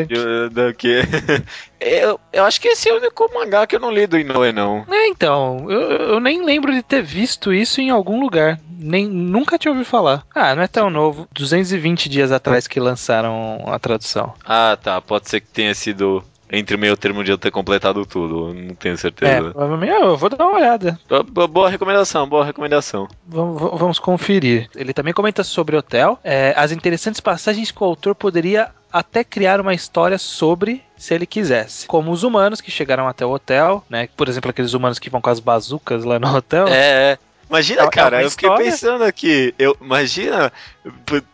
Eu, 0.07 0.51
da 0.51 0.71
que... 0.71 1.01
eu, 1.81 2.19
eu 2.31 2.43
acho 2.45 2.61
que 2.61 2.67
esse 2.67 2.87
é 2.87 2.93
o 2.93 2.97
único 2.97 3.27
mangá 3.33 3.65
que 3.65 3.75
eu 3.75 3.79
não 3.79 3.91
li 3.91 4.05
do 4.05 4.19
Inoue, 4.19 4.51
não. 4.51 4.85
É, 4.87 5.07
então, 5.07 5.65
eu, 5.67 5.81
eu 5.81 6.19
nem 6.19 6.45
lembro 6.45 6.71
de 6.71 6.83
ter 6.83 7.01
visto 7.01 7.51
isso 7.51 7.81
em 7.81 7.89
algum 7.89 8.21
lugar. 8.21 8.59
Nem, 8.69 9.07
nunca 9.07 9.57
tinha 9.57 9.71
ouvido 9.71 9.89
falar. 9.89 10.23
Ah, 10.35 10.53
não 10.53 10.61
é 10.61 10.67
tão 10.67 10.91
novo. 10.91 11.27
220 11.33 12.07
dias 12.07 12.31
atrás 12.31 12.67
que 12.67 12.79
lançaram 12.79 13.63
a 13.65 13.79
tradução. 13.79 14.35
Ah, 14.45 14.77
tá. 14.79 15.01
Pode 15.01 15.27
ser 15.27 15.41
que 15.41 15.47
tenha 15.47 15.73
sido 15.73 16.23
entre 16.51 16.75
o 16.75 16.79
meio 16.79 16.95
termo 16.97 17.23
de 17.23 17.31
eu 17.31 17.37
ter 17.37 17.51
completado 17.51 18.05
tudo. 18.05 18.53
Não 18.53 18.75
tenho 18.75 18.93
É, 18.93 18.97
certeza. 18.97 19.51
provavelmente. 19.51 19.91
Eu 19.93 20.15
vou 20.17 20.29
dar 20.29 20.45
uma 20.47 20.57
olhada. 20.57 20.99
Bo- 21.09 21.23
bo- 21.23 21.47
Boa 21.47 21.69
recomendação, 21.69 22.27
boa 22.27 22.45
recomendação. 22.45 23.07
Vamos, 23.27 23.79
vamos 23.79 23.99
conferir. 23.99 24.69
Ele 24.75 24.93
também 24.93 25.13
comenta 25.13 25.43
sobre 25.43 25.75
Hotel, 25.75 26.19
é, 26.23 26.53
as 26.55 26.71
interessantes 26.71 27.19
passagens 27.19 27.71
que 27.71 27.81
o 27.83 27.85
autor 27.85 28.15
poderia 28.15 28.69
até 28.91 29.23
criar 29.23 29.59
uma 29.59 29.73
história 29.73 30.17
sobre 30.17 30.81
se 30.97 31.13
ele 31.13 31.25
quisesse. 31.25 31.85
Como 31.87 32.11
os 32.11 32.23
humanos 32.23 32.61
que 32.61 32.71
chegaram 32.71 33.07
até 33.07 33.25
o 33.25 33.31
hotel, 33.31 33.83
né? 33.89 34.07
Por 34.15 34.29
exemplo, 34.29 34.49
aqueles 34.49 34.73
humanos 34.73 34.97
que 34.99 35.09
vão 35.09 35.19
com 35.21 35.29
as 35.29 35.39
bazucas 35.41 36.03
lá 36.05 36.17
no 36.17 36.33
hotel. 36.35 36.67
É, 36.67 37.11
é. 37.13 37.17
Imagina, 37.49 37.83
É- 37.83 37.85
é 37.85 37.89
cara, 37.89 38.17
uma 38.17 38.23
eu 38.23 38.31
fiquei 38.31 38.49
pensando 38.55 39.03
aqui. 39.05 39.53
Eu, 39.59 39.75
imagina, 39.81 40.51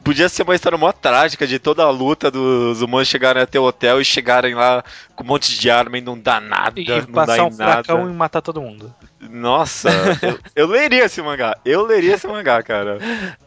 podia 0.04 0.30
ser 0.30 0.44
uma 0.44 0.56
história 0.56 0.78
mó 0.78 0.92
trágica 0.92 1.46
de 1.48 1.60
toda 1.60 1.84
a 1.84 1.90
luta 1.90 2.30
dos 2.32 2.82
humanos 2.82 3.08
chegarem 3.08 3.42
até 3.44 3.60
o 3.60 3.64
hotel 3.64 4.00
e 4.02 4.06
chegarem 4.06 4.54
lá 4.56 4.84
com 5.16 5.24
um 5.24 5.28
monte 5.28 5.58
de 5.60 5.70
arma 5.70 5.98
e 5.98 6.02
não 6.02 6.18
dá 6.18 6.40
nada, 6.40 6.80
E 6.80 6.88
não 6.88 7.00
dá 7.00 7.08
passar 7.08 7.38
em 7.38 7.42
um 7.42 7.52
furacão 7.52 7.98
nada. 8.00 8.12
e 8.12 8.14
matar 8.14 8.42
todo 8.42 8.62
mundo. 8.62 8.94
Nossa, 9.30 9.90
eu, 10.22 10.40
eu 10.56 10.68
leria 10.68 11.06
esse 11.06 11.22
mangá. 11.22 11.58
Eu 11.64 11.86
leria 11.86 12.16
esse 12.16 12.28
mangá, 12.28 12.62
cara. 12.62 12.98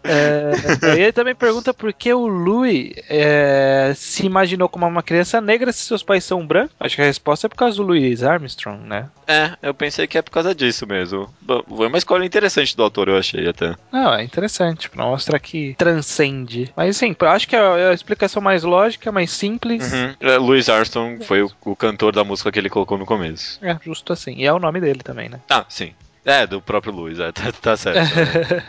É, 0.02 0.96
e 0.96 1.00
ele 1.02 1.12
também 1.12 1.34
pergunta 1.34 1.74
por 1.74 1.92
que 1.92 2.12
o 2.14 2.26
Louis 2.26 2.92
é, 3.10 3.92
se 3.94 4.24
imaginou 4.24 4.68
como 4.70 4.86
uma 4.86 5.02
criança 5.02 5.38
negra 5.40 5.72
se 5.72 5.80
seus 5.84 6.02
pais 6.02 6.24
são 6.24 6.46
brancos. 6.46 6.74
Acho 6.80 6.96
que 6.96 7.02
a 7.02 7.06
resposta 7.06 7.46
é 7.46 7.48
por 7.48 7.56
causa 7.56 7.76
do 7.76 7.82
Louis 7.82 8.22
Armstrong, 8.22 8.82
né? 8.86 9.08
É, 9.26 9.52
eu 9.62 9.74
pensei 9.74 10.06
que 10.06 10.16
é 10.16 10.22
por 10.22 10.30
causa 10.30 10.54
disso 10.54 10.86
mesmo. 10.86 11.28
Foi 11.68 11.88
uma 11.88 11.98
escolha 11.98 12.24
interessante 12.24 12.74
do 12.76 12.82
autor, 12.82 13.08
eu 13.08 13.18
achei 13.18 13.46
até. 13.46 13.74
Não, 13.92 14.14
é 14.14 14.22
interessante, 14.24 14.88
pra 14.88 15.04
mostrar 15.04 15.38
que 15.38 15.74
transcende. 15.96 16.72
Mas 16.76 16.96
sim, 16.96 17.16
eu 17.18 17.28
acho 17.28 17.48
que 17.48 17.56
é 17.56 17.88
a 17.88 17.92
explicação 17.92 18.42
mais 18.42 18.62
lógica, 18.62 19.10
mais 19.10 19.30
simples. 19.30 19.92
Uhum. 19.92 20.14
É, 20.20 20.36
Louis 20.36 20.68
Armstrong 20.68 21.24
foi 21.24 21.42
o, 21.42 21.50
o 21.64 21.76
cantor 21.76 22.12
da 22.12 22.24
música 22.24 22.52
que 22.52 22.58
ele 22.58 22.68
colocou 22.68 22.98
no 22.98 23.06
começo. 23.06 23.58
É, 23.62 23.76
justo 23.82 24.12
assim. 24.12 24.34
E 24.36 24.44
é 24.44 24.52
o 24.52 24.58
nome 24.58 24.80
dele 24.80 25.00
também, 25.02 25.28
né? 25.28 25.40
Ah, 25.48 25.64
sim. 25.68 25.94
É, 26.24 26.46
do 26.46 26.60
próprio 26.60 26.92
Louis, 26.92 27.20
é, 27.20 27.30
tá, 27.30 27.52
tá 27.52 27.76
certo. 27.76 28.00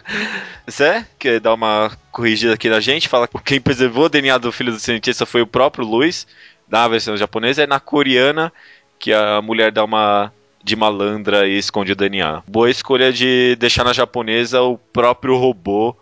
Zé, 0.70 1.06
quer 1.18 1.40
dar 1.40 1.56
uma 1.56 1.92
corrigida 2.12 2.54
aqui 2.54 2.70
na 2.70 2.80
gente? 2.80 3.08
Fala 3.08 3.28
que 3.28 3.38
quem 3.44 3.60
preservou 3.60 4.06
o 4.06 4.10
DNA 4.10 4.38
do 4.38 4.52
filho 4.52 4.72
do 4.72 4.80
cientista 4.80 5.26
foi 5.26 5.42
o 5.42 5.48
próprio 5.48 5.84
Louis, 5.86 6.28
na 6.70 6.88
versão 6.88 7.18
japonesa, 7.18 7.64
é 7.64 7.68
na 7.68 7.80
coreana 7.80 8.54
que 9.00 9.12
a 9.12 9.42
mulher 9.42 9.72
dá 9.72 9.84
uma 9.84 10.32
de 10.64 10.76
malandra 10.76 11.48
e 11.48 11.58
esconde 11.58 11.94
o 11.94 11.96
DNA. 11.96 12.44
Boa 12.48 12.70
escolha 12.70 13.12
de 13.12 13.56
deixar 13.56 13.84
na 13.84 13.94
japonesa 13.94 14.62
o 14.62 14.78
próprio 14.78 15.36
robô 15.36 15.96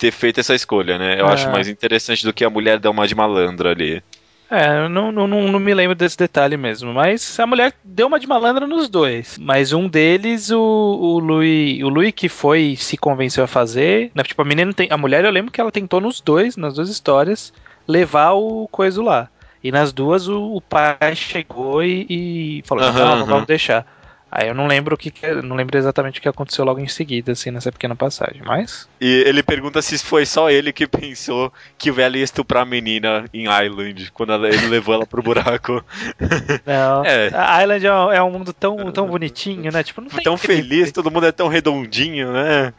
ter 0.00 0.10
feito 0.10 0.40
essa 0.40 0.54
escolha, 0.54 0.98
né? 0.98 1.20
Eu 1.20 1.28
É. 1.28 1.32
acho 1.32 1.50
mais 1.50 1.68
interessante 1.68 2.24
do 2.24 2.32
que 2.32 2.44
a 2.44 2.50
mulher 2.50 2.78
dar 2.78 2.90
uma 2.90 3.06
de 3.06 3.14
malandra 3.14 3.70
ali. 3.70 4.02
É, 4.50 4.84
eu 4.84 4.88
não, 4.88 5.12
não, 5.12 5.28
não, 5.28 5.60
me 5.60 5.72
lembro 5.72 5.94
desse 5.94 6.18
detalhe 6.18 6.56
mesmo. 6.56 6.92
Mas 6.92 7.38
a 7.38 7.46
mulher 7.46 7.72
deu 7.84 8.08
uma 8.08 8.18
de 8.18 8.26
malandra 8.26 8.66
nos 8.66 8.88
dois. 8.88 9.38
Mas 9.38 9.72
um 9.72 9.86
deles, 9.88 10.50
o, 10.50 10.58
o 10.60 11.18
Louis, 11.20 11.80
o 11.84 11.88
Louis 11.88 12.12
que 12.12 12.28
foi 12.28 12.74
se 12.76 12.96
convenceu 12.96 13.44
a 13.44 13.46
fazer. 13.46 14.10
Né, 14.12 14.24
tipo, 14.24 14.42
a 14.42 14.44
menina 14.44 14.72
tem. 14.72 14.88
A 14.90 14.96
mulher, 14.96 15.24
eu 15.24 15.30
lembro 15.30 15.52
que 15.52 15.60
ela 15.60 15.70
tentou 15.70 16.00
nos 16.00 16.20
dois, 16.20 16.56
nas 16.56 16.74
duas 16.74 16.88
histórias, 16.88 17.52
levar 17.86 18.32
o 18.32 18.66
coisa 18.72 19.00
lá. 19.00 19.28
E 19.62 19.70
nas 19.70 19.92
duas 19.92 20.26
o, 20.26 20.56
o 20.56 20.60
pai 20.60 21.14
chegou 21.14 21.84
e, 21.84 22.06
e 22.08 22.62
falou: 22.66 22.82
Aham, 22.82 22.98
não, 22.98 23.04
não 23.04 23.16
aham. 23.22 23.26
vamos 23.26 23.46
deixar. 23.46 23.86
Aí 24.32 24.46
eu 24.48 24.54
não 24.54 24.66
lembro 24.68 24.94
o 24.94 24.98
que, 24.98 25.10
que- 25.10 25.26
não 25.42 25.56
lembro 25.56 25.76
exatamente 25.76 26.18
o 26.20 26.22
que 26.22 26.28
aconteceu 26.28 26.64
logo 26.64 26.78
em 26.78 26.86
seguida, 26.86 27.32
assim, 27.32 27.50
nessa 27.50 27.72
pequena 27.72 27.96
passagem. 27.96 28.42
Mas. 28.46 28.88
E 29.00 29.24
ele 29.26 29.42
pergunta 29.42 29.82
se 29.82 29.98
foi 29.98 30.24
só 30.24 30.48
ele 30.50 30.72
que 30.72 30.86
pensou 30.86 31.52
que 31.76 31.90
o 31.90 31.94
velho 31.94 32.16
ia 32.16 32.22
estuprar 32.24 32.62
a 32.62 32.66
menina 32.66 33.24
em 33.34 33.46
Island, 33.46 34.10
quando 34.12 34.46
ele 34.46 34.66
levou 34.68 34.94
ela 34.94 35.06
pro 35.06 35.22
buraco. 35.22 35.84
Não. 36.64 37.04
É. 37.04 37.30
A 37.34 37.62
Island 37.62 37.86
é 37.86 37.92
um, 37.92 38.12
é 38.12 38.22
um 38.22 38.30
mundo 38.30 38.52
tão, 38.52 38.92
tão 38.92 39.06
bonitinho, 39.08 39.72
né? 39.72 39.82
Tipo, 39.82 40.00
não 40.00 40.08
tão 40.22 40.36
feliz, 40.36 40.92
todo 40.92 41.10
mundo 41.10 41.26
é 41.26 41.32
tão 41.32 41.48
redondinho, 41.48 42.32
né? 42.32 42.72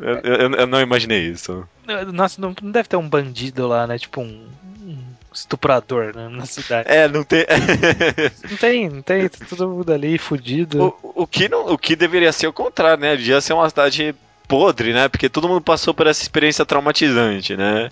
Eu, 0.00 0.14
eu- 0.20 0.50
eu 0.54 0.66
não 0.66 0.80
imaginei 0.80 1.28
isso. 1.28 1.66
Nossa, 2.12 2.40
não, 2.40 2.54
não 2.62 2.70
deve 2.70 2.88
ter 2.88 2.96
um 2.96 3.08
bandido 3.08 3.66
lá, 3.68 3.86
né? 3.86 3.98
Tipo 3.98 4.20
um 4.20 4.46
estuprador 5.32 6.14
né, 6.14 6.28
na 6.28 6.46
cidade. 6.46 6.88
É, 6.90 7.08
não 7.08 7.24
tem. 7.24 7.44
Não 8.50 8.56
tem, 8.56 8.88
não 8.88 9.02
tem, 9.02 9.28
tá 9.28 9.44
todo 9.48 9.68
mundo 9.68 9.92
ali 9.92 10.18
fudido. 10.18 10.94
o, 11.02 11.22
o, 11.22 11.26
que 11.26 11.48
não, 11.48 11.66
o 11.72 11.78
que 11.78 11.96
deveria 11.96 12.32
ser 12.32 12.46
o 12.46 12.52
contrário, 12.52 13.00
né? 13.00 13.16
Devia 13.16 13.40
ser 13.40 13.52
uma 13.52 13.68
cidade 13.68 14.14
podre, 14.46 14.92
né? 14.92 15.08
Porque 15.08 15.28
todo 15.28 15.48
mundo 15.48 15.60
passou 15.62 15.94
por 15.94 16.06
essa 16.06 16.22
experiência 16.22 16.64
traumatizante, 16.64 17.56
né? 17.56 17.90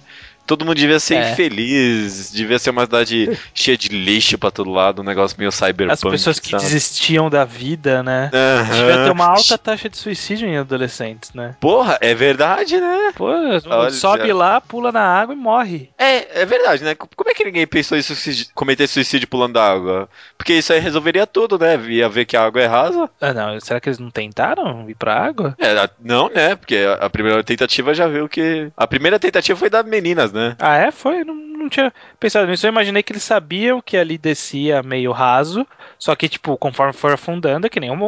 Todo 0.51 0.65
mundo 0.65 0.77
devia 0.79 0.99
ser 0.99 1.15
É. 1.15 1.31
infeliz, 1.31 2.33
devia 2.33 2.59
ser 2.59 2.71
uma 2.71 2.83
cidade 2.83 3.39
cheia 3.55 3.79
de 3.79 3.89
lixo 3.89 4.37
pra 4.37 4.51
todo 4.51 4.69
lado, 4.69 5.01
um 5.01 5.05
negócio 5.05 5.37
meio 5.39 5.53
cyberpunk. 5.53 5.93
As 5.93 6.01
pessoas 6.01 6.41
que 6.41 6.51
sabe? 6.51 6.65
desistiam 6.65 7.31
da 7.31 7.45
vida, 7.45 8.03
né? 8.03 8.33
Aham. 8.35 8.75
Devia 8.75 9.05
ter 9.05 9.11
uma 9.13 9.27
alta 9.27 9.57
taxa 9.57 9.89
de 9.89 9.97
suicídio 9.97 10.49
em 10.49 10.57
adolescentes, 10.57 11.33
né? 11.35 11.55
Porra, 11.61 11.99
é 12.01 12.13
verdade, 12.17 12.81
né? 12.81 13.13
Pô, 13.15 13.27
Olha, 13.27 13.91
sobe 13.93 14.27
já- 14.27 14.35
lá, 14.35 14.61
pula 14.61 14.91
na 14.91 15.03
água 15.03 15.33
e 15.33 15.39
morre. 15.39 15.89
É, 15.97 16.43
é 16.43 16.45
verdade, 16.45 16.83
né? 16.83 16.97
Como 16.97 17.31
é 17.31 17.33
que 17.33 17.45
ninguém 17.45 17.65
pensou 17.65 17.97
em 17.97 18.03
suicídio- 18.03 18.47
cometer 18.53 18.89
suicídio 18.89 19.29
pulando 19.29 19.53
da 19.53 19.71
água? 19.73 20.09
Porque 20.41 20.55
isso 20.55 20.73
aí 20.73 20.81
resolveria 20.81 21.27
tudo, 21.27 21.59
né? 21.59 21.77
Ia 21.91 22.09
ver 22.09 22.25
que 22.25 22.35
a 22.35 22.43
água 22.43 22.63
é 22.63 22.67
rasa. 22.67 23.11
Ah, 23.21 23.35
não, 23.35 23.61
será 23.61 23.79
que 23.79 23.91
eles 23.91 23.99
não 23.99 24.11
tentaram 24.11 24.89
ir 24.89 24.95
pra 24.95 25.15
água? 25.15 25.55
É, 25.59 25.87
não, 26.03 26.31
né? 26.31 26.57
Porque 26.57 26.79
a, 26.99 27.11
primeira 27.11 27.45
tentativa 27.45 27.93
já 27.93 28.09
viu 28.09 28.27
que. 28.27 28.73
A 28.75 28.87
primeira 28.87 29.19
tentativa 29.19 29.59
foi 29.59 29.69
das 29.69 29.85
meninas, 29.85 30.33
né? 30.33 30.57
Ah, 30.59 30.79
é? 30.79 30.91
Foi? 30.91 31.25
Não, 31.25 31.35
não 31.35 31.69
tinha 31.69 31.93
pensado 32.19 32.47
nisso. 32.47 32.65
Eu 32.67 32.71
imaginei 32.71 33.03
que 33.03 33.13
eles 33.13 33.23
sabiam 33.23 33.83
que 33.83 33.99
ali 33.99 34.17
descia 34.17 34.83
meio 34.83 35.13
raso, 35.13 35.67
só 35.99 36.17
que, 36.17 36.27
tipo, 36.27 36.57
conforme 36.57 36.95
for 36.95 37.13
afundando, 37.13 37.67
é 37.67 37.71
que 37.71 37.79
nem 37.79 37.91
um- 37.91 38.03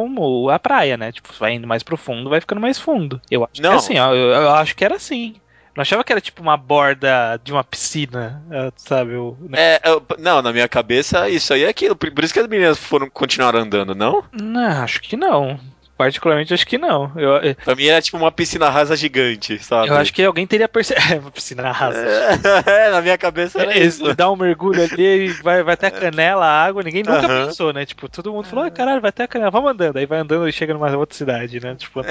um- 0.45 0.49
a 0.49 0.57
praia, 0.57 0.97
né? 0.97 1.11
Tipo, 1.11 1.29
vai 1.39 1.53
indo 1.53 1.67
mais 1.67 1.83
profundo, 1.83 2.31
vai 2.31 2.41
ficando 2.41 2.59
mais 2.59 2.79
fundo. 2.79 3.21
Eu 3.29 3.43
acho 3.43 3.53
que 3.53 3.61
Não. 3.61 3.73
é 3.73 3.75
assim, 3.75 3.99
ó, 3.99 4.11
eu, 4.11 4.29
eu 4.31 4.49
acho 4.55 4.75
que 4.75 4.83
era 4.83 4.95
assim. 4.95 5.35
Não 5.75 5.81
achava 5.81 6.03
que 6.03 6.11
era 6.11 6.21
tipo 6.21 6.41
uma 6.41 6.55
borda 6.55 7.39
de 7.43 7.51
uma 7.51 7.63
piscina, 7.63 8.43
eh, 8.51 8.71
sabe? 8.75 9.15
O- 9.15 9.35
É, 9.53 9.81
eu- 9.83 10.05
não, 10.19 10.41
na 10.41 10.53
minha 10.53 10.67
cabeça, 10.67 11.27
isso 11.29 11.53
aí 11.53 11.63
é 11.63 11.69
aquilo. 11.69 11.95
Por, 11.95 12.23
isso 12.23 12.33
que 12.33 12.39
as 12.39 12.47
meninas 12.47 12.77
foram 12.77 13.09
continuar 13.09 13.55
andando, 13.55 13.95
não? 13.95 14.23
Não, 14.31 14.83
acho 14.83 15.01
que 15.01 15.15
não. 15.17 15.59
Particularmente 15.95 16.53
acho 16.53 16.65
que 16.65 16.77
não. 16.77 17.11
Eu, 17.15 17.37
eu- 17.37 17.55
Pra 17.55 17.75
mim 17.75 17.85
era 17.85 18.01
tipo 18.01 18.17
uma 18.17 18.31
piscina 18.31 18.67
rasa 18.69 18.95
gigante, 18.95 19.63
sabe? 19.63 19.89
eu 19.89 19.95
acho 19.95 20.11
que 20.11 20.23
alguém 20.23 20.45
teria 20.45 20.67
percebido. 20.67 21.05
É, 21.13 21.19
uma 21.19 21.31
piscina 21.31 21.71
rasa. 21.71 21.97
É, 21.97 22.89
na 22.91 23.01
minha 23.01 23.17
cabeça 23.17 23.61
era 23.61 23.77
isso. 23.77 24.03
Ele 24.03 24.15
dá 24.15 24.29
um 24.29 24.35
mergulho 24.35 24.83
ali 24.83 25.27
e 25.27 25.27
vai, 25.43 25.61
vai 25.63 25.75
até 25.75 25.87
a 25.87 25.91
canela 25.91 26.45
a 26.45 26.65
água, 26.65 26.81
ninguém 26.83 27.03
nunca 27.03 27.27
pensou, 27.27 27.71
né? 27.71 27.85
Tipo, 27.85 28.09
todo 28.09 28.31
mundo 28.33 28.47
falou, 28.47 28.65
ah, 28.65 28.71
caralho, 28.71 29.01
vai 29.01 29.09
até 29.09 29.23
a 29.23 29.27
canela, 29.27 29.51
vamos 29.51 29.71
andando. 29.71 29.97
Aí 29.97 30.05
vai 30.07 30.19
andando 30.19 30.47
e 30.47 30.51
chega 30.51 30.73
numa 30.73 30.95
outra 30.97 31.15
cidade, 31.15 31.59
né? 31.59 31.75
Tipo, 31.75 32.01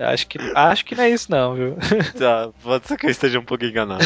Acho 0.00 0.26
que, 0.26 0.38
acho 0.54 0.84
que 0.84 0.94
não 0.94 1.04
é 1.04 1.10
isso 1.10 1.30
não, 1.30 1.54
viu? 1.54 1.76
Tá, 2.18 2.48
pode 2.62 2.86
ser 2.86 2.96
que 2.96 3.06
eu 3.06 3.10
esteja 3.10 3.38
um 3.38 3.44
pouco 3.44 3.64
enganado. 3.64 4.02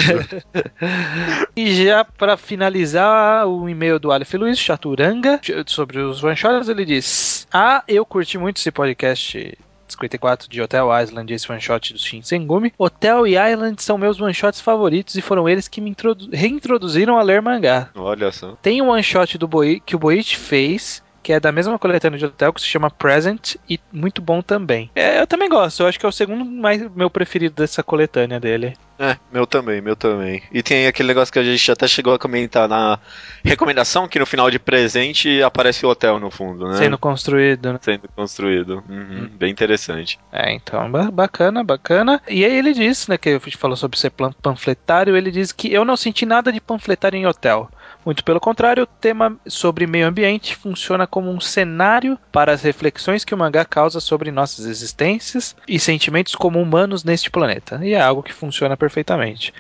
e 1.57 1.85
já 1.85 2.05
para 2.05 2.37
finalizar 2.37 3.47
o 3.47 3.69
e-mail 3.69 3.99
do 3.99 4.11
Aleph 4.11 4.35
Luiz 4.35 4.59
Chaturanga 4.59 5.41
sobre 5.67 5.99
os 5.99 6.23
one 6.23 6.37
shots, 6.37 6.69
ele 6.69 6.85
diz: 6.85 7.47
"Ah, 7.53 7.85
eu 7.87 8.05
curti 8.05 8.37
muito 8.39 8.59
esse 8.59 8.71
podcast 8.71 9.57
54 9.89 10.49
de 10.49 10.61
Hotel 10.61 10.89
Island 11.01 11.33
e 11.33 11.37
esse 11.37 11.51
one 11.51 11.61
shot 11.61 11.93
do 11.93 11.99
Shinsengumi. 11.99 12.73
Hotel 12.79 13.27
e 13.27 13.37
Island 13.37 13.83
são 13.83 13.99
meus 13.99 14.21
one 14.21 14.35
shots 14.35 14.61
favoritos 14.61 15.15
e 15.15 15.23
foram 15.23 15.49
eles 15.49 15.69
que 15.69 15.81
me 15.81 15.95
reintroduziram 16.33 17.19
a 17.19 17.23
ler 17.23 17.41
mangá. 17.41 17.91
Olha 17.95 18.33
só. 18.33 18.57
Tem 18.63 18.83
um 18.83 18.89
one 18.89 19.03
shot 19.03 19.39
do 19.39 19.47
Boi 19.47 19.81
que 19.85 19.95
o 19.95 19.99
Boichi 19.99 20.37
fez 20.37 21.04
que 21.25 21.33
é 21.33 21.41
da 21.41 21.51
mesma 21.51 21.79
coletânea 21.79 22.19
de 22.19 22.27
hotel, 22.27 22.53
que 22.53 22.61
se 22.61 22.69
chama 22.69 22.91
Present, 22.91 23.57
e 23.69 23.81
muito 23.91 24.21
bom 24.21 24.43
também. 24.43 24.91
É, 24.95 25.21
eu 25.21 25.27
também 25.27 25.49
gosto, 25.49 25.83
eu 25.83 25.87
acho 25.87 25.99
que 25.99 26.05
é 26.05 26.09
o 26.09 26.13
segundo 26.13 26.45
mais 26.45 26.87
meu 26.95 27.09
preferido 27.09 27.55
dessa 27.55 27.83
coletânea 27.83 28.39
dele. 28.39 28.77
É, 28.99 29.17
meu 29.33 29.47
também, 29.47 29.81
meu 29.81 29.97
também. 29.97 30.43
E 30.53 30.63
tem 30.63 30.87
aquele 30.87 31.09
negócio 31.09 31.33
que 31.33 31.39
a 31.39 31.43
gente 31.43 31.73
até 31.73 31.89
chegou 31.89 32.15
a 32.15 32.19
comentar 32.19 32.69
na 32.69 32.99
recomendação, 33.43 34.07
que 34.07 34.19
no 34.19 34.27
final 34.27 34.51
de 34.51 34.59
presente 34.59 35.43
aparece 35.43 35.85
o 35.85 35.89
hotel 35.89 36.21
no 36.21 36.31
fundo, 36.31 36.69
né? 36.69 36.77
Sendo 36.77 36.99
construído, 36.99 37.73
né? 37.73 37.79
Sendo 37.83 38.09
construído. 38.15 38.85
Uhum, 38.89 39.23
hum. 39.25 39.31
Bem 39.33 39.51
interessante. 39.51 40.19
É, 40.31 40.53
então, 40.53 40.89
bacana, 41.11 41.65
bacana. 41.65 42.21
E 42.29 42.45
aí 42.45 42.55
ele 42.55 42.73
disse, 42.73 43.11
né, 43.11 43.17
que 43.17 43.31
a 43.31 43.39
gente 43.39 43.57
falou 43.57 43.77
sobre 43.77 43.99
ser 43.99 44.13
panfletário, 44.43 45.17
ele 45.17 45.31
diz 45.31 45.51
que 45.51 45.73
eu 45.73 45.85
não 45.85 45.97
senti 45.97 46.25
nada 46.25 46.53
de 46.53 46.61
panfletário 46.61 47.17
em 47.17 47.27
hotel. 47.27 47.69
Muito 48.05 48.23
pelo 48.23 48.39
contrário, 48.39 48.83
o 48.83 48.87
tema 48.87 49.39
sobre 49.47 49.87
meio 49.87 50.07
ambiente 50.07 50.55
funciona 50.55 51.07
como 51.07 51.31
um 51.31 51.41
cenário 51.41 52.19
para 52.31 52.53
as 52.53 52.63
reflexões 52.63 53.25
que 53.25 53.35
o 53.35 53.39
mangá 53.39 53.65
causa 53.65 53.99
sobre 53.99 54.31
nossas 54.31 54.67
existências 54.67 55.57
e 55.67 55.81
sentimentos 55.81 56.35
como 56.35 56.61
humanos 56.61 57.03
neste 57.03 57.31
planeta. 57.31 57.81
E 57.83 57.95
é 57.95 58.01
algo 58.01 58.23
que 58.23 58.33
funciona 58.33 58.77
perfeitamente. 58.77 59.55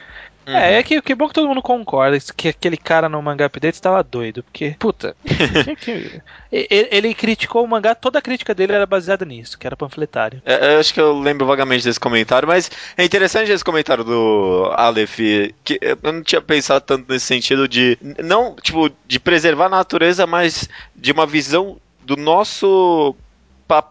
Uhum. 0.46 0.54
É, 0.54 0.78
é 0.78 0.82
que, 0.82 1.00
que 1.00 1.14
bom 1.14 1.26
que 1.26 1.34
todo 1.34 1.48
mundo 1.48 1.62
concorda 1.62 2.18
que 2.36 2.48
aquele 2.48 2.76
cara 2.76 3.08
no 3.08 3.20
mangá 3.22 3.46
update 3.46 3.74
estava 3.74 4.02
doido, 4.02 4.42
porque, 4.42 4.76
puta, 4.78 5.16
ele, 6.52 6.88
ele, 6.90 7.14
criticou 7.14 7.64
o 7.64 7.68
mangá, 7.68 7.94
toda 7.94 8.18
a 8.18 8.22
crítica 8.22 8.54
dele 8.54 8.74
era 8.74 8.86
baseada 8.86 9.24
nisso, 9.24 9.58
que 9.58 9.66
era 9.66 9.76
panfletário. 9.76 10.42
É, 10.44 10.74
eu 10.74 10.80
acho 10.80 10.92
que 10.92 11.00
eu 11.00 11.18
lembro 11.18 11.46
vagamente 11.46 11.84
desse 11.84 11.98
comentário, 11.98 12.46
mas 12.46 12.70
é 12.96 13.04
interessante 13.04 13.50
esse 13.50 13.64
comentário 13.64 14.04
do 14.04 14.70
Aleph, 14.74 15.18
que 15.64 15.78
eu 15.80 16.12
não 16.12 16.22
tinha 16.22 16.42
pensado 16.42 16.84
tanto 16.84 17.10
nesse 17.10 17.26
sentido 17.26 17.66
de, 17.66 17.98
não, 18.22 18.54
tipo, 18.56 18.90
de 19.06 19.18
preservar 19.18 19.66
a 19.66 19.70
natureza, 19.70 20.26
mas 20.26 20.68
de 20.94 21.12
uma 21.12 21.26
visão 21.26 21.78
do 22.02 22.16
nosso, 22.16 23.16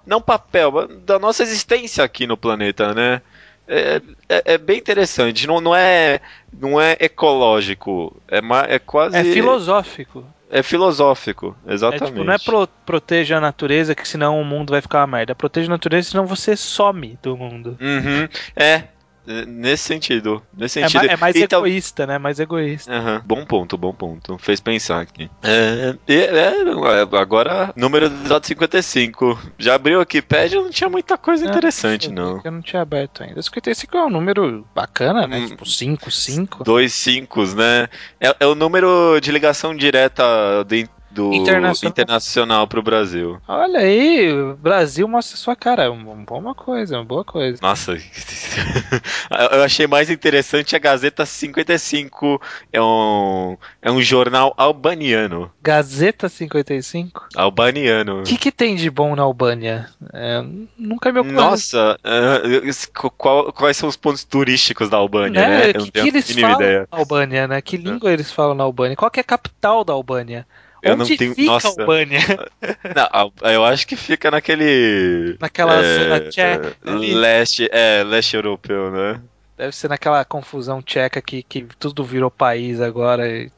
não 0.06 0.22
papel, 0.22 0.88
da 1.00 1.18
nossa 1.18 1.42
existência 1.42 2.04
aqui 2.04 2.28
no 2.28 2.38
planeta, 2.38 2.94
né? 2.94 3.22
É, 3.68 4.02
é, 4.28 4.54
é, 4.54 4.58
bem 4.58 4.78
interessante. 4.78 5.48
Não, 5.48 5.62
não, 5.62 5.76
é, 5.76 6.20
não 6.58 6.80
é 6.80 6.98
ecológico. 7.00 8.16
É, 8.28 8.40
é 8.74 8.80
quase. 8.80 9.16
É 9.16 9.24
filosófico. 9.24 10.26
É 10.50 10.62
filosófico, 10.62 11.58
exatamente. 11.66 12.04
É, 12.04 12.08
tipo, 12.12 12.24
não 12.24 12.34
é 12.34 12.38
pro, 12.38 12.68
proteja 12.86 13.38
a 13.38 13.42
natureza, 13.42 13.96
que 13.96 14.08
senão 14.08 14.40
o 14.40 14.46
mundo 14.46 14.70
vai 14.70 14.82
ficar 14.82 15.00
uma 15.00 15.08
merda. 15.08 15.34
Proteja 15.34 15.68
a 15.68 15.72
natureza, 15.72 16.12
senão 16.12 16.28
você 16.28 16.56
some 16.56 17.18
do 17.24 17.36
mundo. 17.36 17.76
Uhum. 17.82 18.30
É, 18.56 18.84
Nesse 19.26 19.84
sentido. 19.84 20.42
Nesse 20.56 20.82
é 20.82 20.88
sentido. 20.88 21.10
É, 21.10 21.16
mais 21.16 21.36
então, 21.36 21.60
egoísta, 21.60 22.06
né? 22.06 22.18
Mais 22.18 22.40
egoísta. 22.40 22.92
Uhum. 22.92 23.22
Bom 23.26 23.46
ponto, 23.46 23.78
bom 23.78 23.94
ponto. 23.94 24.38
Fez 24.38 24.60
pensar 24.60 25.02
aqui. 25.02 25.30
É, 25.42 25.96
é, 26.08 27.18
agora, 27.18 27.72
número 27.76 28.10
do 28.10 28.16
episódio 28.16 28.48
55. 28.48 29.40
Já 29.58 29.76
abriu 29.76 30.02
aqui 30.02 30.22
pede 30.22 30.56
não 30.56 30.70
tinha 30.70 30.90
muita 30.90 31.18
coisa 31.18 31.46
interessante, 31.46 32.10
não. 32.10 32.42
Eu 32.44 32.52
não 32.52 32.62
tinha 32.62 32.82
aberto 32.82 33.24
ainda. 33.24 33.42
55 33.42 33.98
é 33.98 34.06
um 34.06 34.10
número 34.10 34.66
bacana, 34.76 35.26
né? 35.26 35.38
Hum, 35.38 35.48
tipo 35.48 35.66
5, 35.66 36.12
5. 36.12 36.64
Dois 36.64 36.94
5, 36.94 37.46
né? 37.56 37.88
É, 38.20 38.36
é 38.42 38.46
o 38.46 38.56
número 38.56 39.20
de 39.22 39.32
ligação 39.32 39.76
direta 39.76 40.24
do 40.64 40.76
do 41.14 41.34
internacional, 41.34 41.92
internacional 41.92 42.68
pro 42.68 42.82
Brasil. 42.82 43.40
Olha 43.48 43.80
aí, 43.80 44.34
o 44.34 44.56
Brasil 44.56 45.08
mostra 45.08 45.38
sua 45.38 45.56
cara. 45.56 45.92
Uma 45.92 46.16
boa 46.16 46.56
coisa, 46.56 46.98
uma 46.98 47.06
boa 47.06 47.24
coisa. 47.24 47.60
Nossa, 47.62 47.94
eu 49.52 49.64
achei 49.64 49.86
mais 49.86 50.10
interessante 50.10 50.76
a 50.76 50.80
Gazeta 50.80 51.26
55. 51.26 52.42
É 52.72 52.82
um, 52.82 53.58
é 53.82 53.92
um 53.92 54.02
jornal 54.02 54.54
albaniano. 54.58 55.52
Gazeta 55.62 56.28
55? 56.28 57.28
Albaniano. 57.36 58.22
O 58.22 58.24
que, 58.24 58.38
que 58.38 58.52
tem 58.52 58.76
de 58.76 58.90
bom 58.90 59.16
na 59.16 59.24
Albânia? 59.24 59.90
É, 60.12 60.44
nunca 60.78 61.12
me 61.12 61.20
ocorreu. 61.20 61.36
Nossa, 61.36 61.98
uh, 62.04 63.12
qual, 63.18 63.54
quais 63.54 63.78
são 63.78 63.88
os 63.88 63.96
pontos 63.96 64.24
turísticos 64.24 64.90
da 64.90 64.98
Albânia, 64.98 65.42
né? 65.42 65.58
né? 65.58 65.70
Eu 65.70 65.84
que, 65.84 65.92
que 65.92 66.08
eles 66.08 66.32
falam 66.32 66.56
ideia. 66.56 66.88
na 66.92 66.98
Albânia, 66.98 67.48
né? 67.48 67.62
Que 67.62 67.78
língua 67.78 68.12
eles 68.12 68.32
falam 68.32 68.56
na 68.56 68.64
Albânia? 68.64 68.96
Qual 68.96 69.12
é 69.16 69.20
a 69.20 69.24
capital 69.24 69.84
da 69.84 69.94
Albânia? 69.94 70.48
Eu 70.84 70.96
Onde 70.96 71.12
não 71.12 71.18
tenho. 71.18 71.34
Fica 71.34 71.50
Nossa. 71.50 71.70
Albânia? 71.70 72.20
Não, 72.94 73.32
eu 73.50 73.64
acho 73.64 73.88
que 73.88 73.96
fica 73.96 74.30
naquele. 74.30 75.38
Naquela 75.40 75.82
é, 75.82 75.98
zona 75.98 76.20
tcheca. 76.30 76.78
Leste, 76.84 77.70
é, 77.72 78.04
leste 78.04 78.36
europeu, 78.36 78.92
né? 78.92 79.22
Deve 79.58 79.74
ser 79.74 79.88
naquela 79.88 80.26
confusão 80.26 80.82
tcheca 80.82 81.22
que, 81.22 81.42
que 81.42 81.66
tudo 81.80 82.04
virou 82.04 82.30
país 82.30 82.82
agora. 82.82 83.30
E... 83.30 83.50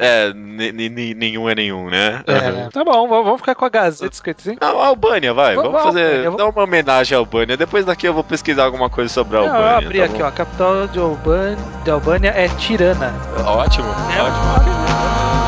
É, 0.00 0.32
nenhum 0.32 1.48
é 1.48 1.54
nenhum, 1.54 1.88
né? 1.88 2.22
É. 2.26 2.68
Tá 2.70 2.84
bom, 2.84 3.08
vamos 3.08 3.40
ficar 3.40 3.54
com 3.54 3.64
a 3.64 3.68
Gazeta 3.68 4.14
55. 4.14 4.58
Não, 4.60 4.80
a 4.80 4.86
Albânia, 4.86 5.32
vai. 5.32 5.54
Vamos, 5.54 5.70
vamos 5.70 5.86
fazer. 5.86 6.28
Vou... 6.28 6.36
Dar 6.36 6.48
uma 6.48 6.62
homenagem 6.62 7.16
à 7.16 7.18
Albânia. 7.18 7.56
Depois 7.56 7.84
daqui 7.84 8.06
eu 8.06 8.14
vou 8.14 8.24
pesquisar 8.24 8.64
alguma 8.64 8.90
coisa 8.90 9.12
sobre 9.12 9.36
a 9.36 9.40
Albânia. 9.40 9.60
eu 9.60 9.76
abri 9.76 9.98
tá 9.98 10.04
aqui, 10.04 10.18
bom? 10.18 10.24
ó. 10.24 10.26
A 10.26 10.32
capital 10.32 10.88
de 10.88 10.98
Albânia, 10.98 11.58
de 11.84 11.90
Albânia 11.90 12.30
é 12.30 12.48
Tirana. 12.48 13.12
Ótimo, 13.44 13.88
é 14.16 14.22
ótimo. 14.22 15.41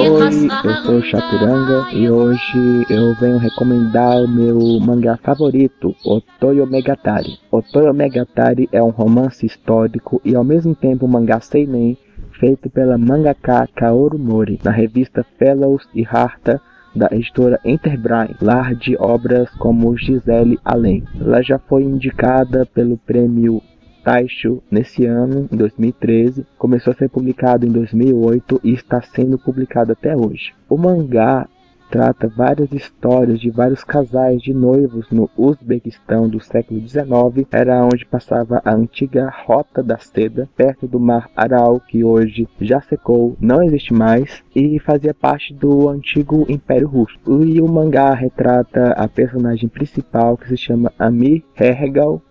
Oi, 0.00 0.48
eu 0.64 0.76
sou 0.82 0.96
o 0.96 1.02
Chapiranga 1.02 1.92
e 1.92 2.08
hoje 2.08 2.86
eu 2.88 3.14
venho 3.16 3.36
recomendar 3.36 4.16
o 4.16 4.26
meu 4.26 4.58
mangá 4.80 5.18
favorito, 5.18 5.94
Otoyo 6.02 6.66
Megatari. 6.66 7.38
Otoyo 7.52 7.92
Megatari 7.92 8.66
é 8.72 8.82
um 8.82 8.88
romance 8.88 9.44
histórico 9.44 10.18
e 10.24 10.34
ao 10.34 10.42
mesmo 10.42 10.74
tempo 10.74 11.04
um 11.04 11.08
mangá 11.08 11.38
seinen 11.40 11.98
feito 12.38 12.70
pela 12.70 12.96
mangaka 12.96 13.68
Kaoru 13.76 14.18
Mori 14.18 14.58
na 14.64 14.70
revista 14.70 15.22
Fellows 15.38 15.86
e 15.94 16.02
Harta 16.02 16.58
da 16.96 17.08
editora 17.12 17.60
Enterbrain, 17.62 18.34
lar 18.40 18.74
de 18.74 18.96
obras 18.98 19.50
como 19.56 19.94
Gisele 19.98 20.58
Allen. 20.64 21.04
Ela 21.20 21.42
já 21.42 21.58
foi 21.58 21.82
indicada 21.82 22.64
pelo 22.64 22.96
prêmio 22.96 23.60
Taisho 24.02 24.62
nesse 24.70 25.04
ano, 25.04 25.48
em 25.50 25.56
2013, 25.56 26.46
começou 26.58 26.92
a 26.92 26.96
ser 26.96 27.08
publicado 27.08 27.66
em 27.66 27.70
2008 27.70 28.60
e 28.64 28.72
está 28.72 29.00
sendo 29.00 29.38
publicado 29.38 29.92
até 29.92 30.16
hoje. 30.16 30.52
O 30.68 30.76
mangá 30.76 31.46
trata 31.90 32.28
várias 32.28 32.70
histórias 32.72 33.40
de 33.40 33.50
vários 33.50 33.82
casais 33.82 34.40
de 34.40 34.54
noivos 34.54 35.10
no 35.10 35.28
Uzbequistão 35.36 36.28
do 36.28 36.40
século 36.40 36.80
XIX, 36.86 37.48
era 37.50 37.84
onde 37.84 38.06
passava 38.06 38.62
a 38.64 38.72
antiga 38.72 39.28
Rota 39.44 39.82
da 39.82 39.98
Seda, 39.98 40.48
perto 40.56 40.86
do 40.86 41.00
mar 41.00 41.28
Aral, 41.36 41.80
que 41.80 42.04
hoje 42.04 42.48
já 42.60 42.80
secou, 42.80 43.36
não 43.40 43.62
existe 43.62 43.92
mais, 43.92 44.42
e 44.54 44.78
fazia 44.78 45.12
parte 45.12 45.52
do 45.52 45.88
antigo 45.88 46.46
Império 46.48 46.88
Russo. 46.88 47.18
E 47.44 47.60
o 47.60 47.66
mangá 47.66 48.14
retrata 48.14 48.92
a 48.92 49.08
personagem 49.08 49.68
principal, 49.68 50.36
que 50.36 50.48
se 50.48 50.56
chama 50.56 50.92
Amir 50.96 51.42
Hergal, 51.58 52.22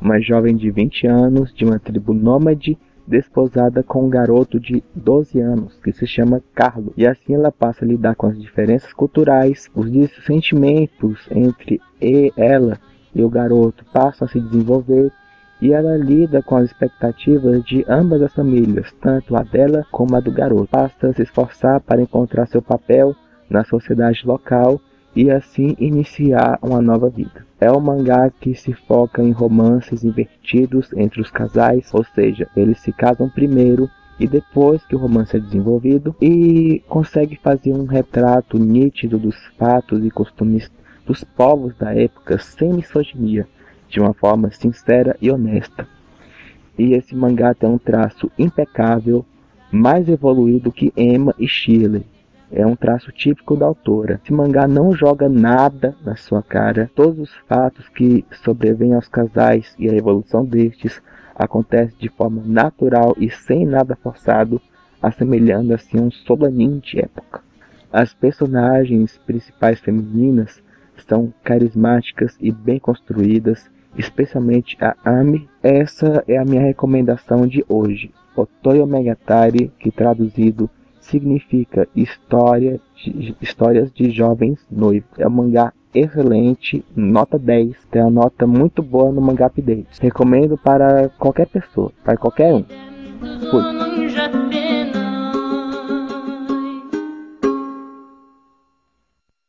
uma 0.00 0.20
jovem 0.20 0.56
de 0.56 0.70
20 0.70 1.06
anos 1.06 1.52
de 1.54 1.64
uma 1.64 1.78
tribo 1.78 2.12
nômade 2.12 2.78
desposada 3.06 3.82
com 3.82 4.04
um 4.04 4.10
garoto 4.10 4.58
de 4.58 4.82
12 4.94 5.40
anos 5.40 5.78
que 5.82 5.92
se 5.92 6.06
chama 6.06 6.42
Carlos. 6.54 6.92
E 6.96 7.06
assim 7.06 7.34
ela 7.34 7.52
passa 7.52 7.84
a 7.84 7.88
lidar 7.88 8.16
com 8.16 8.26
as 8.26 8.38
diferenças 8.38 8.92
culturais, 8.92 9.70
os 9.74 9.88
sentimentos 10.24 11.28
entre 11.30 11.80
ela 12.36 12.78
e 13.14 13.22
o 13.22 13.30
garoto 13.30 13.84
passam 13.92 14.26
a 14.26 14.28
se 14.28 14.40
desenvolver 14.40 15.12
e 15.60 15.72
ela 15.72 15.96
lida 15.96 16.42
com 16.42 16.56
as 16.56 16.66
expectativas 16.66 17.64
de 17.64 17.84
ambas 17.88 18.20
as 18.20 18.34
famílias, 18.34 18.92
tanto 19.00 19.34
a 19.34 19.42
dela 19.42 19.86
como 19.90 20.14
a 20.14 20.20
do 20.20 20.30
garoto. 20.30 20.68
Passa 20.68 21.08
a 21.08 21.12
se 21.14 21.22
esforçar 21.22 21.80
para 21.80 22.02
encontrar 22.02 22.46
seu 22.46 22.60
papel 22.60 23.14
na 23.48 23.64
sociedade 23.64 24.26
local 24.26 24.80
e 25.16 25.30
assim 25.30 25.74
iniciar 25.80 26.58
uma 26.60 26.82
nova 26.82 27.08
vida. 27.08 27.46
É 27.58 27.72
um 27.72 27.80
mangá 27.80 28.30
que 28.38 28.54
se 28.54 28.74
foca 28.74 29.22
em 29.22 29.32
romances 29.32 30.04
invertidos 30.04 30.92
entre 30.92 31.22
os 31.22 31.30
casais, 31.30 31.88
ou 31.94 32.04
seja, 32.04 32.46
eles 32.54 32.78
se 32.80 32.92
casam 32.92 33.30
primeiro 33.30 33.88
e 34.20 34.28
depois 34.28 34.84
que 34.84 34.94
o 34.94 34.98
romance 34.98 35.36
é 35.36 35.40
desenvolvido 35.40 36.14
e 36.20 36.82
consegue 36.86 37.36
fazer 37.42 37.72
um 37.72 37.86
retrato 37.86 38.58
nítido 38.58 39.18
dos 39.18 39.36
fatos 39.58 40.04
e 40.04 40.10
costumes 40.10 40.70
dos 41.06 41.24
povos 41.24 41.74
da 41.76 41.94
época 41.94 42.38
sem 42.38 42.74
misoginia. 42.74 43.48
de 43.88 44.00
uma 44.00 44.12
forma 44.12 44.50
sincera 44.50 45.16
e 45.22 45.30
honesta. 45.30 45.86
E 46.76 46.92
esse 46.92 47.14
mangá 47.14 47.54
tem 47.54 47.70
um 47.70 47.78
traço 47.78 48.28
impecável, 48.36 49.24
mais 49.70 50.08
evoluído 50.08 50.72
que 50.72 50.92
Emma 50.96 51.32
e 51.38 51.46
Shirley. 51.46 52.04
É 52.50 52.64
um 52.64 52.76
traço 52.76 53.10
típico 53.10 53.56
da 53.56 53.66
autora. 53.66 54.20
Esse 54.22 54.32
mangá 54.32 54.68
não 54.68 54.92
joga 54.92 55.28
nada 55.28 55.96
na 56.04 56.14
sua 56.14 56.42
cara. 56.42 56.90
Todos 56.94 57.18
os 57.18 57.34
fatos 57.48 57.88
que 57.88 58.24
sobrevêm 58.44 58.94
aos 58.94 59.08
casais 59.08 59.74
e 59.78 59.88
a 59.90 59.94
evolução 59.94 60.44
destes 60.44 61.02
acontece 61.34 61.94
de 61.98 62.08
forma 62.08 62.42
natural 62.44 63.14
e 63.18 63.28
sem 63.30 63.66
nada 63.66 63.96
forçado, 63.96 64.60
assemelhando 65.02 65.74
assim 65.74 66.00
um 66.00 66.10
solanin 66.10 66.78
de 66.78 67.00
época. 67.00 67.42
As 67.92 68.14
personagens 68.14 69.18
principais 69.26 69.80
femininas 69.80 70.62
são 71.06 71.32
carismáticas 71.42 72.36
e 72.40 72.50
bem 72.50 72.78
construídas, 72.78 73.70
especialmente 73.96 74.76
a 74.80 74.94
Ami. 75.04 75.48
Essa 75.62 76.22
é 76.28 76.38
a 76.38 76.44
minha 76.44 76.62
recomendação 76.62 77.46
de 77.46 77.64
hoje. 77.68 78.12
Otoyo 78.36 78.86
Megatari, 78.86 79.72
que 79.78 79.90
traduzido 79.90 80.70
significa 81.06 81.88
história 81.94 82.80
de, 82.96 83.36
histórias 83.40 83.92
de 83.92 84.10
jovens 84.10 84.58
noivos. 84.70 85.08
É 85.18 85.26
um 85.26 85.30
mangá 85.30 85.72
excelente, 85.94 86.84
nota 86.94 87.38
10, 87.38 87.74
tem 87.90 88.02
uma 88.02 88.10
nota 88.10 88.46
muito 88.46 88.82
boa 88.82 89.10
no 89.10 89.20
Mangá 89.20 89.46
Update. 89.46 90.00
Recomendo 90.00 90.58
para 90.58 91.08
qualquer 91.18 91.46
pessoa, 91.46 91.90
para 92.04 92.16
qualquer 92.16 92.52
um. 92.54 92.64
Fui. 93.50 94.05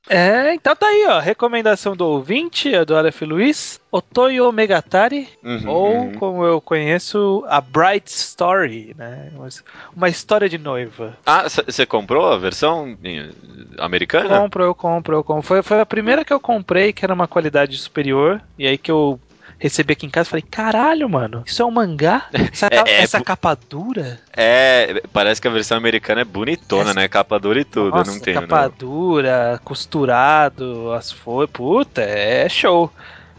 É, 0.10 0.54
então 0.54 0.76
tá 0.76 0.88
aí, 0.88 1.06
ó. 1.08 1.20
Recomendação 1.20 1.96
do 1.96 2.06
ouvinte, 2.06 2.74
a 2.74 2.84
do 2.84 2.96
Aleph 2.96 3.22
Luiz, 3.22 3.80
Otoyo 3.92 4.52
Megatari, 4.52 5.28
uhum, 5.44 5.70
ou 5.70 5.96
uhum. 5.96 6.14
como 6.14 6.46
eu 6.46 6.62
conheço, 6.62 7.44
a 7.48 7.60
Bright 7.60 8.10
Story, 8.10 8.96
né? 8.98 9.32
Uma 9.96 10.10
história 10.10 10.48
de 10.48 10.58
noiva. 10.58 11.18
Ah, 11.26 11.44
você 11.44 11.86
comprou 11.86 12.26
a 12.32 12.38
versão 12.38 12.98
americana? 13.78 14.40
Compro, 14.40 14.64
eu 14.64 14.76
compro, 14.76 15.16
eu 15.18 15.24
compro. 15.24 15.44
Foi, 15.44 15.62
foi 15.62 15.80
a 15.80 15.86
primeira 15.86 16.24
que 16.24 16.34
eu 16.34 16.40
comprei, 16.40 16.94
que 16.94 17.04
era 17.04 17.14
uma 17.14 17.28
qualidade 17.28 17.78
superior, 17.78 18.42
e 18.58 18.68
aí 18.68 18.78
que 18.78 18.92
eu 18.92 19.20
recebi 19.60 19.94
aqui 19.94 20.06
em 20.06 20.10
casa 20.10 20.28
e 20.28 20.32
falei, 20.32 20.46
caralho, 20.50 21.10
mano, 21.10 21.44
isso 21.46 21.62
é 21.62 21.66
um 21.66 21.72
mangá? 21.72 22.28
Essa, 22.32 22.68
é, 22.72 22.78
é, 22.78 23.02
essa 23.02 23.22
capa 23.22 23.58
dura? 23.70 24.20
É, 24.36 25.02
parece 25.12 25.42
que 25.42 25.48
a 25.48 25.52
versão 25.52 25.78
americana 25.78 26.22
é 26.22 26.26
bonitona, 26.26 26.92
essa... 26.92 27.00
né? 27.00 27.08
Capa 27.08 27.40
dura 27.40 27.60
e 27.60 27.66
tudo, 27.66 27.92
Nossa, 27.92 28.12
não 28.12 28.20
tem. 28.20 28.34
Capa 28.34 28.64
não. 28.64 28.74
dura, 28.78 29.60
costurado, 29.64 30.92
as 30.94 31.12
folhas, 31.12 31.50
puta, 31.52 32.02
é 32.02 32.48
show. 32.48 32.92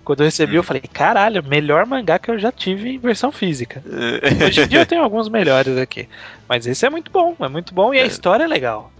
Quando 0.04 0.20
eu 0.20 0.24
recebi, 0.24 0.54
hum. 0.54 0.56
eu 0.56 0.62
falei, 0.62 0.82
caralho, 0.92 1.44
melhor 1.44 1.84
mangá 1.84 2.18
que 2.18 2.30
eu 2.30 2.38
já 2.38 2.50
tive 2.50 2.94
em 2.94 2.98
versão 2.98 3.30
física. 3.30 3.82
Hoje 4.44 4.62
em 4.62 4.68
dia 4.68 4.80
eu 4.80 4.86
tenho 4.86 5.02
alguns 5.02 5.28
melhores 5.28 5.76
aqui. 5.76 6.08
Mas 6.48 6.66
esse 6.66 6.86
é 6.86 6.90
muito 6.90 7.12
bom, 7.12 7.36
é 7.38 7.48
muito 7.48 7.74
bom 7.74 7.92
e 7.92 7.98
a 7.98 8.04
é. 8.04 8.06
história 8.06 8.44
é 8.44 8.46
legal. 8.46 8.90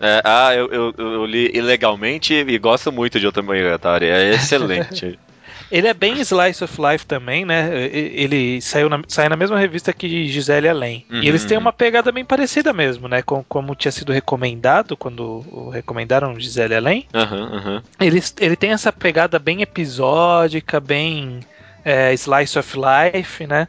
É, 0.00 0.20
ah, 0.24 0.54
eu, 0.54 0.68
eu, 0.68 0.94
eu, 0.96 1.24
li 1.24 1.50
ilegalmente 1.54 2.32
e 2.32 2.58
gosto 2.58 2.92
muito 2.92 3.18
de 3.18 3.26
Otamogatari. 3.26 4.06
É 4.06 4.30
excelente. 4.34 5.18
Ele 5.70 5.88
é 5.88 5.94
bem 5.94 6.20
slice 6.20 6.62
of 6.62 6.80
life 6.80 7.06
também, 7.06 7.44
né? 7.44 7.70
Ele 7.92 8.60
saiu 8.60 8.88
na, 8.88 9.00
sai 9.06 9.28
na 9.28 9.36
mesma 9.36 9.58
revista 9.58 9.92
que 9.92 10.28
Gisele 10.28 10.68
Além. 10.68 11.04
Uhum, 11.10 11.22
e 11.22 11.28
eles 11.28 11.44
têm 11.44 11.56
uhum. 11.56 11.64
uma 11.64 11.72
pegada 11.72 12.10
bem 12.10 12.24
parecida 12.24 12.72
mesmo, 12.72 13.08
né? 13.08 13.22
Com, 13.22 13.42
como 13.44 13.74
tinha 13.74 13.92
sido 13.92 14.12
recomendado 14.12 14.96
quando 14.96 15.70
recomendaram 15.70 16.38
Gisele 16.38 16.74
Além. 16.74 17.06
Uhum, 17.14 17.56
uhum. 17.56 17.82
Ele, 18.00 18.22
ele 18.40 18.56
tem 18.56 18.70
essa 18.70 18.92
pegada 18.92 19.38
bem 19.38 19.62
episódica, 19.62 20.80
bem 20.80 21.40
é, 21.84 22.12
slice 22.14 22.58
of 22.58 22.76
life, 22.76 23.46
né? 23.46 23.68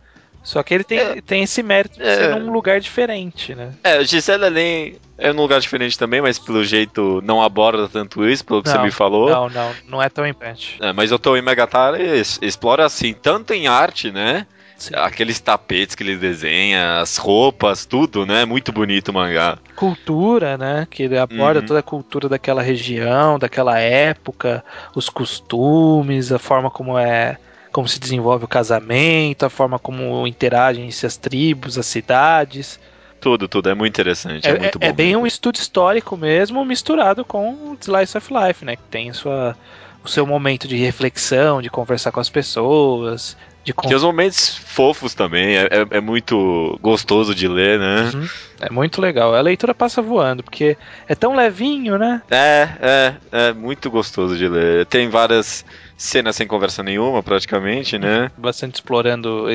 Só 0.50 0.64
que 0.64 0.74
ele 0.74 0.84
tem, 0.84 0.98
é, 0.98 1.22
tem 1.22 1.44
esse 1.44 1.62
mérito 1.62 2.00
de 2.00 2.04
é, 2.04 2.16
ser 2.16 2.36
num 2.36 2.52
lugar 2.52 2.80
diferente, 2.80 3.54
né? 3.54 3.72
É, 3.84 4.04
Gisele 4.04 4.46
Além 4.46 4.96
é 5.16 5.32
num 5.32 5.44
lugar 5.44 5.60
diferente 5.60 5.96
também, 5.96 6.24
mas 6.24 6.40
pelo 6.40 6.64
jeito 6.64 7.22
não 7.24 7.40
aborda 7.40 7.88
tanto 7.88 8.28
isso, 8.28 8.44
pelo 8.44 8.64
que 8.64 8.70
não, 8.70 8.78
você 8.78 8.82
me 8.82 8.90
falou. 8.90 9.30
Não, 9.30 9.48
não, 9.48 9.72
não 9.88 10.02
é 10.02 10.10
tão 10.10 10.26
impente. 10.26 10.76
É, 10.82 10.92
mas 10.92 11.12
eu 11.12 11.20
tô 11.20 11.38
em 11.38 11.42
Megatara 11.44 12.00
explora 12.42 12.84
assim, 12.84 13.14
tanto 13.14 13.54
em 13.54 13.68
arte, 13.68 14.10
né? 14.10 14.48
Sim. 14.76 14.96
Aqueles 14.96 15.40
tapetes 15.40 15.94
que 15.94 16.02
ele 16.02 16.16
desenha, 16.16 17.00
as 17.00 17.18
roupas, 17.18 17.86
tudo, 17.86 18.26
né? 18.26 18.44
Muito 18.44 18.72
bonito 18.72 19.10
o 19.10 19.14
mangá. 19.14 19.60
Cultura, 19.76 20.58
né? 20.58 20.88
Que 20.90 21.04
ele 21.04 21.20
aborda 21.20 21.60
uhum. 21.60 21.66
toda 21.68 21.80
a 21.80 21.84
cultura 21.84 22.28
daquela 22.28 22.64
região, 22.64 23.38
daquela 23.38 23.78
época, 23.78 24.66
os 24.96 25.10
costumes, 25.10 26.32
a 26.32 26.40
forma 26.40 26.72
como 26.72 26.98
é 26.98 27.38
como 27.72 27.88
se 27.88 28.00
desenvolve 28.00 28.46
o 28.46 28.48
casamento, 28.48 29.46
a 29.46 29.50
forma 29.50 29.78
como 29.78 30.26
interagem 30.28 30.88
as 30.88 31.18
tribos, 31.18 31.78
as 31.78 31.86
cidades. 31.86 32.80
Tudo, 33.20 33.48
tudo. 33.48 33.70
É 33.70 33.74
muito 33.74 33.94
interessante. 33.94 34.48
É, 34.48 34.52
é 34.52 34.60
muito 34.60 34.78
é, 34.78 34.80
bom. 34.80 34.88
É 34.88 34.94
bem 34.94 35.16
um 35.16 35.28
estudo 35.28 35.56
histórico 35.56 36.16
mesmo, 36.16 36.64
misturado 36.66 37.26
com 37.26 37.52
o 37.52 37.78
Slice 37.80 38.18
of 38.18 38.34
Life, 38.34 38.66
né? 38.66 38.76
Que 38.76 38.84
tem 38.84 39.12
sua, 39.14 39.56
o 40.04 40.08
seu 40.08 40.26
momento 40.26 40.68
de 40.68 40.78
reflexão, 40.78 41.62
de 41.62 41.70
conversar 41.70 42.12
com 42.12 42.20
as 42.20 42.30
pessoas. 42.30 43.36
De 43.64 43.74
Tem 43.74 43.94
os 43.94 44.04
momentos 44.04 44.56
fofos 44.56 45.14
também. 45.14 45.58
É, 45.58 45.64
é, 45.66 45.98
é 45.98 46.02
muito 46.02 46.80
gostoso 46.82 47.36
de 47.36 47.48
ler, 47.48 47.78
né? 47.78 48.12
Uhum. 48.14 48.28
É 48.62 48.70
muito 48.72 49.02
legal. 49.02 49.36
A 49.36 49.42
leitura 49.42 49.76
passa 49.76 50.02
voando, 50.02 50.42
porque 50.42 50.78
é 51.08 51.14
tão 51.14 51.36
levinho, 51.36 51.98
né? 51.98 52.22
É, 52.32 52.70
é. 52.82 53.16
É 53.32 53.54
muito 53.54 53.92
gostoso 53.92 54.38
de 54.38 54.48
ler. 54.48 54.86
Tem 54.86 55.10
várias 55.10 55.66
cena 56.00 56.32
sem 56.32 56.48
conversa 56.48 56.82
nenhuma, 56.82 57.22
praticamente, 57.22 58.00
né? 58.00 58.32
Bastante 58.38 58.76
explorando 58.76 59.48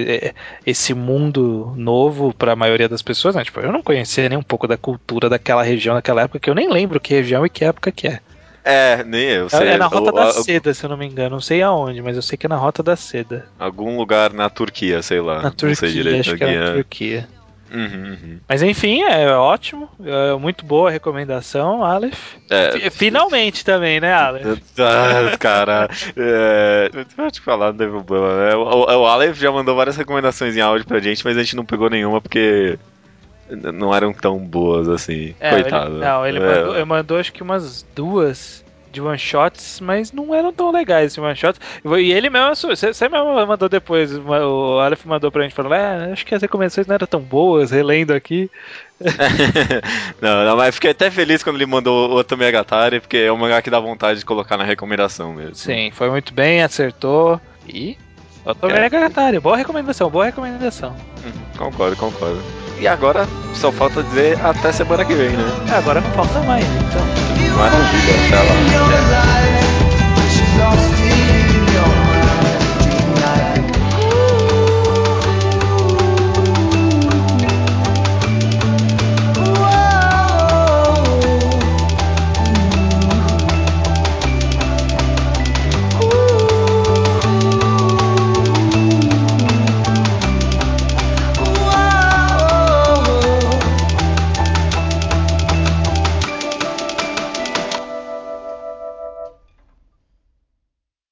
esse 0.64 0.92
mundo 0.92 1.72
novo 1.74 2.34
para 2.34 2.52
a 2.52 2.56
maioria 2.56 2.86
das 2.86 3.00
pessoas, 3.00 3.34
né? 3.34 3.42
Tipo, 3.42 3.60
eu 3.60 3.72
não 3.72 3.82
conhecia 3.82 4.28
nem 4.28 4.36
um 4.36 4.42
pouco 4.42 4.68
da 4.68 4.76
cultura 4.76 5.30
daquela 5.30 5.62
região, 5.62 5.94
daquela 5.94 6.20
época, 6.20 6.38
que 6.38 6.50
eu 6.50 6.54
nem 6.54 6.70
lembro 6.70 7.00
que 7.00 7.14
região 7.14 7.46
e 7.46 7.48
que 7.48 7.64
época 7.64 7.90
que 7.90 8.06
é. 8.06 8.20
É, 8.62 9.02
nem 9.04 9.22
eu 9.22 9.48
sei. 9.48 9.68
É 9.68 9.78
na 9.78 9.86
Rota 9.86 10.12
da 10.12 10.32
Seda, 10.32 10.74
se 10.74 10.84
eu 10.84 10.90
não 10.90 10.96
me 10.98 11.06
engano. 11.06 11.36
Não 11.36 11.40
sei 11.40 11.62
aonde, 11.62 12.02
mas 12.02 12.16
eu 12.16 12.22
sei 12.22 12.36
que 12.36 12.46
é 12.46 12.48
na 12.48 12.56
Rota 12.56 12.82
da 12.82 12.94
Seda. 12.94 13.46
Algum 13.58 13.96
lugar 13.96 14.32
na 14.32 14.50
Turquia, 14.50 15.02
sei 15.02 15.20
lá. 15.20 15.42
Na 15.42 15.50
Turquia, 15.50 15.68
não 15.68 15.74
sei 15.74 15.92
direito 15.92 16.20
acho 16.20 16.36
que 16.36 16.44
é 16.44 16.60
na 16.60 16.72
Turquia. 16.72 17.28
Uhum, 17.72 18.10
uhum. 18.10 18.38
Mas 18.48 18.62
enfim, 18.62 19.02
é 19.02 19.30
ótimo. 19.32 19.88
É 20.04 20.36
muito 20.36 20.64
boa 20.64 20.88
a 20.88 20.92
recomendação, 20.92 21.84
Aleph. 21.84 22.36
É, 22.50 22.90
Finalmente 22.90 23.64
também, 23.64 24.00
né, 24.00 24.12
Aleph? 24.12 24.58
Ah, 24.78 25.36
cara, 25.38 25.88
é, 26.16 26.90
vou 27.16 27.30
te 27.30 27.40
falar, 27.40 27.72
não 27.72 27.78
tem 27.78 27.88
problema. 27.88 28.34
Né? 28.36 28.54
O, 28.54 29.02
o 29.02 29.06
Aleph 29.06 29.38
já 29.38 29.50
mandou 29.50 29.74
várias 29.74 29.96
recomendações 29.96 30.56
em 30.56 30.60
áudio 30.60 30.86
pra 30.86 31.00
gente, 31.00 31.24
mas 31.24 31.36
a 31.36 31.42
gente 31.42 31.56
não 31.56 31.64
pegou 31.64 31.88
nenhuma 31.88 32.20
porque 32.20 32.78
não 33.50 33.94
eram 33.94 34.12
tão 34.12 34.38
boas 34.38 34.88
assim. 34.88 35.34
É, 35.40 35.50
Coitado. 35.50 35.96
Ele, 35.96 36.04
não, 36.04 36.26
ele, 36.26 36.38
é. 36.38 36.40
mandou, 36.40 36.74
ele 36.76 36.84
mandou 36.84 37.18
acho 37.18 37.32
que 37.32 37.42
umas 37.42 37.84
duas 37.94 38.63
de 38.94 39.00
one 39.00 39.18
shots, 39.18 39.80
mas 39.80 40.12
não 40.12 40.34
eram 40.34 40.52
tão 40.52 40.70
legais 40.70 41.06
esses 41.06 41.18
one 41.18 41.36
shots. 41.36 41.60
E 41.84 42.12
ele 42.12 42.30
mesmo, 42.30 42.54
você 42.54 43.08
mesmo 43.08 43.46
mandou 43.46 43.68
depois, 43.68 44.12
o 44.16 44.78
Aleph 44.80 45.04
mandou 45.04 45.30
pra 45.30 45.42
gente 45.42 45.54
falando, 45.54 45.74
é, 45.74 46.12
acho 46.12 46.24
que 46.24 46.34
as 46.34 46.42
recomendações 46.42 46.86
não 46.86 46.94
eram 46.94 47.06
tão 47.06 47.20
boas, 47.20 47.70
relendo 47.70 48.12
aqui. 48.12 48.50
não, 50.22 50.44
não, 50.44 50.56
mas 50.56 50.76
fiquei 50.76 50.92
até 50.92 51.10
feliz 51.10 51.42
quando 51.42 51.56
ele 51.56 51.66
mandou 51.66 52.10
o 52.10 52.12
outro 52.14 52.38
Megatari, 52.38 53.00
porque 53.00 53.18
é 53.18 53.32
um 53.32 53.36
mangá 53.36 53.60
que 53.60 53.70
dá 53.70 53.80
vontade 53.80 54.20
de 54.20 54.24
colocar 54.24 54.56
na 54.56 54.64
recomendação 54.64 55.34
mesmo. 55.34 55.56
Sim, 55.56 55.90
foi 55.92 56.08
muito 56.08 56.32
bem, 56.32 56.62
acertou. 56.62 57.40
E 57.66 57.96
Outro 58.44 58.70
é. 58.70 58.80
Megatari, 58.80 59.40
boa 59.40 59.56
recomendação, 59.56 60.10
boa 60.10 60.26
recomendação. 60.26 60.94
Hum, 61.24 61.32
concordo, 61.56 61.96
concordo. 61.96 62.42
E 62.78 62.86
agora 62.86 63.26
só 63.54 63.72
falta 63.72 64.02
dizer 64.02 64.38
até 64.44 64.70
semana 64.70 65.04
que 65.04 65.14
vem, 65.14 65.30
né? 65.30 65.44
Agora 65.74 66.00
não 66.00 66.10
falta 66.10 66.40
mais, 66.40 66.64
então. 66.64 67.23
Maravilha, 67.56 68.14
até 68.26 68.36
lá. 68.36 69.04